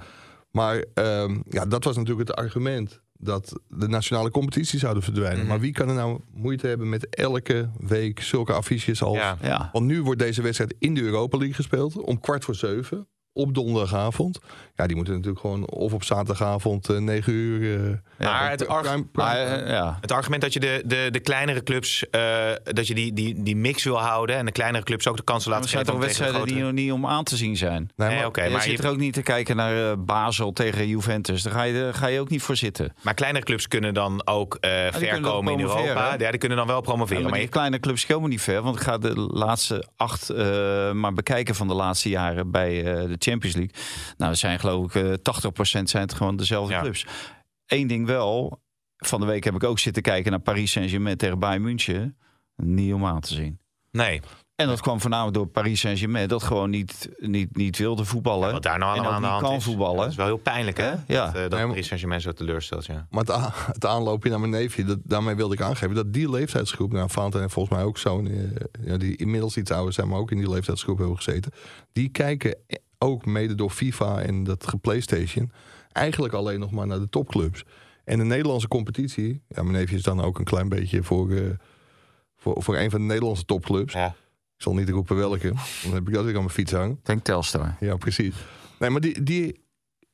Maar 0.56 0.86
ehm, 0.94 1.40
ja, 1.50 1.66
dat 1.66 1.84
was 1.84 1.96
natuurlijk 1.96 2.28
het 2.28 2.38
argument 2.38 3.02
dat 3.18 3.60
de 3.68 3.88
nationale 3.88 4.30
competitie 4.30 4.80
zouden 4.80 5.04
verdwijnen. 5.04 5.40
Mhm. 5.40 5.48
Maar 5.48 5.60
wie 5.60 5.72
kan 5.72 5.90
er 5.90 5.96
nou 5.96 6.20
moeite 6.34 6.68
hebben 6.68 6.90
met 6.90 7.16
elke 7.16 7.70
week 7.78 8.20
zulke 8.20 8.54
affiches 8.54 9.04
als... 9.04 9.18
Ja. 9.18 9.38
Ja. 9.42 9.70
Want 9.72 9.86
nu 9.86 10.02
wordt 10.02 10.20
deze 10.20 10.42
wedstrijd 10.42 10.76
in 10.80 10.94
de 10.94 11.02
Europa 11.02 11.38
League 11.38 11.56
gespeeld 11.56 11.98
om 11.98 12.20
kwart 12.20 12.44
voor 12.44 12.56
zeven. 12.56 13.08
Op 13.36 13.54
donderdagavond. 13.54 14.40
Ja, 14.84 14.90
die 14.90 14.98
moeten 14.98 15.14
natuurlijk 15.14 15.42
gewoon 15.42 15.68
of 15.70 15.94
op 15.94 16.04
zaterdagavond 16.04 16.90
eh, 16.90 16.98
9 16.98 17.34
uur. 17.34 17.76
eh, 18.18 18.26
Maar 18.28 18.50
het, 18.50 18.68
arg- 18.68 18.82
prime- 18.88 19.06
prime- 19.12 19.28
Maar, 19.28 19.38
eh, 19.64 19.70
ja. 19.70 19.98
het 20.02 20.12
argument 20.12 20.42
dat 20.42 20.54
je 20.54 20.60
de, 20.60 20.84
de, 20.86 21.08
de 21.12 21.20
kleinere 21.20 21.64
clubs, 21.64 22.10
eh, 22.10 22.22
dat 22.64 22.88
je 22.88 22.94
die, 22.94 23.14
die, 23.14 23.44
die 23.44 23.56
mix 23.56 23.84
wil 23.84 24.00
houden 24.00 24.36
en 24.36 24.46
de 24.46 24.52
kleinere 24.52 24.84
clubs 24.84 25.08
ook 25.08 25.18
de 25.18 25.24
kans 25.24 25.46
Maar 25.46 25.54
laten 25.54 25.66
er 25.70 25.74
zijn 25.74 25.86
geven 25.86 26.00
toch 26.00 26.08
wedstrijden 26.08 26.48
die 26.56 26.64
nog 26.64 26.72
niet 26.74 26.92
om 26.92 27.06
aan 27.08 27.24
te 27.24 27.38
zien 27.38 27.58
zijn? 27.58 27.90
Nee, 27.96 28.08
Nee, 28.08 28.18
maar- 28.18 28.28
oké, 28.28 28.44
je 28.44 28.50
maar, 28.50 28.62
zit 28.62 28.78
je- 28.78 28.84
er 28.84 28.90
ook 28.90 28.98
niet 28.98 29.14
te 29.14 29.22
kijken 29.22 29.56
naar 29.56 30.04
Basel 30.04 30.54
tegen 30.54 30.88
Juventus. 30.88 31.42
Daar 31.42 31.54
ga 31.54 31.64
je, 31.64 31.90
ga 31.94 32.08
je 32.08 32.20
ook 32.20 32.30
niet 32.30 32.42
voor 32.42 32.56
zitten. 32.56 32.94
maar 33.02 33.14
kleinere 33.14 33.46
clubs 33.46 33.68
kunnen 33.68 33.94
dan 33.94 34.28
ook 34.28 34.58
eh 34.60 34.70
ver 34.92 35.20
komen 35.22 35.54
in 35.54 35.60
Europa. 35.60 36.10
hè? 36.10 36.16
Ja, 36.24 36.30
die 36.30 36.38
kunnen 36.40 36.58
dan 36.58 36.68
wel 36.68 36.76
Ja, 36.76 36.82
promoveren. 36.82 37.22
maar 37.22 37.32
maar 37.32 37.40
je- 37.42 37.48
kleine 37.48 37.80
clubs 37.80 38.06
komen 38.06 38.30
niet 38.30 38.42
ver. 38.42 38.62
Want 38.62 38.76
ik 38.76 38.82
ga 38.82 38.98
de 38.98 39.16
laatste 39.16 39.88
acht 39.98 40.30
eh, 40.30 40.92
maar 40.92 41.14
bekijken 41.14 41.56
van 41.56 41.68
de 41.68 41.74
laatste 41.74 42.10
jaren 42.10 42.52
bij 42.52 42.78
eh, 42.78 42.84
de 43.08 43.16
Champions 43.20 43.56
League. 43.56 43.74
Nou, 44.18 44.32
er 44.32 44.38
zijn 44.38 44.60
geloof 44.60 44.73
ik 44.82 44.96
eh 44.96 45.14
80% 45.14 45.90
zijn 45.90 46.04
het 46.04 46.14
gewoon 46.14 46.36
dezelfde 46.36 46.74
Ja. 46.74 46.82
clubs. 46.82 47.06
Eén 47.66 47.88
ding 47.88 48.06
wel. 48.06 48.62
Van 48.98 49.20
de 49.20 49.26
week 49.26 49.44
heb 49.44 49.56
ik 49.56 49.64
ook 49.64 49.80
zitten 49.80 50.02
kijken 50.04 50.32
naar 50.32 50.40
Paris 50.40 50.72
Saint-Germain 50.72 51.18
tegen 51.18 51.40
Bayern 51.40 51.62
München. 51.62 52.18
Niet 52.56 52.94
om 52.94 53.06
aan 53.06 53.20
te 53.22 53.34
zien. 53.34 53.60
nee, 53.92 54.22
En 54.56 54.68
dat 54.68 54.82
kwam 54.82 55.00
voornamelijk 55.02 55.36
door 55.36 55.48
Paris 55.48 55.80
Saint-Germain. 55.80 56.28
Dat 56.28 56.44
gewoon 56.44 56.70
niet, 56.70 57.10
niet, 57.18 57.56
niet 57.58 57.78
wilde 57.78 58.06
voetballen. 58.06 58.52
wat 58.52 58.64
daar 58.64 58.80
nou 58.80 58.94
allemaal 58.94 59.12
aan 59.12 59.22
de 59.22 59.28
hand 59.28 59.44
kan 59.44 59.56
is. 59.56 59.64
voetballen. 59.64 59.98
Dat 59.98 60.10
is 60.10 60.16
wel 60.16 60.26
heel 60.26 60.38
pijnlijk, 60.38 60.78
hè? 60.78 60.92
Ja. 61.08 61.26
Dat, 61.26 61.34
dat 61.34 61.34
Nee, 61.34 61.50
maar- 61.50 61.68
Paris 61.68 61.86
Saint-Germain 61.86 62.22
zo 62.22 62.32
teleurstelt, 62.32 62.86
ja. 62.86 63.08
Maar 63.10 63.24
het, 63.72 63.86
aanloopje 63.86 64.30
naar 64.30 64.40
mijn 64.40 64.52
neefje, 64.52 64.84
dat, 64.84 65.00
daarmee 65.04 65.36
wilde 65.36 65.54
ik 65.54 65.62
aangeven 65.62 65.96
dat 65.96 66.14
die 66.14 66.30
leeftijdsgroep, 66.30 66.92
nou 66.92 67.10
Valentijn 67.10 67.44
en 67.44 67.50
volgens 67.50 67.76
mij 67.76 67.86
ook 67.86 67.98
zo'n, 67.98 68.28
eh, 68.28 68.86
ja, 68.86 68.98
die 68.98 69.16
inmiddels 69.16 69.58
iets 69.58 69.72
ouder 69.72 69.94
zijn, 69.94 70.08
maar 70.08 70.20
ook 70.20 70.32
in 70.32 70.38
die 70.38 70.50
leeftijdsgroep 70.50 70.98
hebben 70.98 71.16
gezeten, 71.18 71.52
die 71.92 72.10
kijken 72.10 72.58
ook 73.04 73.26
mede 73.26 73.56
door 73.56 73.70
FIFA 73.70 74.22
en 74.22 74.44
dat 74.44 74.74
PlayStation 74.82 75.52
eigenlijk 75.92 76.34
alleen 76.34 76.60
nog 76.60 76.72
maar 76.72 76.88
naar 76.88 77.00
de 77.00 77.10
topclubs. 77.10 77.64
En 78.04 78.18
de 78.18 78.24
Nederlandse 78.24 78.68
competitie, 78.68 79.42
ja, 79.48 79.62
mijn 79.64 79.76
neefje 79.78 79.96
is 79.96 80.04
dan 80.04 80.22
ook 80.22 80.40
een 80.40 80.46
klein 80.46 80.70
beetje 80.70 81.04
voor, 81.04 81.32
eh, 81.32 81.42
voor, 82.36 82.64
voor 82.64 82.78
een 82.78 82.90
van 82.90 83.00
de 83.00 83.06
Nederlandse 83.06 83.46
topclubs. 83.46 83.94
Ja. 83.94 84.08
Ik 84.56 84.62
zal 84.70 84.74
niet 84.74 84.90
roepen 84.90 85.16
welke, 85.16 85.54
dan 85.84 85.94
heb 85.94 86.08
ik 86.08 86.14
dat 86.14 86.24
weer 86.24 86.34
aan 86.34 86.40
mijn 86.40 86.54
fiets 86.54 86.72
hangen. 86.72 86.92
Ik 86.92 87.06
denk 87.06 87.24
Telstar. 87.24 87.76
Ja, 87.80 87.96
precies. 87.96 88.36
Nee, 88.80 88.90
maar 88.90 89.02
die, 89.02 89.24
die 89.24 89.62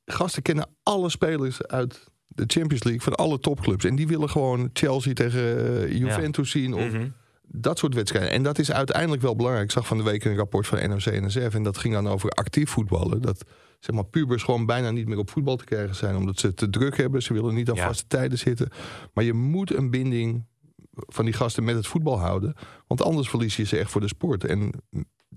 gasten 0.06 0.42
kennen 0.42 0.68
alle 0.84 1.10
spelers 1.10 1.64
uit 1.68 2.08
de 2.28 2.44
Champions 2.48 2.84
League 2.84 3.02
van 3.02 3.16
alle 3.16 3.40
topclubs. 3.40 3.86
En 3.86 3.96
die 3.96 4.08
willen 4.08 4.30
gewoon 4.30 4.70
Chelsea 4.74 5.14
tegen 5.14 5.58
eh, 5.84 5.98
Juventus 5.98 6.52
zien. 6.52 6.74
Of 6.74 6.92
Mhm. 6.92 7.08
Dat 7.52 7.78
soort 7.78 7.94
wedstrijden. 7.94 8.32
En 8.32 8.44
dat 8.44 8.60
is 8.60 8.72
uiteindelijk 8.72 9.22
wel 9.22 9.36
belangrijk. 9.36 9.66
Ik 9.66 9.72
zag 9.72 9.88
van 9.88 9.98
de 9.98 10.04
week 10.04 10.24
een 10.24 10.36
rapport 10.36 10.68
van 10.68 10.90
NOC-NSF. 10.90 11.54
En 11.54 11.64
dat 11.64 11.78
ging 11.78 11.94
dan 11.94 12.08
over 12.08 12.30
actief 12.30 12.70
voetballen. 12.70 13.22
Dat 13.22 13.44
zeg 13.80 13.96
maar, 13.96 14.06
pubers 14.06 14.44
gewoon 14.44 14.66
bijna 14.66 14.92
niet 14.92 15.08
meer 15.08 15.18
op 15.18 15.30
voetbal 15.30 15.56
te 15.56 15.64
krijgen 15.64 15.96
zijn. 15.96 16.16
Omdat 16.16 16.40
ze 16.40 16.54
te 16.54 16.70
druk 16.70 16.98
hebben. 16.98 17.22
Ze 17.22 17.34
willen 17.34 17.54
niet 17.54 17.70
aan 17.70 17.76
Ja. 17.76 17.86
vaste 17.88 18.08
tijden 18.08 18.38
zitten. 18.38 18.70
Maar 19.14 19.24
je 19.24 19.34
moet 19.34 19.74
een 19.76 19.90
binding 19.90 20.46
van 20.94 21.26
die 21.26 21.34
gasten 21.34 21.64
met 21.64 21.76
het 21.76 21.88
voetbal 21.88 22.20
houden. 22.20 22.56
Want 22.88 23.02
anders 23.02 23.30
verlies 23.30 23.56
je 23.56 23.64
ze 23.64 23.78
echt 23.78 23.92
voor 23.92 24.02
de 24.02 24.08
sport. 24.08 24.44
En 24.44 24.72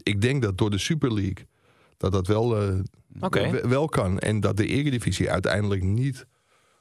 ik 0.03 0.21
denk 0.21 0.43
dat 0.43 0.59
door 0.59 0.71
de 0.71 0.79
Super 0.79 1.15
League... 1.15 1.47
dat 1.97 2.13
dat 2.13 2.27
wel, 2.27 2.61
eh, 2.61 2.79
wel 3.63 3.89
kan. 3.89 4.19
En 4.19 4.41
dat 4.41 4.57
de 4.57 4.67
Eredivisie 4.67 5.31
uiteindelijk 5.31 5.83
niet 5.83 6.27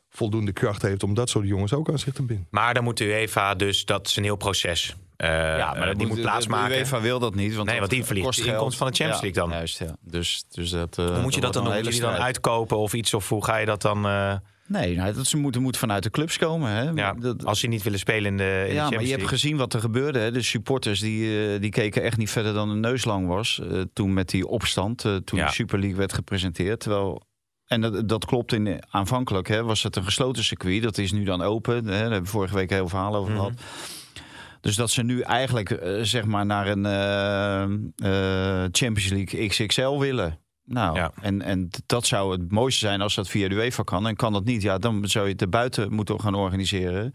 voldoende 0.09 0.51
kracht 0.51 0.81
heeft... 0.81 1.03
om 1.03 1.13
dat 1.13 1.29
soort 1.29 1.47
jongens 1.47 1.73
ook 1.73 1.89
aan 1.89 1.99
zich 1.99 2.13
te 2.13 2.23
binden. 2.23 2.47
Maar 2.49 2.73
dan 2.73 2.83
moet 2.83 2.97
de 2.97 3.05
UEFA 3.05 3.55
dus, 3.55 3.85
dat 3.85 4.07
is 4.07 4.15
een 4.15 4.23
heel 4.23 4.35
proces. 4.35 4.95
Eh, 5.21 5.29
Ja, 5.57 5.75
eh, 5.75 5.95
die 5.97 6.07
moet 6.07 6.21
plaatsmaken. 6.21 6.69
De 6.69 6.77
UEFA 6.77 7.01
wil 7.01 7.19
dat 7.19 7.35
niet. 7.35 7.55
Want 7.55 7.67
Nee, 7.69 7.79
dat 7.79 7.89
want 7.89 7.91
die 7.91 8.03
verliest 8.05 8.43
de 8.43 8.49
inkomst 8.51 8.77
van 8.77 8.87
de 8.87 8.93
Champions 8.95 9.21
League 9.21 9.41
dan. 9.41 9.51
Juist, 9.51 9.79
ja. 9.79 9.95
Dus, 10.01 10.43
dus 10.49 10.69
dat, 10.69 10.97
eh, 10.97 11.05
Hoe 11.05 11.21
moet 11.21 11.33
je 11.35 11.41
dat 11.41 11.53
dan 11.53 11.63
doen? 11.63 11.73
Moet 11.83 11.95
je 11.95 12.01
dan 12.01 12.13
uitkopen 12.13 12.77
of 12.77 12.93
iets? 12.93 13.13
Of 13.13 13.29
hoe 13.29 13.43
ga 13.45 13.57
je 13.57 13.65
dat 13.65 13.81
dan... 13.81 14.01
Nee, 14.67 14.95
nou, 14.95 15.13
dat 15.13 15.25
ze 15.27 15.37
moeten 15.37 15.61
moet 15.61 15.77
vanuit 15.77 16.03
de 16.03 16.09
clubs 16.09 16.37
komen. 16.37 16.71
Hè. 16.71 16.89
ja, 16.89 17.13
Dat- 17.13 17.45
als 17.45 17.59
ze 17.59 17.67
niet 17.67 17.83
willen 17.83 17.99
spelen 17.99 18.31
in 18.31 18.37
de, 18.37 18.43
in 18.43 18.67
de 18.67 18.73
ja, 18.73 18.79
Champions 18.81 18.91
maar 18.95 19.03
je 19.03 19.09
hebt 19.17 19.27
gezien 19.27 19.57
wat 19.57 19.73
er 19.73 19.79
gebeurde. 19.79 20.19
Hè. 20.19 20.31
De 20.31 20.41
supporters 20.41 20.99
die, 20.99 21.59
die 21.59 21.69
keken 21.69 22.03
echt 22.03 22.17
niet 22.17 22.29
verder 22.31 22.53
dan 22.53 22.69
een 22.69 22.79
neus 22.79 23.05
lang 23.05 23.27
was. 23.27 23.59
eh, 23.71 23.81
toen 23.93 24.13
met 24.13 24.29
die 24.29 24.47
opstand, 24.47 24.97
toen 25.01 25.39
Ja. 25.39 25.45
de 25.45 25.51
Super 25.51 25.79
League 25.79 25.97
werd 25.97 26.13
gepresenteerd. 26.13 26.79
Terwijl, 26.79 27.21
en 27.65 27.81
dat, 27.81 28.09
dat 28.09 28.25
klopt 28.25 28.53
in, 28.53 28.83
aanvankelijk. 28.89 29.47
Hè, 29.47 29.63
was 29.63 29.83
het 29.83 29.95
een 29.95 30.03
gesloten 30.03 30.43
circuit. 30.43 30.83
Dat 30.83 30.97
is 30.97 31.11
nu 31.11 31.23
dan 31.23 31.41
open. 31.41 31.75
Hè. 31.75 31.81
Daar 31.81 31.99
hebben 31.99 32.21
we 32.23 32.27
vorige 32.27 32.55
week 32.55 32.69
heel 32.69 32.87
verhaal 32.89 33.15
over 33.15 33.31
Mhm. 33.31 33.39
gehad. 33.41 33.59
Dus 34.61 34.75
dat 34.75 34.89
ze 34.91 35.03
nu 35.03 35.21
eigenlijk 35.21 35.71
eh, 35.71 36.01
zeg 36.01 36.25
maar 36.25 36.45
naar 36.45 36.67
een 36.67 36.85
eh, 36.85 37.63
eh, 37.63 38.69
Champions 38.71 39.09
League 39.09 39.47
XXL 39.47 39.97
willen. 39.97 40.39
Nou, 40.65 40.95
Ja. 40.95 41.11
en, 41.21 41.41
en 41.41 41.69
dat 41.85 42.05
zou 42.05 42.31
het 42.31 42.51
mooiste 42.51 42.79
zijn 42.79 43.01
als 43.01 43.15
dat 43.15 43.27
via 43.29 43.47
de 43.49 43.55
UEFA 43.55 43.83
kan. 43.83 44.07
En 44.07 44.15
kan 44.15 44.33
dat 44.33 44.43
niet, 44.45 44.61
ja, 44.61 44.77
dan 44.77 45.07
zou 45.07 45.25
je 45.25 45.31
het 45.31 45.41
erbuiten 45.41 45.93
moeten 45.93 46.19
gaan 46.21 46.35
organiseren. 46.35 47.13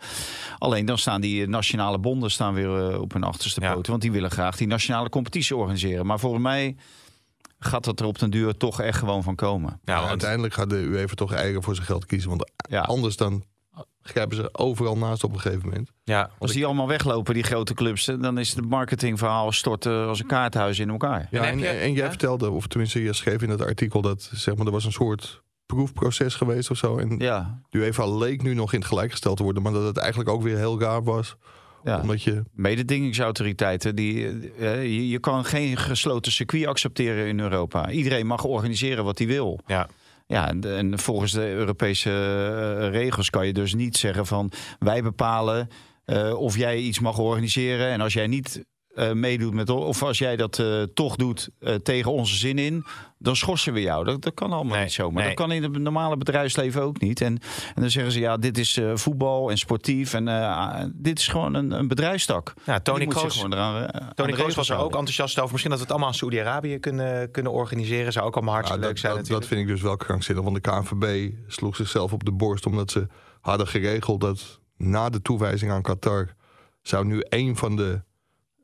Alleen 0.59 0.87
dan 0.87 0.98
staan 0.98 1.20
die 1.20 1.46
nationale 1.48 1.98
bonden 1.98 2.30
staan 2.30 2.54
weer 2.54 3.00
op 3.00 3.12
hun 3.12 3.22
achterste 3.24 3.61
Ja. 3.61 3.72
poten. 3.74 3.90
Want 3.90 4.02
die 4.02 4.12
willen 4.12 4.30
graag 4.30 4.56
die 4.56 4.66
nationale 4.66 5.09
competitie 5.09 5.56
organiseren. 5.56 6.06
Maar 6.06 6.18
volgens 6.18 6.42
mij 6.42 6.76
gaat 7.59 7.85
dat 7.85 8.00
er 8.00 8.06
op 8.06 8.18
den 8.18 8.30
duur 8.30 8.56
toch 8.56 8.80
echt 8.80 8.98
gewoon 8.98 9.22
van 9.22 9.35
komen. 9.35 9.80
Ja, 9.85 9.96
want- 9.96 10.09
uiteindelijk 10.09 10.54
gaat 10.54 10.70
de 10.70 10.76
UEFA 10.76 11.14
toch 11.14 11.32
eigen 11.32 11.62
voor 11.62 11.74
zijn 11.74 11.87
geld 11.87 12.06
kiezen. 12.06 12.28
Want 12.28 12.50
Ja. 12.68 12.80
anders 12.80 13.16
dan 13.16 13.44
grijpen 14.03 14.37
ze 14.37 14.49
overal 14.53 14.97
naast 14.97 15.25
op 15.25 15.33
een 15.33 15.41
gegeven 15.41 15.69
moment. 15.69 15.91
ja, 16.05 16.31
Als 16.39 16.53
die 16.53 16.65
allemaal 16.65 16.89
weglopen, 16.89 17.35
die 17.35 17.43
grote 17.43 17.75
clubs, 17.75 18.05
dan 18.05 18.39
is 18.39 18.55
het 18.55 18.69
marketingverhaal 18.69 19.53
stort 19.53 19.87
eh, 19.87 20.07
als 20.07 20.21
een 20.21 20.27
kaarthuis 20.27 20.79
in 20.79 20.91
elkaar. 20.91 21.29
Ja, 21.31 21.45
en, 21.47 21.59
je- 21.59 21.67
en 21.67 21.93
jij 21.93 22.05
ja? 22.05 22.09
vertelde, 22.09 22.51
of 22.51 22.67
tenminste 22.67 23.03
je 23.03 23.12
schreef 23.12 23.43
in 23.43 23.49
dat 23.49 23.62
artikel... 23.62 24.01
dat 24.01 24.31
zeg 24.33 24.57
maar, 24.57 24.67
er 24.67 24.73
was 24.73 24.85
een 24.85 24.93
soort 24.93 25.43
proefproces 25.67 26.35
geweest 26.35 26.71
of 26.71 26.77
zo. 26.77 26.99
En 26.99 27.19
Ja, 27.19 27.61
de 27.71 27.79
UEFA 27.79 28.07
leek 28.17 28.43
nu 28.43 28.55
nog 28.55 28.73
in 28.73 28.79
het 28.79 28.89
gelijk 28.89 29.11
gesteld 29.11 29.37
te 29.37 29.43
worden... 29.43 29.62
maar 29.62 29.73
dat 29.73 29.85
het 29.87 29.97
eigenlijk 29.97 30.31
ook 30.31 30.43
weer 30.43 30.57
heel 30.57 30.81
raar 30.81 31.03
was. 31.05 31.37
ja. 31.85 32.01
Omdat 32.01 32.23
je... 32.23 32.43
mededingingsautoriteiten. 32.53 33.95
Die, 33.97 34.27
eh, 34.59 34.83
je, 34.83 35.09
je 35.09 35.19
kan 35.19 35.45
geen 35.45 35.77
gesloten 35.77 36.33
circuit 36.33 36.67
accepteren 36.67 37.27
in 37.27 37.41
Europa. 37.41 37.91
Iedereen 37.91 38.27
mag 38.27 38.45
organiseren 38.45 39.05
wat 39.05 39.19
hij 39.19 39.27
wil. 39.27 39.61
ja. 39.67 39.89
Ja, 40.27 40.49
en, 40.49 40.77
en 40.77 40.99
volgens 40.99 41.33
de 41.33 41.49
Europese 41.49 42.11
eh, 42.11 42.91
regels 42.91 43.31
kan 43.31 43.47
je 43.47 43.53
dus 43.53 43.75
niet 43.75 43.97
zeggen 43.97 44.27
van 44.27 44.53
wij 44.79 45.03
bepalen 45.03 45.69
eh, 46.05 46.41
of 46.41 46.57
jij 46.57 46.79
iets 46.79 47.01
mag 47.01 47.19
organiseren. 47.19 47.89
En 47.89 48.01
als 48.01 48.12
jij 48.12 48.27
niet 48.27 48.65
eh, 48.96 49.12
meedoet 49.12 49.54
met 49.54 49.70
of 49.70 50.02
als 50.02 50.18
jij 50.18 50.37
dat 50.37 50.59
eh, 50.59 50.82
toch 50.82 51.16
doet 51.16 51.48
eh, 51.59 51.74
tegen 51.74 52.12
onze 52.12 52.37
zin 52.37 52.59
in, 52.59 52.85
dan 53.18 53.37
schorsen 53.37 53.72
we 53.72 53.80
jou. 53.80 54.04
Dat, 54.04 54.22
dat 54.22 54.35
kan 54.35 54.52
allemaal 54.52 54.80
niet 54.80 54.92
zo. 54.92 55.11
Maar 55.11 55.22
nee. 55.22 55.26
dat 55.26 55.46
kan 55.46 55.52
in 55.52 55.62
het 55.62 55.78
normale 55.78 56.16
bedrijfsleven 56.16 56.82
ook 56.82 57.00
niet. 57.00 57.20
En, 57.20 57.38
en 57.74 57.80
dan 57.80 57.90
zeggen 57.90 58.12
ze 58.12 58.20
ja, 58.20 58.37
dit 58.37 58.59
is 58.59 58.76
eh, 58.76 58.90
voetbal 58.94 59.50
en 59.50 59.59
sportief 59.59 60.14
en 60.14 60.28
eh, 60.28 60.85
dit 60.94 61.18
is 61.18 61.28
gewoon 61.28 61.54
een, 61.54 61.70
een 61.70 61.88
bedrijfstak. 61.88 62.54
Ja, 62.64 62.80
Tony 62.80 63.06
Kroos, 63.06 63.37
gewoon 63.37 63.52
eraan, 63.52 63.94
aan 63.94 64.14
Tony 64.14 64.32
Kroos 64.32 64.54
was 64.54 64.68
er 64.68 64.76
ook 64.76 64.94
enthousiast 64.94 65.38
over. 65.38 65.50
Misschien 65.50 65.70
dat 65.70 65.78
we 65.78 65.85
het 65.85 65.92
allemaal 65.94 66.12
aan 66.12 66.18
Saoedi-Arabië 66.18 66.78
kunnen, 66.78 67.30
kunnen 67.30 67.52
organiseren. 67.52 68.12
Zou 68.12 68.26
ook 68.26 68.35
allemaal 68.35 68.54
Ja, 68.54 68.61
hartstikke 68.61 68.87
dat, 68.87 69.02
leuk 69.02 69.12
zijn 69.12 69.38
dat, 69.40 69.48
vind 69.48 69.61
ik 69.61 69.66
dus 69.66 69.82
wel 69.82 69.96
krankzinnig. 69.96 70.44
Want 70.44 70.64
de 70.64 70.70
KNVB 70.70 71.32
sloeg 71.46 71.76
zichzelf 71.76 72.12
op 72.12 72.24
de 72.24 72.32
borst 72.32 72.66
omdat 72.66 72.90
ze 72.90 73.06
hadden 73.40 73.66
geregeld 73.66 74.20
dat 74.20 74.61
na 74.76 75.09
de 75.09 75.22
toewijzing 75.22 75.70
aan 75.70 75.82
Qatar 75.82 76.35
zou 76.82 77.04
nu 77.04 77.20
één 77.20 77.56
van 77.56 77.76
de 77.76 78.02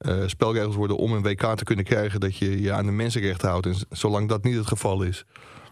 eh, 0.03 0.23
spelregels 0.27 0.75
worden 0.75 0.97
om 0.97 1.13
een 1.13 1.23
WK 1.23 1.57
te 1.57 1.65
kunnen 1.65 1.85
krijgen 1.85 2.21
dat 2.21 2.37
je 2.37 2.63
je 2.63 2.73
aan 2.73 2.87
de 2.87 2.93
mensenrechten 2.93 3.49
houdt. 3.49 3.67
En 3.67 3.75
zolang 3.91 4.29
dat 4.29 4.45
niet 4.45 4.57
het 4.57 4.67
geval 4.67 5.03
is, 5.03 5.25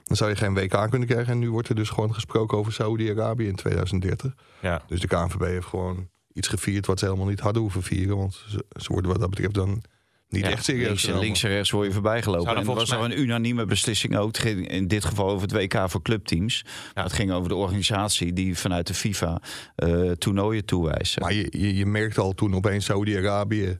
dan 0.04 0.16
zou 0.16 0.30
je 0.30 0.36
geen 0.36 0.54
WK 0.54 0.90
kunnen 0.90 1.08
krijgen. 1.08 1.32
En 1.32 1.38
nu 1.38 1.50
wordt 1.50 1.68
er 1.68 1.74
dus 1.74 1.88
gewoon 1.88 2.14
gesproken 2.14 2.58
over 2.58 2.72
Saoedi-Arabië 2.72 3.46
in 3.46 3.54
2030. 3.54 4.34
Ja. 4.60 4.82
Dus 4.86 5.00
de 5.00 5.06
KNVB 5.06 5.40
heeft 5.40 5.66
gewoon 5.66 6.08
iets 6.32 6.48
gevierd 6.48 6.86
wat 6.86 6.98
ze 6.98 7.04
helemaal 7.04 7.26
niet 7.26 7.40
hadden 7.40 7.62
hoeven 7.62 7.82
vieren. 7.82 8.16
Want 8.16 8.44
ze, 8.48 8.64
ze 8.80 8.92
worden 8.92 9.10
wat 9.10 9.20
dat 9.20 9.30
betreft 9.30 9.54
dan 9.54 9.82
niet 10.28 10.44
Ja, 10.44 10.50
echt 10.50 10.64
serieus 10.64 10.86
links, 10.86 11.06
en 11.06 11.18
links 11.18 11.42
en 11.42 11.50
rechts 11.50 11.70
word 11.70 11.86
je 11.86 11.92
voorbij 11.92 12.22
gelopen. 12.22 12.48
Het 12.48 12.56
was 12.56 12.64
volgens 12.64 12.90
nog 12.90 13.04
een 13.04 13.20
unanieme 13.20 13.64
beslissing 13.64 14.16
ook. 14.16 14.26
Het 14.26 14.38
ging 14.38 14.68
in 14.68 14.88
dit 14.88 15.04
geval 15.04 15.28
over 15.28 15.48
het 15.48 15.52
WK 15.52 15.90
voor 15.90 16.02
clubteams. 16.02 16.64
Het 16.94 17.12
ging 17.12 17.32
over 17.32 17.48
de 17.48 17.54
organisatie 17.54 18.32
die 18.32 18.58
vanuit 18.58 18.86
de 18.86 18.94
FIFA 18.94 19.40
eh 19.76 20.10
toernooien 20.10 20.64
toewijst. 20.64 21.20
Maar 21.20 21.32
je, 21.32 21.46
je, 21.50 21.76
je 21.76 21.86
merkte 21.86 22.20
al 22.20 22.32
toen 22.32 22.54
opeens 22.54 22.84
Saudi-Arabië 22.84 23.78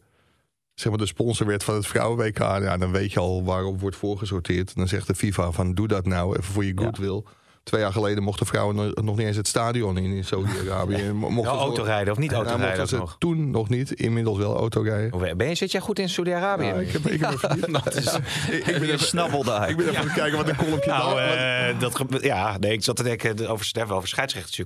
zeg 0.81 0.89
maar 0.93 1.01
de 1.01 1.07
sponsor 1.07 1.47
werd 1.47 1.65
van 1.65 1.75
het 1.75 1.87
vrouwen-WK. 1.87 2.39
Ja, 2.39 2.77
dan 2.77 2.93
weet 2.93 3.13
je 3.13 3.21
al 3.21 3.45
waarop 3.45 3.81
wordt 3.81 3.97
voorgesorteerd. 3.97 4.77
Dan 4.77 4.89
zegt 4.89 5.07
de 5.07 5.15
FIFA 5.15 5.51
van 5.51 5.75
doe 5.75 5.89
dat 5.89 6.07
nou 6.07 6.33
even 6.39 6.53
voor 6.53 6.65
je 6.65 6.73
goodwill. 6.75 7.23
Twee 7.63 7.81
jaar 7.81 7.93
geleden 7.93 8.23
mochten 8.23 8.47
vrouwen 8.47 8.77
no- 8.77 8.91
nog 9.03 9.17
niet 9.17 9.27
eens 9.27 9.37
het 9.37 9.49
stadion 9.49 9.97
in 9.99 10.05
in 10.13 10.25
Saudi-Arabië. 10.25 10.95
En 10.95 11.17
mo- 11.17 11.31
mochten 11.31 11.53
Ja, 11.55 11.59
ze- 11.59 11.65
autorijden 11.65 12.13
of 12.13 12.19
niet 12.19 12.31
Ja, 12.31 12.37
autorijden 12.37 12.89
ze 12.89 12.97
nog. 12.97 13.17
Toen 13.19 13.51
nog 13.51 13.69
niet, 13.69 13.91
inmiddels 13.93 14.39
wel 14.39 14.57
autorijden. 14.57 15.37
Ben 15.37 15.49
je, 15.49 15.55
zit 15.55 15.71
jij 15.73 15.81
goed 15.81 15.99
in 15.99 16.09
Saudi-Arabië? 16.09 16.65
Ja, 16.67 16.75
ik 16.75 16.91
heb, 16.91 17.07
ik 17.07 17.21
heb 17.21 17.31
even 17.33 17.39
verdiept. 17.49 17.85
dat 17.85 17.95
is, 17.95 18.15
ik, 18.51 18.67
ik 18.67 18.79
ben 18.79 18.83
even, 18.83 18.99
snabbel 18.99 19.45
daar. 19.45 19.69
ik 19.71 19.77
ben 19.77 19.87
even 19.89 19.99
aan 20.01 20.05
het 20.07 20.15
kijken 20.15 20.37
wat 20.39 20.49
een 20.49 20.57
kolompje 20.57 20.91
nou, 20.91 21.15
daar... 21.15 21.69
eh, 21.69 21.81
dat 21.81 22.03
ja, 22.21 22.57
nee, 22.59 22.73
ik 22.73 22.85
zat 22.85 22.97
te 22.97 23.03
denken 23.03 23.31
over, 23.31 23.39
daar 23.45 23.49
hebben 23.49 23.67
we 23.73 23.75
over 23.75 23.85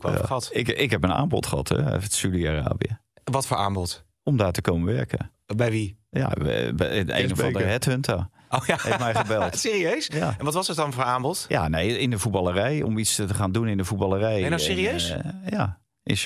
wel 0.01 0.11
over 0.13 0.27
gehad. 0.27 0.49
Ik, 0.53 0.69
ik 0.69 0.91
heb 0.91 1.05
een 1.05 1.13
aanbod 1.13 1.47
gehad 1.47 1.69
hè, 1.69 1.85
uit 1.85 2.13
Saudi-Arabië. 2.13 2.99
Wat 3.25 3.47
voor 3.47 3.57
aanbod? 3.57 4.05
Om 4.23 4.37
daar 4.37 4.53
te 4.53 4.61
komen 4.61 4.95
werken. 4.95 5.31
Bij 5.57 5.71
wie? 5.71 5.99
Ja, 6.15 6.33
een 6.37 7.33
of 7.33 7.43
andere 7.43 7.65
headhunter. 7.65 8.29
Oh 8.49 8.67
ja. 8.67 8.77
Heeft 8.83 8.99
mij 8.99 9.15
gebeld. 9.15 9.59
Serieus? 9.59 10.07
Ja. 10.07 10.35
En 10.39 10.45
wat 10.45 10.55
was 10.55 10.67
het 10.69 10.77
dan 10.77 10.93
voor 10.93 11.03
aanbod? 11.03 11.47
Ja, 11.49 11.69
nee, 11.69 11.99
in 11.99 12.11
de 12.11 12.19
voetballerij. 12.19 12.83
Om 12.83 12.99
iets 12.99 13.15
te 13.15 13.35
gaan 13.35 13.53
doen 13.53 13.69
in 13.69 13.77
de 13.77 13.85
voetballerij. 13.85 14.35
je 14.35 14.41
nou 14.41 14.53
En, 14.53 14.61
serieus? 14.61 15.11
eh, 15.11 15.19
ja, 15.49 15.81
in 16.03 16.17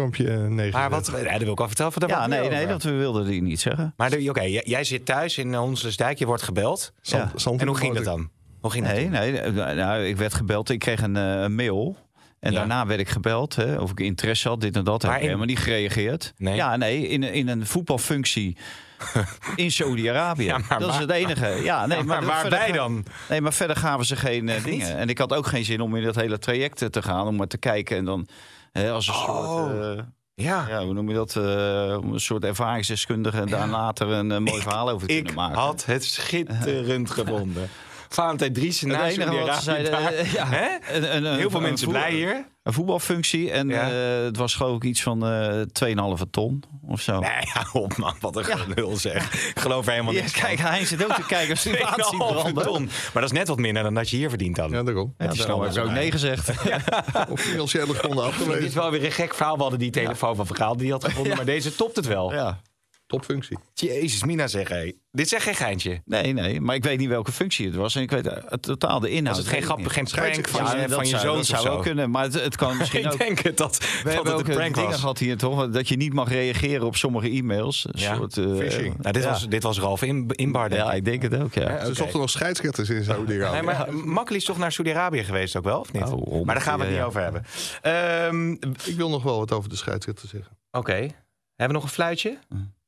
heb 0.00 0.14
je 0.14 0.30
eh, 0.30 0.46
negen? 0.46 0.78
Maar 0.78 0.90
wat, 0.90 1.06
ja, 1.06 1.32
dat 1.32 1.42
wil 1.42 1.52
ik 1.52 1.60
al 1.60 1.66
vertellen. 1.66 1.92
Van 1.92 2.08
Ja, 2.08 2.26
nee, 2.26 2.48
nee, 2.48 2.66
dat 2.66 2.82
wilde 2.82 3.24
hij 3.24 3.40
niet 3.40 3.60
zeggen. 3.60 3.94
Maar 3.96 4.12
oké, 4.28 4.42
jij, 4.42 4.62
jij 4.64 4.84
zit 4.84 5.06
thuis 5.06 5.38
in 5.38 5.54
Honselsdijk, 5.54 6.18
je 6.18 6.26
wordt 6.26 6.42
gebeld. 6.42 6.92
Ja. 7.00 7.32
En 7.56 7.66
hoe 7.66 7.76
ging 7.76 7.94
dat 7.94 8.04
dan? 8.04 8.30
Hoe 8.64 8.72
ging 8.72 8.86
dat 8.86 8.94
Nee, 8.94 9.08
nee, 9.08 9.40
eh, 9.40 9.76
nou, 9.76 10.04
ik 10.04 10.16
werd 10.16 10.34
gebeld. 10.34 10.70
Ik 10.70 10.78
kreeg 10.78 11.02
een, 11.02 11.16
eh, 11.16 11.40
een 11.40 11.54
mail. 11.54 11.96
En 12.44 12.52
Ja. 12.52 12.58
daarna 12.58 12.86
werd 12.86 13.00
ik 13.00 13.08
gebeld 13.08 13.54
hè, 13.56 13.76
of 13.76 13.90
ik 13.90 14.00
interesse 14.00 14.48
had, 14.48 14.60
dit 14.60 14.76
en 14.76 14.84
dat. 14.84 15.02
Heb 15.02 15.12
ik 15.14 15.20
helemaal 15.20 15.46
niet 15.46 15.58
gereageerd. 15.58 16.32
Nee. 16.36 16.54
Ja, 16.54 16.76
nee, 16.76 17.08
in, 17.08 17.22
in 17.22 17.48
een 17.48 17.66
voetbalfunctie 17.66 18.56
in 19.56 19.70
Saudi-Arabië. 19.70 20.44
Ja, 20.44 20.58
maar 20.68 20.78
dat 20.78 20.90
is 20.90 20.96
het 20.98 21.10
enige. 21.10 21.46
Ja, 21.62 21.86
nee, 21.86 21.98
Ja, 21.98 22.04
maar, 22.04 22.24
maar 22.24 22.40
waarbij 22.42 22.72
dan? 22.72 23.04
Nee, 23.28 23.40
maar 23.40 23.52
verder 23.52 23.76
gaven 23.76 24.06
ze 24.06 24.16
geen 24.16 24.48
eh, 24.48 24.64
dingen. 24.64 24.96
En 24.96 25.08
ik 25.08 25.18
had 25.18 25.32
ook 25.32 25.46
geen 25.46 25.64
zin 25.64 25.80
om 25.80 25.96
in 25.96 26.04
dat 26.04 26.14
hele 26.14 26.38
traject 26.38 26.82
eh, 26.82 26.88
te 26.88 27.02
gaan, 27.02 27.26
om 27.26 27.36
maar 27.36 27.46
te 27.46 27.58
kijken 27.58 27.96
en 27.96 28.04
dan 28.04 28.26
hè, 28.72 28.90
als 28.90 29.08
een 29.08 29.14
Oh. 29.14 29.56
soort. 29.56 29.98
eh, 29.98 30.04
Ja. 30.34 30.64
ja, 30.68 30.84
hoe 30.84 30.92
noem 30.94 31.08
je 31.08 31.14
dat? 31.14 31.34
een 31.34 32.20
soort 32.20 32.44
ervaringsdeskundige 32.44 33.40
en 33.40 33.46
daar 33.48 33.68
later 33.68 34.08
een 34.08 34.42
mooi 34.42 34.60
verhaal 34.62 34.90
over 34.90 35.08
te 35.08 35.14
Ik 35.16 35.24
kunnen 35.24 35.42
maken. 35.42 35.58
had 35.58 35.84
het 35.84 36.04
schitterend 36.04 37.10
gevonden. 37.20 37.68
Valentijn 38.14 38.52
Driessen 38.52 38.88
Het 38.88 38.98
na 38.98 39.04
enige 39.08 39.38
wat 39.46 39.56
ze 39.56 39.62
Saudi-Arabië 39.62 39.62
zeiden, 39.62 39.90
daar. 39.92 40.12
eh, 40.12 40.32
ja, 40.32 40.94
een- 40.94 41.16
een- 41.16 41.24
een- 41.24 41.36
Heel 41.38 41.50
veel 41.50 41.58
een 41.60 41.66
mensen 41.66 41.88
blij 41.88 42.10
hier. 42.12 42.46
Een 42.62 42.72
voetbalfunctie 42.72 43.50
en 43.50 43.68
Ja. 43.68 43.90
eh, 43.90 44.24
het 44.24 44.36
was 44.36 44.54
geloof 44.54 44.76
ik 44.76 44.84
iets 44.84 45.02
van 45.02 45.26
eh 45.26 45.60
2,5 45.72 46.30
ton 46.30 46.62
of 46.86 47.00
zo. 47.00 47.18
Nee, 47.20 47.30
hou 47.54 47.84
op 47.84 47.96
man, 47.96 48.14
wat 48.20 48.36
een 48.36 48.44
gelul 48.44 48.96
zeg. 48.96 49.32
Ik 49.48 49.58
geloof 49.60 49.86
er 49.86 49.90
helemaal 49.92 50.12
Ja, 50.12 50.20
niks 50.20 50.32
kijk, 50.32 50.58
hij 50.58 50.84
zit 50.84 51.04
ook 51.04 51.14
te 51.14 51.26
kijken 51.26 51.50
als 51.50 51.64
hij 51.64 51.84
aan 51.84 51.94
ziet 51.94 52.04
2,5 52.04 52.18
branden. 52.52 52.64
ton. 52.64 52.84
Maar 52.84 53.22
dat 53.22 53.32
is 53.32 53.32
net 53.38 53.48
wat 53.48 53.58
minder 53.58 53.82
dan 53.82 53.94
dat 53.94 54.10
je 54.10 54.16
hier 54.16 54.28
verdient 54.28 54.56
dan. 54.56 54.70
Ja, 54.70 54.82
daarom. 54.82 55.14
Ja, 55.18 55.32
snel 55.34 55.62
heb 55.62 55.72
ik 55.72 55.84
ook 55.84 55.90
nee 55.90 56.10
gezegd. 56.10 56.50
Of 57.30 57.40
financiële 57.40 57.94
gronden 57.94 58.24
Dit 58.24 58.34
is 58.34 58.40
afgewezen. 58.40 58.80
wel 58.80 58.90
weer 58.90 59.04
een 59.04 59.12
gek 59.12 59.34
verhaal. 59.34 59.54
We 59.56 59.60
hadden 59.62 59.78
die 59.80 59.90
telefoon 59.90 60.36
van 60.36 60.46
Vergaal 60.46 60.76
die 60.76 60.90
had 60.90 61.04
gevonden. 61.04 61.36
Maar 61.36 61.44
deze 61.44 61.74
topt 61.76 61.96
het 61.96 62.06
wel. 62.06 62.32
Ja. 62.32 62.60
Topfunctie. 63.06 63.58
Jezus, 63.74 64.24
Mina 64.24 64.46
zeg 64.46 64.68
hé. 64.68 64.92
Dit 65.10 65.26
is 65.26 65.32
echt 65.32 65.42
geen 65.44 65.54
geintje. 65.54 66.02
Nee, 66.04 66.32
nee, 66.32 66.60
maar 66.60 66.74
ik 66.74 66.82
weet 66.84 66.98
niet 66.98 67.08
welke 67.08 67.32
functie 67.32 67.66
het 67.66 67.74
was. 67.74 67.94
En 67.94 68.02
ik 68.02 68.10
weet 68.10 68.26
eh, 68.26 68.36
totaal 68.60 69.00
de 69.00 69.10
inhoud. 69.10 69.36
Was 69.36 69.44
het 69.44 69.54
geen 69.54 69.62
grap, 69.62 69.86
geen 69.86 70.04
prank 70.04 70.48
van, 70.48 70.64
Ja, 70.64 70.80
je, 70.82 70.88
van 70.88 71.04
je 71.04 71.10
zou, 71.10 71.22
zoon 71.22 71.36
dat 71.36 71.46
zou 71.46 71.62
zo? 71.62 71.68
wel 71.72 71.80
kunnen. 71.80 72.10
Maar 72.10 72.22
het, 72.22 72.34
het 72.34 72.56
kan 72.56 72.76
misschien 72.78 73.04
ik 73.04 73.12
ook... 73.12 73.18
denk 73.18 73.38
het 73.38 73.56
dat, 73.56 73.78
We 73.78 73.84
dat 74.04 74.12
hebben 74.14 74.32
het 74.32 74.40
ook 74.40 74.46
een 74.46 74.50
eh, 74.50 74.56
prank 74.56 74.74
dingen 74.74 74.90
was. 74.90 75.00
gehad 75.00 75.18
hier 75.18 75.36
toch? 75.36 75.68
Dat 75.68 75.88
je 75.88 75.96
niet 75.96 76.12
mag 76.12 76.28
reageren 76.28 76.86
op 76.86 76.96
sommige 76.96 77.28
e-mails. 77.30 77.84
Een 77.90 78.00
Ja, 78.00 78.14
soort, 78.16 78.36
eh, 78.36 78.56
phishing. 78.56 78.96
Nou, 78.98 79.12
dit, 79.12 79.22
ja. 79.22 79.30
was, 79.30 79.48
dit 79.48 79.62
was 79.62 79.78
Ralf 79.80 80.02
in, 80.02 80.26
Inbar, 80.28 80.74
Ja, 80.74 80.92
ik. 80.92 81.04
denk 81.04 81.22
het 81.22 81.34
ook, 81.36 81.54
ja. 81.54 81.84
Ze 81.84 81.94
zochten 81.94 82.20
nog 82.20 82.30
scheidsrechters 82.30 82.88
in 82.88 83.04
Saudi-Arabië. 83.04 83.52
Nee, 83.52 83.62
maar 83.62 83.94
Makkeli 83.94 84.38
is 84.38 84.44
toch 84.44 84.58
naar 84.58 84.72
Saudi-Arabië 84.72 85.24
geweest 85.24 85.56
ook 85.56 85.64
wel, 85.64 85.80
of 85.80 85.92
niet? 85.92 86.02
Oh, 86.02 86.44
maar 86.44 86.54
daar 86.54 86.64
gaan 86.64 86.78
we 86.78 86.84
het 86.84 86.94
ja, 86.94 87.04
niet 87.04 87.14
ja. 87.14 87.20
over 87.20 87.22
hebben. 87.22 87.44
Ehm, 87.82 88.50
Ik 88.88 88.96
wil 88.96 89.08
nog 89.10 89.22
wel 89.22 89.38
wat 89.38 89.52
over 89.52 89.68
de 89.68 89.76
scheidsrechter 89.76 90.28
zeggen. 90.28 90.56
Oké. 90.70 90.92
Hebben 90.92 91.76
we 91.76 91.82
nog 91.82 91.82
een 91.82 91.88
fluitje? 91.96 92.38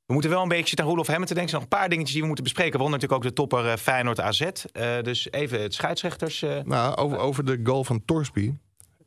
We 0.07 0.13
moeten 0.13 0.31
wel 0.31 0.43
een 0.43 0.49
beetje 0.49 0.67
zitten 0.67 0.85
aan 0.85 0.91
Roelof 0.91 1.07
Hamilton 1.07 1.37
denken. 1.37 1.55
Er 1.55 1.61
zijn 1.61 1.63
nog 1.63 1.73
een 1.73 1.79
paar 1.79 1.89
dingetjes 1.89 2.13
die 2.13 2.21
we 2.21 2.27
moeten 2.27 2.45
bespreken. 2.45 2.79
We 2.79 2.85
natuurlijk 2.85 3.13
ook 3.13 3.23
de 3.23 3.33
topper 3.33 3.67
eh, 3.67 3.77
Feyenoord 3.77 4.21
AZ. 4.21 4.41
Eh, 4.41 5.03
dus 5.03 5.31
even 5.31 5.63
het 5.63 5.75
scheidsrechters... 5.75 6.43
eh, 6.43 6.63
Nou, 6.65 6.97
over, 6.97 7.19
over 7.19 7.45
de 7.45 7.61
goal 7.63 7.85
van 7.85 8.05
Torsby. 8.05 8.55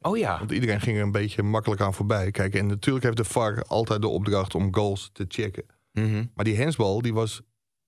Oh 0.02 0.18
ja. 0.18 0.38
Want 0.40 0.52
iedereen 0.52 0.82
ging 0.82 0.98
er 0.98 1.04
een 1.04 1.12
beetje 1.12 1.44
makkelijk 1.44 1.82
aan 1.82 1.94
voorbij. 1.94 2.32
Kijk, 2.32 2.56
en 2.56 2.68
natuurlijk 2.68 3.06
heeft 3.06 3.18
de 3.18 3.24
VAR 3.24 3.64
altijd 3.68 4.02
de 4.02 4.08
opdracht 4.08 4.56
om 4.56 4.76
goals 4.76 5.10
te 5.14 5.26
checken. 5.28 5.66
Mhm. 5.92 6.26
Maar 6.36 6.46
die 6.46 6.56
hensbal, 6.56 7.02
die 7.02 7.14
was... 7.14 7.42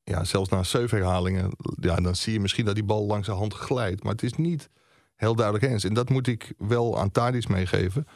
Ja, 0.03 0.23
zelfs 0.23 0.49
na 0.49 0.63
zeven 0.63 0.97
herhalingen... 0.97 1.51
Ja, 1.79 1.95
dan 1.95 2.15
zie 2.15 2.33
je 2.33 2.39
misschien 2.39 2.65
dat 2.65 2.75
die 2.75 2.83
bal 2.83 3.05
langs 3.05 3.27
de 3.27 3.33
hand 3.33 3.53
glijdt. 3.53 4.03
Maar 4.03 4.11
het 4.11 4.23
is 4.23 4.33
niet 4.33 4.69
heel 5.15 5.35
duidelijk 5.35 5.65
hens. 5.65 5.83
En 5.83 5.93
dat 5.93 6.09
moet 6.09 6.27
ik 6.27 6.53
wel 6.57 6.99
aan 6.99 7.11
Tadic 7.11 7.47
meegeven. 7.47 8.07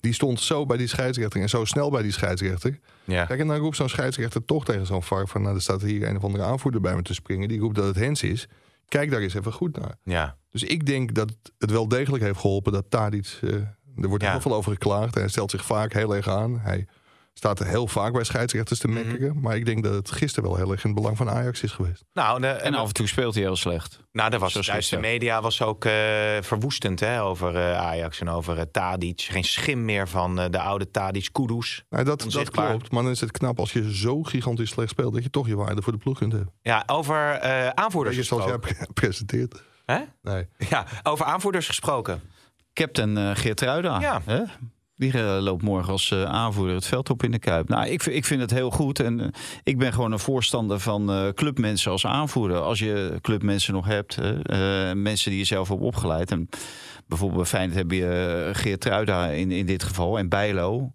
Die 0.00 0.12
stond 0.12 0.40
zo 0.40 0.66
bij 0.66 0.76
die 0.76 0.86
scheidsrechter 0.86 1.40
en 1.40 1.48
zo 1.48 1.64
snel 1.64 1.90
bij 1.90 2.02
die 2.02 2.12
scheidsrechter. 2.12 2.78
Ja. 3.04 3.24
Kijk, 3.24 3.40
en 3.40 3.46
dan 3.46 3.56
roept 3.56 3.76
zo'n 3.76 3.88
scheidsrechter 3.88 4.44
toch 4.44 4.64
tegen 4.64 4.86
zo'n 4.86 5.02
VAR... 5.02 5.28
van 5.28 5.42
nou, 5.42 5.54
er 5.54 5.60
staat 5.62 5.82
hier 5.82 6.08
een 6.08 6.16
of 6.16 6.24
andere 6.24 6.44
aanvoerder 6.44 6.80
bij 6.80 6.94
me 6.94 7.02
te 7.02 7.14
springen. 7.14 7.48
Die 7.48 7.60
roept 7.60 7.74
dat 7.76 7.84
het 7.86 7.96
hens 7.96 8.22
is. 8.22 8.48
Kijk 8.88 9.10
daar 9.10 9.20
eens 9.20 9.34
even 9.34 9.52
goed 9.52 9.76
naar. 9.78 9.94
ja. 10.04 10.36
Dus 10.50 10.62
ik 10.62 10.86
denk 10.86 11.14
dat 11.14 11.32
het 11.58 11.70
wel 11.70 11.88
degelijk 11.88 12.22
heeft 12.24 12.38
geholpen 12.38 12.72
dat 12.72 12.84
Tadic... 12.88 13.38
eh, 13.42 13.52
er 13.96 14.08
wordt 14.08 14.24
Ja. 14.24 14.30
heel 14.30 14.40
veel 14.40 14.54
over 14.54 14.72
geklaagd. 14.72 15.14
Hij 15.14 15.28
stelt 15.28 15.50
zich 15.50 15.64
vaak 15.64 15.92
heel 15.92 16.14
erg 16.16 16.28
aan. 16.28 16.58
Hij 16.60 16.86
staat 17.34 17.60
er 17.60 17.66
heel 17.66 17.86
vaak 17.86 18.12
bij 18.12 18.24
scheidsrechters 18.24 18.78
te 18.78 18.88
Mhm. 18.88 19.06
mekkeren. 19.06 19.40
Maar 19.40 19.56
ik 19.56 19.64
denk 19.64 19.84
dat 19.84 19.94
het 19.94 20.10
gisteren 20.10 20.48
wel 20.48 20.58
heel 20.58 20.70
erg 20.72 20.84
in 20.84 20.90
het 20.90 20.98
belang 20.98 21.16
van 21.16 21.30
Ajax 21.30 21.62
is 21.62 21.72
geweest. 21.72 22.04
Nou, 22.12 22.40
de, 22.40 22.46
En 22.46 22.74
af 22.74 22.86
en 22.88 22.94
toe 22.94 23.06
speelt 23.06 23.34
hij 23.34 23.42
heel 23.42 23.56
slecht. 23.56 24.00
nou, 24.12 24.30
daar 24.30 24.38
was 24.40 24.52
Zo 24.52 24.78
de 24.90 24.96
media 25.00 25.40
was 25.40 25.62
ook 25.62 25.84
eh, 25.84 25.92
verwoestend 26.40 27.00
hè, 27.00 27.22
over 27.22 27.56
eh, 27.56 27.76
Ajax 27.76 28.20
en 28.20 28.28
over 28.28 28.58
eh, 28.58 28.64
Tadic. 28.72 29.20
Geen 29.20 29.44
schim 29.44 29.84
meer 29.84 30.08
van 30.08 30.40
eh, 30.40 30.50
de 30.50 30.60
oude 30.60 30.90
Tadic 30.90 31.28
Kudus. 31.32 31.84
Nou, 31.90 32.04
dat, 32.04 32.26
dat 32.30 32.50
klopt. 32.50 32.90
Maar 32.90 33.02
dan 33.02 33.12
is 33.12 33.20
het 33.20 33.30
knap 33.30 33.58
als 33.58 33.72
je 33.72 33.94
zo 33.94 34.22
gigantisch 34.22 34.70
slecht 34.70 34.90
speelt... 34.90 35.14
dat 35.14 35.22
je 35.22 35.30
toch 35.30 35.46
je 35.46 35.56
waarde 35.56 35.82
voor 35.82 35.92
de 35.92 35.98
ploeg 35.98 36.18
kunt 36.18 36.32
hebben. 36.32 36.52
Ja, 36.62 36.82
over 36.86 37.30
eh, 37.32 37.68
aanvoerders 37.68 38.16
je, 38.16 38.22
zoals 38.22 38.44
jij 38.44 38.58
presenteert. 38.94 39.62
Hè? 39.84 39.98
Nee. 40.22 40.46
Ja, 40.68 40.86
over 41.02 41.24
aanvoerders 41.26 41.66
gesproken. 41.66 42.22
Captain 42.72 43.16
eh 43.16 43.30
Geert 43.34 43.60
Ruida. 43.60 44.00
Ja. 44.00 44.22
Hè? 44.24 44.42
Die 45.02 45.12
eh, 45.12 45.38
loopt 45.40 45.62
morgen 45.62 45.92
als 45.92 46.10
eh, 46.10 46.24
aanvoerder 46.24 46.74
het 46.74 46.86
veld 46.86 47.10
op 47.10 47.22
in 47.22 47.30
de 47.30 47.38
Kuip. 47.38 47.68
Nou, 47.68 47.86
ik, 47.86 48.02
vind- 48.02 48.16
ik 48.16 48.24
vind 48.24 48.40
het 48.40 48.50
heel 48.50 48.70
goed. 48.70 49.00
En 49.00 49.20
eh, 49.20 49.26
ik 49.62 49.78
ben 49.78 49.92
gewoon 49.92 50.12
een 50.12 50.18
voorstander 50.18 50.80
van 50.80 51.32
clubmensen 51.34 51.90
als 51.90 52.06
aanvoerder. 52.06 52.56
Als 52.60 52.78
je 52.78 53.18
clubmensen 53.20 53.74
nog 53.74 53.86
hebt. 53.86 54.16
mensen 54.94 55.30
die 55.30 55.38
je 55.38 55.44
zelf 55.44 55.68
hebt 55.68 55.80
opgeleid. 55.80 56.30
En 56.30 56.48
bijvoorbeeld 57.06 57.40
bij 57.40 57.50
Feyenoord 57.50 57.78
heb 57.78 57.90
je 57.90 58.50
Geert 58.52 58.80
Truida 58.80 59.26
in, 59.28 59.50
in 59.50 59.66
dit 59.66 59.82
geval. 59.82 60.18
En 60.18 60.28
Bijlo. 60.28 60.92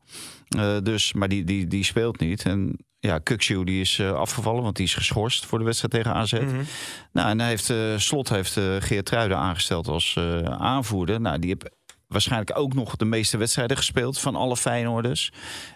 Dus, 0.84 1.14
maar 1.14 1.28
die, 1.28 1.44
die, 1.44 1.68
die 1.68 1.84
speelt 1.84 2.20
niet. 2.20 2.44
En 2.44 2.78
ja, 3.00 3.18
Kukshoe 3.20 3.66
die 3.66 3.82
is 3.82 4.02
afgevallen, 4.02 4.64
want 4.64 4.76
die 4.76 4.86
is 4.86 4.94
geschorst 4.96 5.46
voor 5.46 5.60
de 5.60 5.66
wedstrijd 5.66 5.94
tegen 5.94 6.14
AZ. 6.14 6.32
Mhm. 6.34 6.64
Nou, 7.12 7.30
en 7.30 7.40
hij 7.40 7.50
heeft, 7.50 7.74
Slot 8.02 8.30
heeft 8.30 8.58
eh 8.58 8.64
Geert 8.80 9.06
Truida 9.06 9.36
aangesteld 9.36 9.88
als 9.88 10.18
aanvoerder. 10.46 11.22
Nou, 11.22 11.40
die 11.40 11.50
heeft 11.50 11.77
waarschijnlijk 12.08 12.58
ook 12.60 12.74
nog 12.74 12.96
de 12.96 13.06
meeste 13.06 13.38
wedstrijden 13.38 13.78
gespeeld 13.78 14.20
van 14.20 14.36
alle 14.36 14.58
Feyenoorders. 14.58 15.32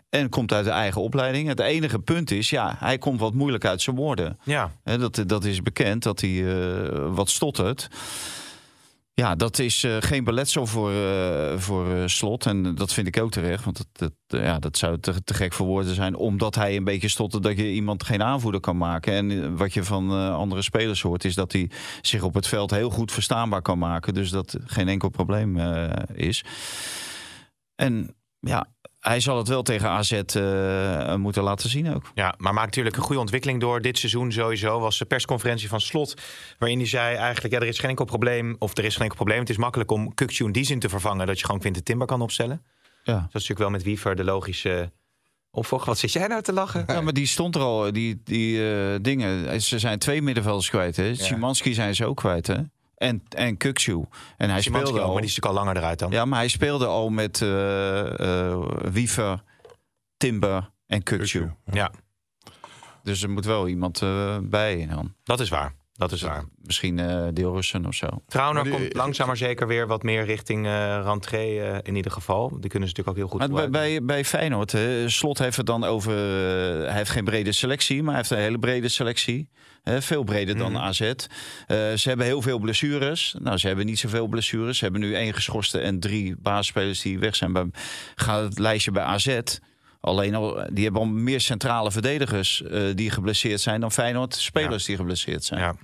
En 0.10 0.30
komt 0.30 0.54
uit 0.54 0.66
de 0.66 0.72
eigen 0.72 1.02
opleiding. 1.02 1.48
Het 1.48 1.60
enige 1.60 2.00
punt 2.00 2.32
is, 2.32 2.50
ja, 2.50 2.76
hij 2.78 2.98
komt 2.98 3.20
wat 3.20 3.34
moeilijk 3.34 3.66
uit 3.66 3.82
zijn 3.82 3.96
woorden. 3.96 4.40
Ja. 4.44 4.72
Dat, 4.84 5.24
dat 5.28 5.46
is 5.46 5.62
bekend, 5.62 6.04
dat 6.04 6.22
hij 6.22 6.56
eh, 6.56 7.14
wat 7.14 7.30
stottert. 7.30 7.88
Ja, 9.22 9.36
dat 9.36 9.60
is 9.60 9.84
eh, 9.84 9.98
geen 10.00 10.24
beletsel 10.24 10.66
voor, 10.68 10.92
eh, 10.92 11.58
voor 11.58 11.94
eh, 11.94 12.04
slot. 12.06 12.46
En 12.46 12.76
dat 12.76 12.94
vind 12.94 13.08
ik 13.08 13.20
ook 13.20 13.32
terecht. 13.32 13.64
Want 13.64 13.78
dat, 13.78 14.14
dat, 14.28 14.42
ja, 14.42 14.60
dat 14.60 14.78
zou 14.78 15.00
te, 15.00 15.24
te 15.24 15.34
gek 15.34 15.54
voor 15.54 15.66
woorden 15.66 15.96
zijn. 15.96 16.16
Omdat 16.16 16.56
hij 16.56 16.76
een 16.76 16.84
beetje 16.84 17.08
stottert 17.08 17.44
dat 17.44 17.58
je 17.58 17.72
iemand 17.72 18.04
geen 18.04 18.24
aanvoerder 18.24 18.62
kan 18.62 18.78
maken. 18.78 19.14
En 19.14 19.58
wat 19.58 19.74
je 19.74 19.84
van 19.84 20.34
andere 20.34 20.62
spelers 20.62 21.02
hoort, 21.02 21.26
is 21.26 21.36
dat 21.36 21.52
hij 21.52 21.70
zich 22.02 22.24
op 22.24 22.34
het 22.34 22.48
veld 22.48 22.72
heel 22.72 22.90
goed 22.90 23.12
verstaanbaar 23.12 23.62
kan 23.62 23.78
maken. 23.78 24.14
Dus 24.14 24.30
dat 24.30 24.58
geen 24.66 24.88
enkel 24.88 25.10
probleem 25.10 25.58
is. 26.14 26.44
En 27.76 28.16
ja, 28.40 28.68
hij 29.02 29.20
zal 29.20 29.38
het 29.38 29.48
wel 29.48 29.62
tegen 29.62 29.90
AZ 29.90 30.12
eh, 30.12 31.16
moeten 31.16 31.44
laten 31.44 31.70
zien 31.70 31.96
ook. 31.96 32.12
Ja, 32.14 32.34
maar 32.38 32.54
maakt 32.54 32.66
natuurlijk 32.66 32.96
een 32.96 33.04
goede 33.04 33.22
ontwikkeling 33.22 33.60
door. 33.60 33.82
Dit 33.82 33.98
seizoen 33.98 34.32
sowieso 34.32 34.80
was 34.80 34.98
de 34.98 35.06
persconferentie 35.06 35.70
van 35.70 35.82
Slot. 35.82 36.14
Waarin 36.60 36.78
hij 36.78 36.88
zei 36.88 37.16
eigenlijk, 37.16 37.54
ja, 37.54 37.60
er 37.60 37.68
is 37.68 37.80
geen 37.80 37.90
enkel 37.90 38.06
probleem. 38.06 38.56
Of 38.60 38.78
er 38.78 38.84
is 38.84 38.94
geen 38.94 39.02
enkel 39.02 39.16
probleem. 39.16 39.40
Het 39.40 39.50
is 39.50 39.58
makkelijk 39.58 39.92
om 39.92 40.14
Kukcu 40.14 40.46
in 40.46 40.52
die 40.52 40.64
zin 40.64 40.80
te 40.80 40.90
vervangen. 40.90 41.28
Dat 41.28 41.40
je 41.40 41.46
gewoon 41.46 41.60
Quinten 41.60 41.84
Timber 41.84 42.08
kan 42.08 42.22
opstellen. 42.22 42.64
Ja. 43.04 43.14
Dat 43.14 43.24
is 43.24 43.34
natuurlijk 43.34 43.60
wel 43.60 43.70
met 43.70 43.84
Wiever 43.84 44.16
de 44.16 44.24
logische 44.24 44.92
opvolger. 45.52 45.88
Wat 45.88 45.98
zit 45.98 46.12
jij 46.12 46.28
nou 46.28 46.42
te 46.42 46.54
lachen? 46.54 46.84
Ja, 46.88 47.02
maar 47.02 47.14
die 47.14 47.28
stond 47.28 47.56
er 47.56 47.62
al, 47.62 47.92
die, 47.92 48.22
die 48.24 48.74
eh, 48.74 48.96
dingen. 49.02 49.62
Ze 49.62 49.80
zijn 49.80 50.00
twee 50.00 50.22
middenvelders 50.22 50.70
kwijt, 50.70 50.96
hè? 50.96 51.16
Szymanski 51.16 51.74
zijn 51.74 51.96
ze 51.96 52.06
ook 52.06 52.18
kwijt, 52.18 52.48
hè? 52.48 52.58
En, 53.02 53.24
en 53.30 53.58
Kukcu. 53.58 54.06
En 54.38 54.50
hij 54.50 54.62
Szymanski 54.62 54.70
speelde 54.90 55.00
al. 55.08 55.12
maar 55.14 55.22
die 55.22 55.30
is 55.30 55.36
natuurlijk 55.36 55.46
al 55.46 55.66
langer 55.66 55.78
eruit 55.78 56.00
dan. 56.00 56.12
Ja, 56.12 56.26
maar 56.26 56.40
hij 56.40 56.48
speelde 56.48 56.86
al 56.86 57.10
met 57.10 57.42
eh 57.42 58.50
eh, 58.52 58.66
Wiever, 58.92 59.44
Timber 60.18 60.70
en 60.88 61.04
Kukcu. 61.04 61.52
Ja, 61.72 61.92
Dus 63.04 63.24
er 63.24 63.30
moet 63.30 63.46
wel 63.46 63.68
iemand 63.68 64.02
eh, 64.02 64.38
bij 64.42 64.88
dan. 64.90 65.14
dat 65.24 65.40
is 65.40 65.50
waar. 65.50 65.74
Dat 66.02 66.12
is 66.12 66.22
waar. 66.22 66.44
Misschien 66.64 67.00
eh 67.00 67.28
Deelrussen 67.34 67.86
of 67.86 67.94
zo. 67.94 68.08
Die- 68.64 68.72
komt 68.72 68.94
langzaam 68.94 69.28
maar 69.28 69.38
zeker 69.38 69.68
weer 69.68 69.88
wat 69.88 70.04
meer 70.04 70.26
richting 70.26 70.66
eh 70.66 71.02
rentree 71.04 71.62
eh, 71.62 71.78
in 71.84 71.96
ieder 71.96 72.12
geval. 72.12 72.48
Die 72.60 72.70
kunnen 72.70 72.90
ze 72.90 72.96
natuurlijk 72.96 73.08
ook 73.10 73.16
heel 73.16 73.28
goed 73.28 73.40
Maar 73.40 73.50
bij, 73.50 73.64
gebruiken. 73.64 74.06
bij, 74.06 74.16
bij 74.16 74.26
Feyenoord, 74.26 74.72
hè, 74.72 75.10
Slot 75.10 75.38
heeft 75.38 75.58
het 75.58 75.66
dan 75.66 75.84
over... 75.84 76.12
eh, 76.14 76.86
hij 76.88 76.98
heeft 76.98 77.10
geen 77.10 77.24
brede 77.24 77.52
selectie, 77.52 77.98
maar 78.04 78.08
hij 78.14 78.18
heeft 78.18 78.30
een 78.32 78.38
hele 78.38 78.60
brede 78.60 78.88
selectie. 78.90 79.50
Hè, 79.84 80.02
veel 80.02 80.24
breder 80.24 80.58
dan 80.58 80.72
Mhm. 80.72 80.82
AZ. 80.82 81.02
Eh, 81.02 81.16
ze 81.68 82.02
hebben 82.04 82.26
heel 82.26 82.42
veel 82.42 82.60
blessures. 82.60 83.36
Nou, 83.40 83.58
ze 83.58 83.68
hebben 83.68 83.86
niet 83.86 84.00
zoveel 84.00 84.28
blessures. 84.28 84.78
Ze 84.78 84.84
hebben 84.84 85.02
nu 85.02 85.16
één 85.16 85.34
geschorste 85.34 85.80
en 85.80 86.00
drie 86.00 86.36
basisspelers 86.40 87.02
die 87.02 87.20
weg 87.20 87.36
zijn. 87.36 87.54
Bij, 87.54 87.66
gaat 88.16 88.44
het 88.44 88.60
lijstje 88.60 88.92
bij 88.92 89.04
AZ... 89.04 89.38
Alleen 90.04 90.36
al, 90.36 90.64
die 90.74 90.84
hebben 90.84 91.02
al 91.02 91.08
meer 91.08 91.42
centrale 91.42 91.92
verdedigers 91.92 92.64
eh, 92.64 92.82
die 92.96 93.10
geblesseerd 93.12 93.62
zijn 93.62 93.82
dan 93.82 93.92
Feyenoord 93.92 94.36
spelers 94.36 94.86
die 94.86 94.96
geblesseerd 94.96 95.44
zijn. 95.44 95.60
Ja. 95.62 95.76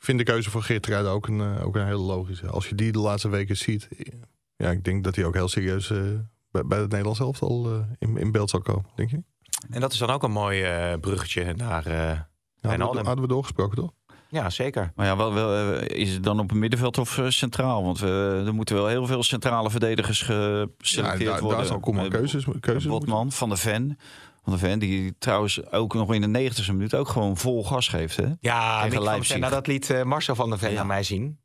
Ik 0.00 0.06
vind 0.06 0.18
de 0.18 0.24
keuze 0.24 0.50
van 0.50 0.62
Geert 0.62 0.86
Ruiden 0.86 1.12
ook 1.12 1.26
een, 1.28 1.40
eh, 1.40 1.66
ook 1.66 1.76
een 1.76 1.84
hele 1.84 1.96
logische. 1.98 2.46
Als 2.48 2.68
je 2.68 2.74
die 2.74 2.92
de 2.92 2.98
laatste 2.98 3.28
weken 3.28 3.56
ziet. 3.56 3.88
Ja, 4.56 4.70
ik 4.70 4.84
denk 4.84 5.04
dat 5.04 5.16
hij 5.16 5.24
ook 5.24 5.34
heel 5.34 5.48
serieus 5.48 5.90
eh, 5.90 5.98
bij, 6.50 6.64
bij 6.66 6.78
het 6.78 6.88
Nederlands 6.90 7.20
elftal 7.20 7.70
eh, 7.72 7.78
in, 7.98 8.16
in 8.16 8.32
beeld 8.32 8.50
zal 8.50 8.60
komen. 8.60 8.84
Denk 8.94 9.10
je? 9.10 9.22
En 9.70 9.80
dat 9.80 9.92
is 9.92 9.98
dan 9.98 10.10
ook 10.10 10.22
een 10.22 10.30
mooi 10.30 10.62
eh, 10.62 10.98
bruggetje 11.00 11.54
naar 11.54 11.86
eh 11.86 11.92
Ja, 11.92 12.68
hadden, 12.68 12.90
we, 12.90 12.96
hadden 13.06 13.20
we 13.20 13.26
doorgesproken 13.28 13.76
toch? 13.76 13.90
Ja, 14.28 14.50
zeker. 14.50 14.92
Maar 14.94 15.06
ja, 15.06 15.16
wel, 15.16 15.32
wel, 15.34 15.74
is 15.80 16.12
het 16.12 16.22
dan 16.24 16.40
op 16.40 16.48
het 16.48 16.58
middenveld 16.58 16.98
of 16.98 17.20
centraal? 17.28 17.82
Want 17.84 17.98
we, 17.98 18.42
er 18.46 18.54
moeten 18.54 18.74
wel 18.74 18.86
heel 18.86 19.06
veel 19.06 19.22
centrale 19.22 19.70
verdedigers 19.70 20.22
geselecteerd 20.22 21.20
Ja, 21.20 21.30
daar- 21.30 21.40
worden. 21.40 21.58
daar 21.58 21.66
zal 21.66 21.80
Koeman 21.80 22.04
Eh, 22.04 22.10
keuzes- 22.10 22.46
keuzes 22.60 22.86
Botman, 22.90 23.32
Van 23.32 23.48
de 23.48 23.56
Ven. 23.56 23.98
Van 24.42 24.52
de 24.52 24.58
Ven, 24.58 24.78
die 24.78 25.14
trouwens 25.18 25.70
ook 25.72 25.94
nog 25.94 26.14
in 26.14 26.32
de 26.32 26.50
90ste 26.50 26.66
minuut 26.66 26.94
ook 26.94 27.08
gewoon 27.08 27.36
vol 27.36 27.64
gas 27.64 27.88
geeft. 27.88 28.16
Hè? 28.16 28.26
Ja, 28.40 28.82
Tegen 28.82 29.02
Leipzig. 29.02 29.38
Nou, 29.38 29.52
dat 29.52 29.66
liet 29.66 29.90
eh, 29.90 30.02
Marcel 30.02 30.34
van 30.34 30.48
der 30.50 30.58
Ven 30.58 30.72
Ja. 30.72 30.80
aan 30.80 30.86
mij 30.86 31.02
zien. 31.02 31.38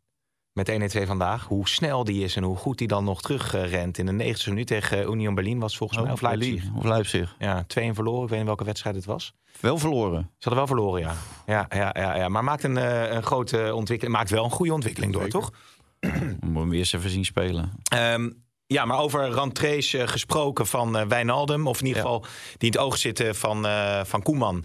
Met 0.51 0.69
1-2 0.97 1.01
vandaag. 1.07 1.45
Hoe 1.45 1.67
snel 1.67 2.03
die 2.03 2.23
is 2.23 2.35
en 2.35 2.43
hoe 2.43 2.55
goed 2.55 2.77
die 2.77 2.87
dan 2.87 3.03
nog 3.03 3.21
terug 3.21 3.53
eh, 3.53 3.69
rent. 3.69 3.97
In 3.97 4.05
de 4.17 4.35
90ste 4.35 4.47
minuut 4.49 4.67
tegen 4.67 4.97
eh, 4.99 5.07
Union 5.09 5.35
Berlin 5.35 5.59
was 5.59 5.77
volgens 5.77 6.01
mij. 6.01 6.11
Of 6.11 6.21
Leipzig. 6.21 6.63
Of 6.75 6.83
Leipzig. 6.83 7.35
Ja, 7.39 7.63
2-1 7.63 7.65
verloren. 7.91 8.23
Ik 8.23 8.29
weet 8.29 8.37
niet 8.37 8.47
welke 8.47 8.63
wedstrijd 8.63 8.95
het 8.95 9.05
was. 9.05 9.33
Wel 9.59 9.77
verloren. 9.77 10.21
Ze 10.37 10.49
hadden 10.49 10.55
wel 10.57 10.67
verloren, 10.67 11.01
ja. 11.01 11.13
Ja, 11.45 11.65
ja, 11.69 11.95
ja, 11.99 12.15
ja. 12.15 12.29
Maar 12.29 12.43
maakt 12.43 12.63
een, 12.63 12.75
een 13.15 13.23
grote 13.23 13.71
ontwikkeling. 13.73 14.15
Maakt 14.17 14.29
wel 14.29 14.43
een 14.43 14.49
goede 14.51 14.73
ontwikkeling 14.73 15.13
door, 15.13 15.21
Zeker. 15.21 15.39
toch? 15.39 15.51
We 15.99 16.35
moeten 16.41 16.61
hem 16.61 16.73
eerst 16.73 16.93
even 16.93 17.09
zien 17.09 17.25
spelen. 17.25 17.71
Ehm, 17.83 18.29
ja, 18.67 18.85
maar 18.85 18.97
over 18.99 19.29
rentrees 19.29 19.93
eh, 19.93 20.07
gesproken 20.07 20.67
van 20.67 20.97
eh, 20.97 21.07
Wijnaldum. 21.07 21.67
Of 21.67 21.79
in 21.79 21.85
ieder 21.85 22.01
Ja. 22.03 22.07
geval 22.07 22.25
die 22.57 22.71
in 22.71 22.77
het 22.77 22.77
oog 22.77 22.97
zitten 22.97 23.35
van, 23.35 23.65
eh, 23.65 24.03
van 24.03 24.21
Koeman. 24.21 24.63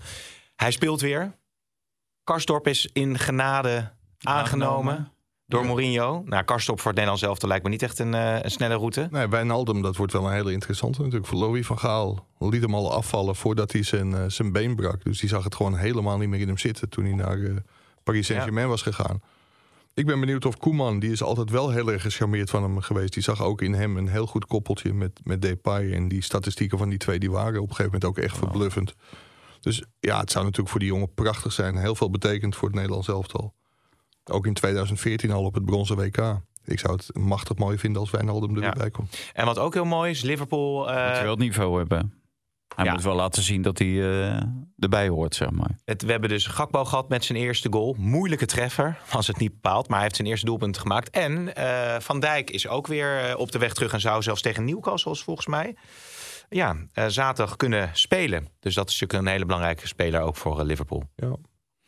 Hij 0.57 0.70
speelt 0.70 1.01
weer. 1.01 1.38
Karsdorp 2.24 2.66
is 2.66 2.90
in 2.92 3.18
genade 3.18 3.92
aangenomen. 4.22 5.12
Door 5.46 5.66
Mourinho. 5.66 6.22
Nou, 6.24 6.44
Karsdorp 6.44 6.78
voor 6.78 6.86
het 6.86 6.96
Nederlands 6.96 7.22
elftal 7.26 7.48
lijkt 7.48 7.64
me 7.64 7.70
niet 7.70 7.82
echt 7.82 7.98
een, 7.98 8.12
een 8.12 8.51
snelle 8.51 8.74
route. 8.74 9.09
Nee, 9.11 9.28
Wijnaldum, 9.28 9.82
dat 9.82 9.96
wordt 9.96 10.12
wel 10.12 10.26
een 10.26 10.32
hele 10.32 10.53
interessante 10.53 10.98
natuurlijk. 10.98 11.26
Voor 11.26 11.38
Louis 11.38 11.66
van 11.66 11.78
Gaal 11.78 12.26
liet 12.38 12.62
hem 12.62 12.74
al 12.74 12.92
afvallen 12.92 13.36
voordat 13.36 13.72
hij 13.72 13.82
zijn, 13.82 14.30
zijn 14.30 14.53
been 14.53 14.76
brak. 14.76 15.05
Dus 15.05 15.20
die 15.20 15.28
zag 15.28 15.44
het 15.44 15.55
gewoon 15.55 15.76
helemaal 15.76 16.18
niet 16.18 16.28
meer 16.28 16.40
in 16.40 16.46
hem 16.46 16.59
zitten 16.59 16.88
toen 16.88 17.05
hij 17.05 17.14
naar 17.14 17.38
Paris 18.03 18.26
Saint-Germain 18.26 18.68
was 18.68 18.82
gegaan. 18.82 19.22
Ik 19.95 20.07
ben 20.07 20.20
benieuwd 20.20 20.45
of 20.45 20.57
Koeman, 20.57 20.99
die 20.99 21.11
is 21.12 21.22
altijd 21.22 21.51
wel 21.51 21.70
heel 21.70 21.93
erg 21.93 22.03
gecharmeerd 22.03 22.51
van 22.51 22.62
hem 22.62 22.80
geweest. 22.80 23.12
Die 23.12 23.22
zag 23.22 23.43
ook 23.43 23.62
in 23.62 23.72
hem 23.74 23.97
een 23.97 24.09
heel 24.09 24.26
goed 24.26 24.47
koppeltje 24.47 24.93
met, 24.95 25.20
met 25.24 25.43
Depay. 25.43 25.93
En 25.93 26.09
die 26.09 26.22
statistieken 26.22 26.78
van 26.78 26.88
die 26.88 26.99
twee 26.99 27.18
die 27.18 27.30
waren 27.30 27.61
op 27.61 27.68
een 27.68 27.74
gegeven 27.76 27.84
moment 28.01 28.05
ook 28.05 28.18
echt 28.24 28.36
verbluffend. 28.36 28.95
Dus 29.61 29.84
ja, 30.01 30.20
het 30.20 30.30
zou 30.30 30.45
natuurlijk 30.45 30.70
voor 30.70 30.80
die 30.80 30.88
jongen 30.88 31.14
prachtig 31.14 31.53
zijn. 31.53 31.76
Heel 31.76 31.95
veel 31.95 32.11
betekend 32.11 32.57
voor 32.57 32.68
het 32.68 32.76
Nederlands 32.76 33.09
elftal. 33.09 33.55
Ook 34.24 34.47
in 34.47 34.55
2014 34.55 35.30
al 35.30 35.45
op 35.45 35.55
het 35.55 35.64
bronzen 35.64 35.97
WK. 35.97 36.41
Ik 36.64 36.78
zou 36.78 36.93
het 36.93 37.16
machtig 37.16 37.57
mooi 37.57 37.78
vinden 37.78 38.01
als 38.01 38.11
Wijnaldum 38.11 38.51
er 38.51 38.57
Ja. 38.57 38.62
weer 38.62 38.78
bij 38.78 38.91
komt. 38.91 39.30
En 39.32 39.45
wat 39.45 39.59
ook 39.59 39.74
heel 39.74 39.84
mooi 39.84 40.11
is, 40.11 40.22
Liverpool. 40.22 40.91
eh, 40.91 41.20
wel 41.22 41.30
het 41.30 41.38
niveau 41.38 41.78
hebben. 41.78 42.14
Hij 42.76 42.84
ja. 42.84 42.92
moet 42.92 43.02
wel 43.02 43.14
laten 43.14 43.42
zien 43.42 43.62
dat 43.62 43.78
hij 43.78 43.88
eh, 43.88 44.42
erbij 44.78 45.08
hoort, 45.08 45.34
zeg 45.34 45.50
maar. 45.50 45.78
Het, 45.84 46.02
we 46.02 46.10
hebben 46.10 46.28
dus 46.28 46.46
Gakpo 46.46 46.84
gehad 46.84 47.08
met 47.08 47.24
zijn 47.24 47.38
eerste 47.38 47.68
goal. 47.72 47.94
Moeilijke 47.98 48.46
treffer, 48.46 48.98
was 49.12 49.26
het 49.26 49.38
niet 49.38 49.52
bepaald. 49.52 49.84
Maar 49.86 49.94
hij 49.94 50.02
heeft 50.02 50.16
zijn 50.16 50.28
eerste 50.28 50.46
doelpunt 50.46 50.78
gemaakt. 50.78 51.10
En 51.10 51.54
eh, 51.54 52.00
Van 52.00 52.20
Dijk 52.20 52.50
is 52.50 52.68
ook 52.68 52.86
weer 52.86 53.18
eh, 53.24 53.38
op 53.38 53.52
de 53.52 53.58
weg 53.58 53.72
terug. 53.74 53.92
En 53.92 54.00
zou 54.00 54.22
zelfs 54.22 54.42
tegen 54.42 54.64
Newcastle, 54.64 55.16
volgens 55.16 55.46
mij, 55.46 55.74
ja, 56.48 56.76
eh, 56.92 57.04
zaterdag 57.06 57.56
kunnen 57.56 57.90
spelen. 57.92 58.48
Dus 58.60 58.74
dat 58.74 58.88
is 58.90 59.00
natuurlijk 59.00 59.26
een 59.26 59.32
hele 59.32 59.46
belangrijke 59.46 59.86
speler 59.86 60.20
ook 60.20 60.36
voor 60.36 60.64
Liverpool. 60.64 61.04
Ja. 61.16 61.36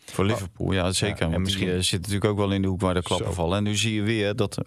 Voor 0.04 0.24
Liverpool, 0.24 0.72
ja 0.72 0.92
zeker. 0.92 1.28
Ja, 1.28 1.32
en 1.34 1.40
misschien- 1.42 1.66
misschien 1.66 1.84
zit 1.84 1.98
natuurlijk 2.00 2.24
ook 2.30 2.36
wel 2.36 2.52
in 2.52 2.62
de 2.62 2.68
hoek 2.68 2.80
waar 2.80 2.94
de 2.94 3.02
klappen 3.02 3.26
Zo. 3.28 3.32
vallen. 3.32 3.56
En 3.56 3.62
nu 3.64 3.76
zie 3.76 3.94
je 3.94 4.02
weer 4.02 4.36
dat 4.36 4.58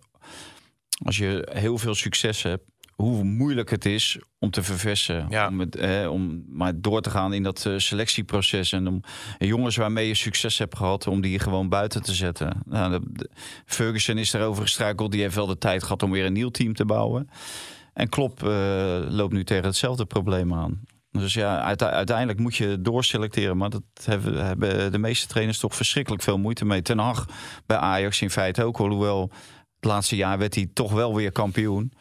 als 1.03 1.17
je 1.17 1.49
heel 1.51 1.77
veel 1.77 1.95
succes 1.95 2.43
hebt, 2.43 2.63
hoe 2.95 3.23
moeilijk 3.23 3.69
het 3.69 3.85
is 3.85 4.19
om 4.39 4.49
te 4.49 4.63
verversen. 4.63 5.25
Ja. 5.29 5.47
Om, 5.47 5.59
het, 5.59 5.75
eh, 5.75 6.11
om 6.11 6.43
maar 6.47 6.73
door 6.81 7.01
te 7.01 7.09
gaan 7.09 7.33
in 7.33 7.43
dat 7.43 7.65
eh, 7.65 7.77
selectieproces. 7.77 8.71
En 8.71 8.87
om 8.87 9.01
jongens 9.37 9.75
waarmee 9.75 10.07
je 10.07 10.13
succes 10.13 10.57
hebt 10.57 10.77
gehad, 10.77 11.07
om 11.07 11.21
die 11.21 11.39
gewoon 11.39 11.69
buiten 11.69 12.03
te 12.03 12.13
zetten. 12.13 12.61
Nou, 12.65 12.91
de, 12.91 12.99
de- 13.11 13.29
Ferguson 13.65 14.17
is 14.17 14.31
daarover 14.31 14.63
gestruikeld. 14.63 15.11
Die 15.11 15.21
heeft 15.21 15.35
wel 15.35 15.45
de 15.47 15.57
tijd 15.57 15.83
gehad 15.83 16.03
om 16.03 16.11
weer 16.11 16.25
een 16.25 16.33
nieuw 16.33 16.49
team 16.49 16.73
te 16.73 16.85
bouwen. 16.85 17.29
En 17.93 18.09
Klopp 18.09 18.43
eh, 18.43 18.49
loopt 19.09 19.33
nu 19.33 19.43
tegen 19.43 19.63
hetzelfde 19.65 20.05
probleem 20.05 20.53
aan. 20.53 20.81
Dus 21.11 21.33
ja, 21.33 21.61
uite- 21.61 21.89
uiteindelijk 21.89 22.39
moet 22.39 22.55
je 22.55 22.81
doorselecteren. 22.81 23.57
Maar 23.57 23.69
dat 23.69 23.83
hebben, 24.03 24.45
hebben 24.45 24.91
de 24.91 24.97
meeste 24.97 25.27
trainers 25.27 25.59
toch 25.59 25.75
verschrikkelijk 25.75 26.23
veel 26.23 26.37
moeite 26.37 26.65
mee. 26.65 26.81
Ten 26.81 26.97
Hag 26.97 27.25
bij 27.65 27.77
Ajax 27.77 28.21
in 28.21 28.29
feite 28.29 28.63
ook. 28.63 28.77
Hoewel 28.77 29.31
het 29.75 29.85
laatste 29.85 30.15
jaar 30.15 30.37
werd 30.37 30.55
hij 30.55 30.69
toch 30.73 30.91
wel 30.91 31.15
weer 31.15 31.31
kampioen. 31.31 31.91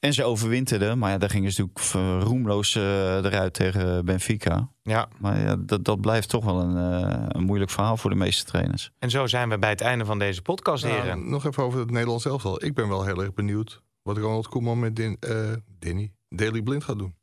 En 0.00 0.12
ze 0.12 0.24
overwinterden. 0.24 0.98
Maar 0.98 1.10
ja, 1.10 1.18
daar 1.18 1.30
gingen 1.30 1.52
ze 1.52 1.60
natuurlijk 1.60 1.94
eh, 2.22 2.26
roemloos 2.28 2.74
eh, 2.74 3.16
eruit 3.16 3.52
tegen 3.54 4.04
Benfica. 4.04 4.70
Ja, 4.82 5.08
Maar 5.18 5.40
ja, 5.40 5.56
dat, 5.56 5.84
dat 5.84 6.00
blijft 6.00 6.28
toch 6.28 6.44
wel 6.44 6.60
een, 6.60 6.76
eh, 7.02 7.24
een 7.28 7.42
moeilijk 7.44 7.70
verhaal 7.70 7.96
voor 7.96 8.10
de 8.10 8.16
meeste 8.16 8.44
trainers. 8.44 8.90
en 8.98 9.10
zo 9.10 9.26
zijn 9.26 9.48
we 9.48 9.58
bij 9.58 9.70
het 9.70 9.80
einde 9.80 10.04
van 10.04 10.18
deze 10.18 10.42
podcast, 10.42 10.84
Nou, 10.84 10.96
heren. 11.00 11.30
nog 11.30 11.46
even 11.46 11.62
over 11.62 11.80
het 11.80 11.90
Nederlands 11.90 12.24
elftal. 12.24 12.64
Ik 12.64 12.74
ben 12.74 12.88
wel 12.88 13.04
heel 13.04 13.20
erg 13.22 13.34
benieuwd 13.34 13.82
wat 14.02 14.16
Ronald 14.16 14.48
Koeman 14.48 14.78
met 14.78 14.96
Din, 14.96 15.16
eh 15.20 15.52
Danny 15.78 16.12
Daily 16.28 16.62
Blind 16.62 16.84
gaat 16.84 16.98
doen. 16.98 17.14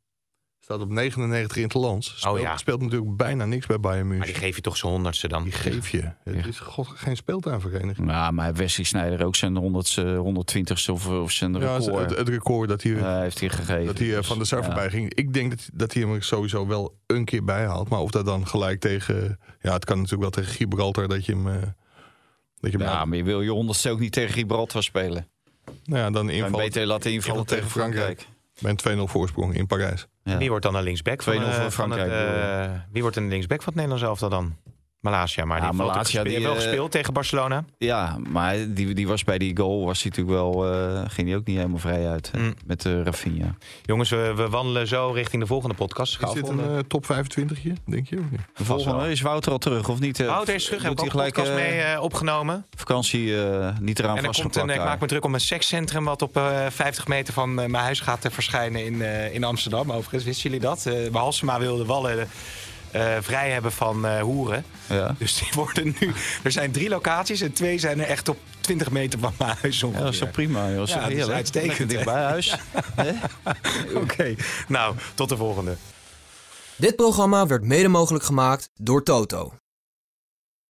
Staat 0.68 0.80
op 0.80 0.90
99 0.90 1.56
in 1.56 1.62
het 1.62 1.74
land. 1.74 2.04
Speelt, 2.04 2.34
Oh 2.34 2.40
ja. 2.40 2.56
speelt 2.56 2.80
natuurlijk 2.82 3.16
bijna 3.16 3.44
niks 3.44 3.66
bij 3.66 3.80
Bayern 3.80 4.06
Maar 4.06 4.16
München. 4.16 4.32
die 4.34 4.42
geef 4.42 4.56
je 4.56 4.62
toch 4.62 4.76
zijn 4.76 4.92
honderdste 4.92 5.28
dan? 5.28 5.42
Die 5.42 5.52
geef 5.52 5.88
je. 5.88 6.10
Het 6.24 6.46
is 6.46 6.58
god, 6.58 6.88
geen 6.94 7.16
speeltuinvereniging. 7.16 8.10
Ja, 8.10 8.30
maar 8.30 8.54
Wesley 8.54 8.86
Sneijder 8.86 9.24
ook 9.26 9.36
zijn 9.36 9.54
100ste, 9.54 10.02
120ste 10.02 10.90
of, 10.92 11.06
of 11.08 11.30
zijn 11.32 11.52
Ja, 11.60 11.76
record. 11.76 12.08
het, 12.10 12.18
het 12.18 12.28
record 12.28 12.68
dat 12.68 12.82
hij, 12.82 13.20
heeft 13.22 13.40
hij 13.40 13.48
gegeven. 13.48 13.86
dat 13.86 13.98
hij 13.98 14.08
eh, 14.10 14.16
Dus, 14.16 14.26
van 14.26 14.38
de 14.38 14.44
Sar 14.44 14.58
ja. 14.58 14.64
voorbij 14.64 14.90
ging. 14.90 15.14
Ik 15.14 15.32
denk 15.32 15.50
dat, 15.50 15.68
dat 15.72 15.92
hij 15.92 16.02
hem 16.02 16.14
er 16.14 16.22
sowieso 16.22 16.66
wel 16.66 16.98
een 17.06 17.24
keer 17.24 17.44
bijhaalt. 17.44 17.88
Maar 17.88 18.00
of 18.00 18.10
dat 18.10 18.24
dan 18.24 18.46
gelijk 18.46 18.80
tegen... 18.80 19.38
Ja, 19.60 19.72
het 19.72 19.84
kan 19.84 19.96
natuurlijk 19.96 20.22
wel 20.22 20.30
tegen 20.44 20.54
Gibraltar 20.54 21.08
dat 21.08 21.24
je 21.26 21.32
hem... 21.32 21.48
eh, 21.48 21.54
dat 22.60 22.70
je 22.72 22.76
hem 22.78 22.86
Ja, 22.86 23.04
maar 23.04 23.16
je 23.16 23.24
wil 23.24 23.40
je 23.42 23.50
honderdste 23.50 23.90
ook 23.90 24.00
niet 24.00 24.12
tegen 24.12 24.32
Gibraltar 24.32 24.82
spelen. 24.82 25.28
Nou 25.84 25.98
ja, 26.02 26.10
dan 26.10 26.26
Kan 26.26 26.34
inval 26.34 26.60
beter 26.60 26.86
laten 26.86 27.12
invallen 27.12 27.46
tegen 27.46 27.70
Frankrijk. 27.70 28.26
Bij 28.60 28.74
een 28.84 28.98
2-0 28.98 29.02
voorsprong 29.10 29.54
in 29.54 29.66
Parijs. 29.66 30.06
Wie 30.36 30.48
wordt 30.48 30.64
dan 30.64 30.74
een 30.74 30.82
linksback 30.82 31.22
van, 31.22 31.34
2-0 31.34 31.36
eh, 31.36 31.66
van 31.66 31.90
het, 31.90 32.10
eh, 32.10 32.70
Wie 32.92 33.02
wordt 33.02 33.16
een 33.16 33.28
linksback 33.28 33.62
van 33.62 33.72
het 33.72 33.74
Nederlands 33.74 34.04
elftal 34.04 34.28
dan? 34.28 34.56
Malasia, 35.00 35.44
maar 35.44 35.56
Ja, 35.56 35.62
die, 35.62 35.66
heeft 35.70 35.78
wel 35.78 35.86
Malasia, 35.86 36.02
gespeeld- 36.04 36.24
die, 36.24 36.34
die, 36.36 36.42
heeft 36.46 36.54
wel 36.54 36.62
eh, 36.62 36.68
gespeeld 36.68 36.90
tegen 36.90 37.12
Barcelona. 37.12 37.64
Ja, 37.78 38.16
maar 38.28 38.56
die, 38.74 38.94
die 38.94 39.08
was 39.08 39.24
bij 39.24 39.38
die 39.38 39.56
goal 39.56 39.84
was 39.84 40.02
hij 40.02 40.10
natuurlijk 40.16 40.36
wel, 40.38 40.72
eh, 40.72 41.02
ging 41.08 41.28
hij 41.28 41.36
ook 41.36 41.46
niet 41.46 41.56
helemaal 41.56 41.78
vrij 41.78 42.08
uit 42.08 42.30
Mm. 42.36 42.54
met 42.66 42.82
de 42.82 43.02
Rafinha. 43.02 43.54
Jongens, 43.82 44.10
we, 44.10 44.32
we 44.36 44.48
wandelen 44.48 44.86
zo 44.88 45.10
richting 45.14 45.42
de 45.42 45.48
volgende 45.48 45.74
podcast. 45.74 46.22
Is 46.22 46.32
dit 46.32 46.48
een 46.48 46.60
eh, 46.60 46.78
top 46.78 47.06
25 47.06 47.62
hier, 47.62 47.74
denk 47.86 48.08
je? 48.08 48.16
De 48.56 48.64
volgende 48.64 49.10
is 49.10 49.20
Wouter 49.20 49.52
al 49.52 49.58
terug 49.58 49.88
of 49.88 50.00
niet? 50.00 50.20
eh, 50.20 50.26
Wouter 50.26 50.54
is 50.54 50.64
terug, 50.64 50.82
heb 50.82 50.92
ik 50.92 51.00
een 51.00 51.10
gelijk 51.10 51.34
podcast 51.34 51.58
eh, 51.58 51.64
mee 51.68 51.80
eh, 51.80 52.02
opgenomen. 52.02 52.66
vakantie 52.76 53.42
eh, 53.44 53.68
niet 53.80 53.98
eraan 53.98 54.16
En 54.16 54.24
komt 54.32 54.56
een, 54.56 54.68
ik 54.70 54.76
maak 54.84 55.00
me 55.00 55.06
druk 55.06 55.24
om 55.24 55.34
een 55.34 55.40
sekscentrum 55.40 56.04
wat 56.04 56.22
op 56.22 56.36
eh 56.36 56.66
50 56.70 57.06
meter 57.06 57.34
van 57.34 57.48
eh, 57.60 57.68
mijn 57.68 57.84
huis 57.84 58.00
gaat 58.00 58.24
eh, 58.24 58.30
verschijnen 58.32 58.84
in, 58.84 59.02
eh, 59.02 59.34
in 59.34 59.44
Amsterdam. 59.44 59.92
Overigens, 59.92 60.24
wisten 60.24 60.50
jullie 60.50 60.66
dat? 60.66 60.86
Eh 60.86 60.94
Halsema 61.14 61.58
wilde 61.58 61.84
Wallen 61.84 62.28
eh, 62.98 63.22
vrij 63.22 63.50
hebben 63.50 63.72
van 63.72 64.06
eh, 64.06 64.20
hoeren. 64.20 64.64
Ja. 64.86 65.14
Dus 65.18 65.38
die 65.38 65.48
worden 65.54 65.94
nu... 66.00 66.12
Er 66.42 66.52
zijn 66.52 66.72
drie 66.72 66.88
locaties 66.88 67.40
en 67.40 67.52
twee 67.52 67.78
zijn 67.78 68.00
er 68.00 68.06
echt 68.06 68.28
op 68.28 68.38
20 68.60 68.90
meter 68.90 69.18
van 69.18 69.32
mijn 69.38 69.56
huis 69.60 69.80
Ja, 69.80 69.86
ongeveer. 69.86 70.04
dat 70.04 70.12
is 70.12 70.18
toch 70.18 70.30
prima, 70.30 70.68
joh. 70.68 70.76
Dat 70.78 70.88
is 70.88 70.94
Ja, 70.94 71.00
dat 71.00 71.10
is 71.10 71.28
uitstekend, 71.28 71.68
Lekker 71.78 71.88
dicht 71.88 72.04
hè? 72.04 72.12
bij 72.12 72.22
huis. 72.22 72.56
Hè? 73.02 73.12
Oké, 73.94 74.34
nou, 74.68 74.94
tot 75.14 75.28
de 75.28 75.36
volgende. 75.36 75.76
Dit 76.76 76.96
programma 76.96 77.46
werd 77.46 77.64
mede 77.64 77.88
mogelijk 77.88 78.24
gemaakt 78.24 78.70
door 78.76 79.02
Toto. 79.02 79.52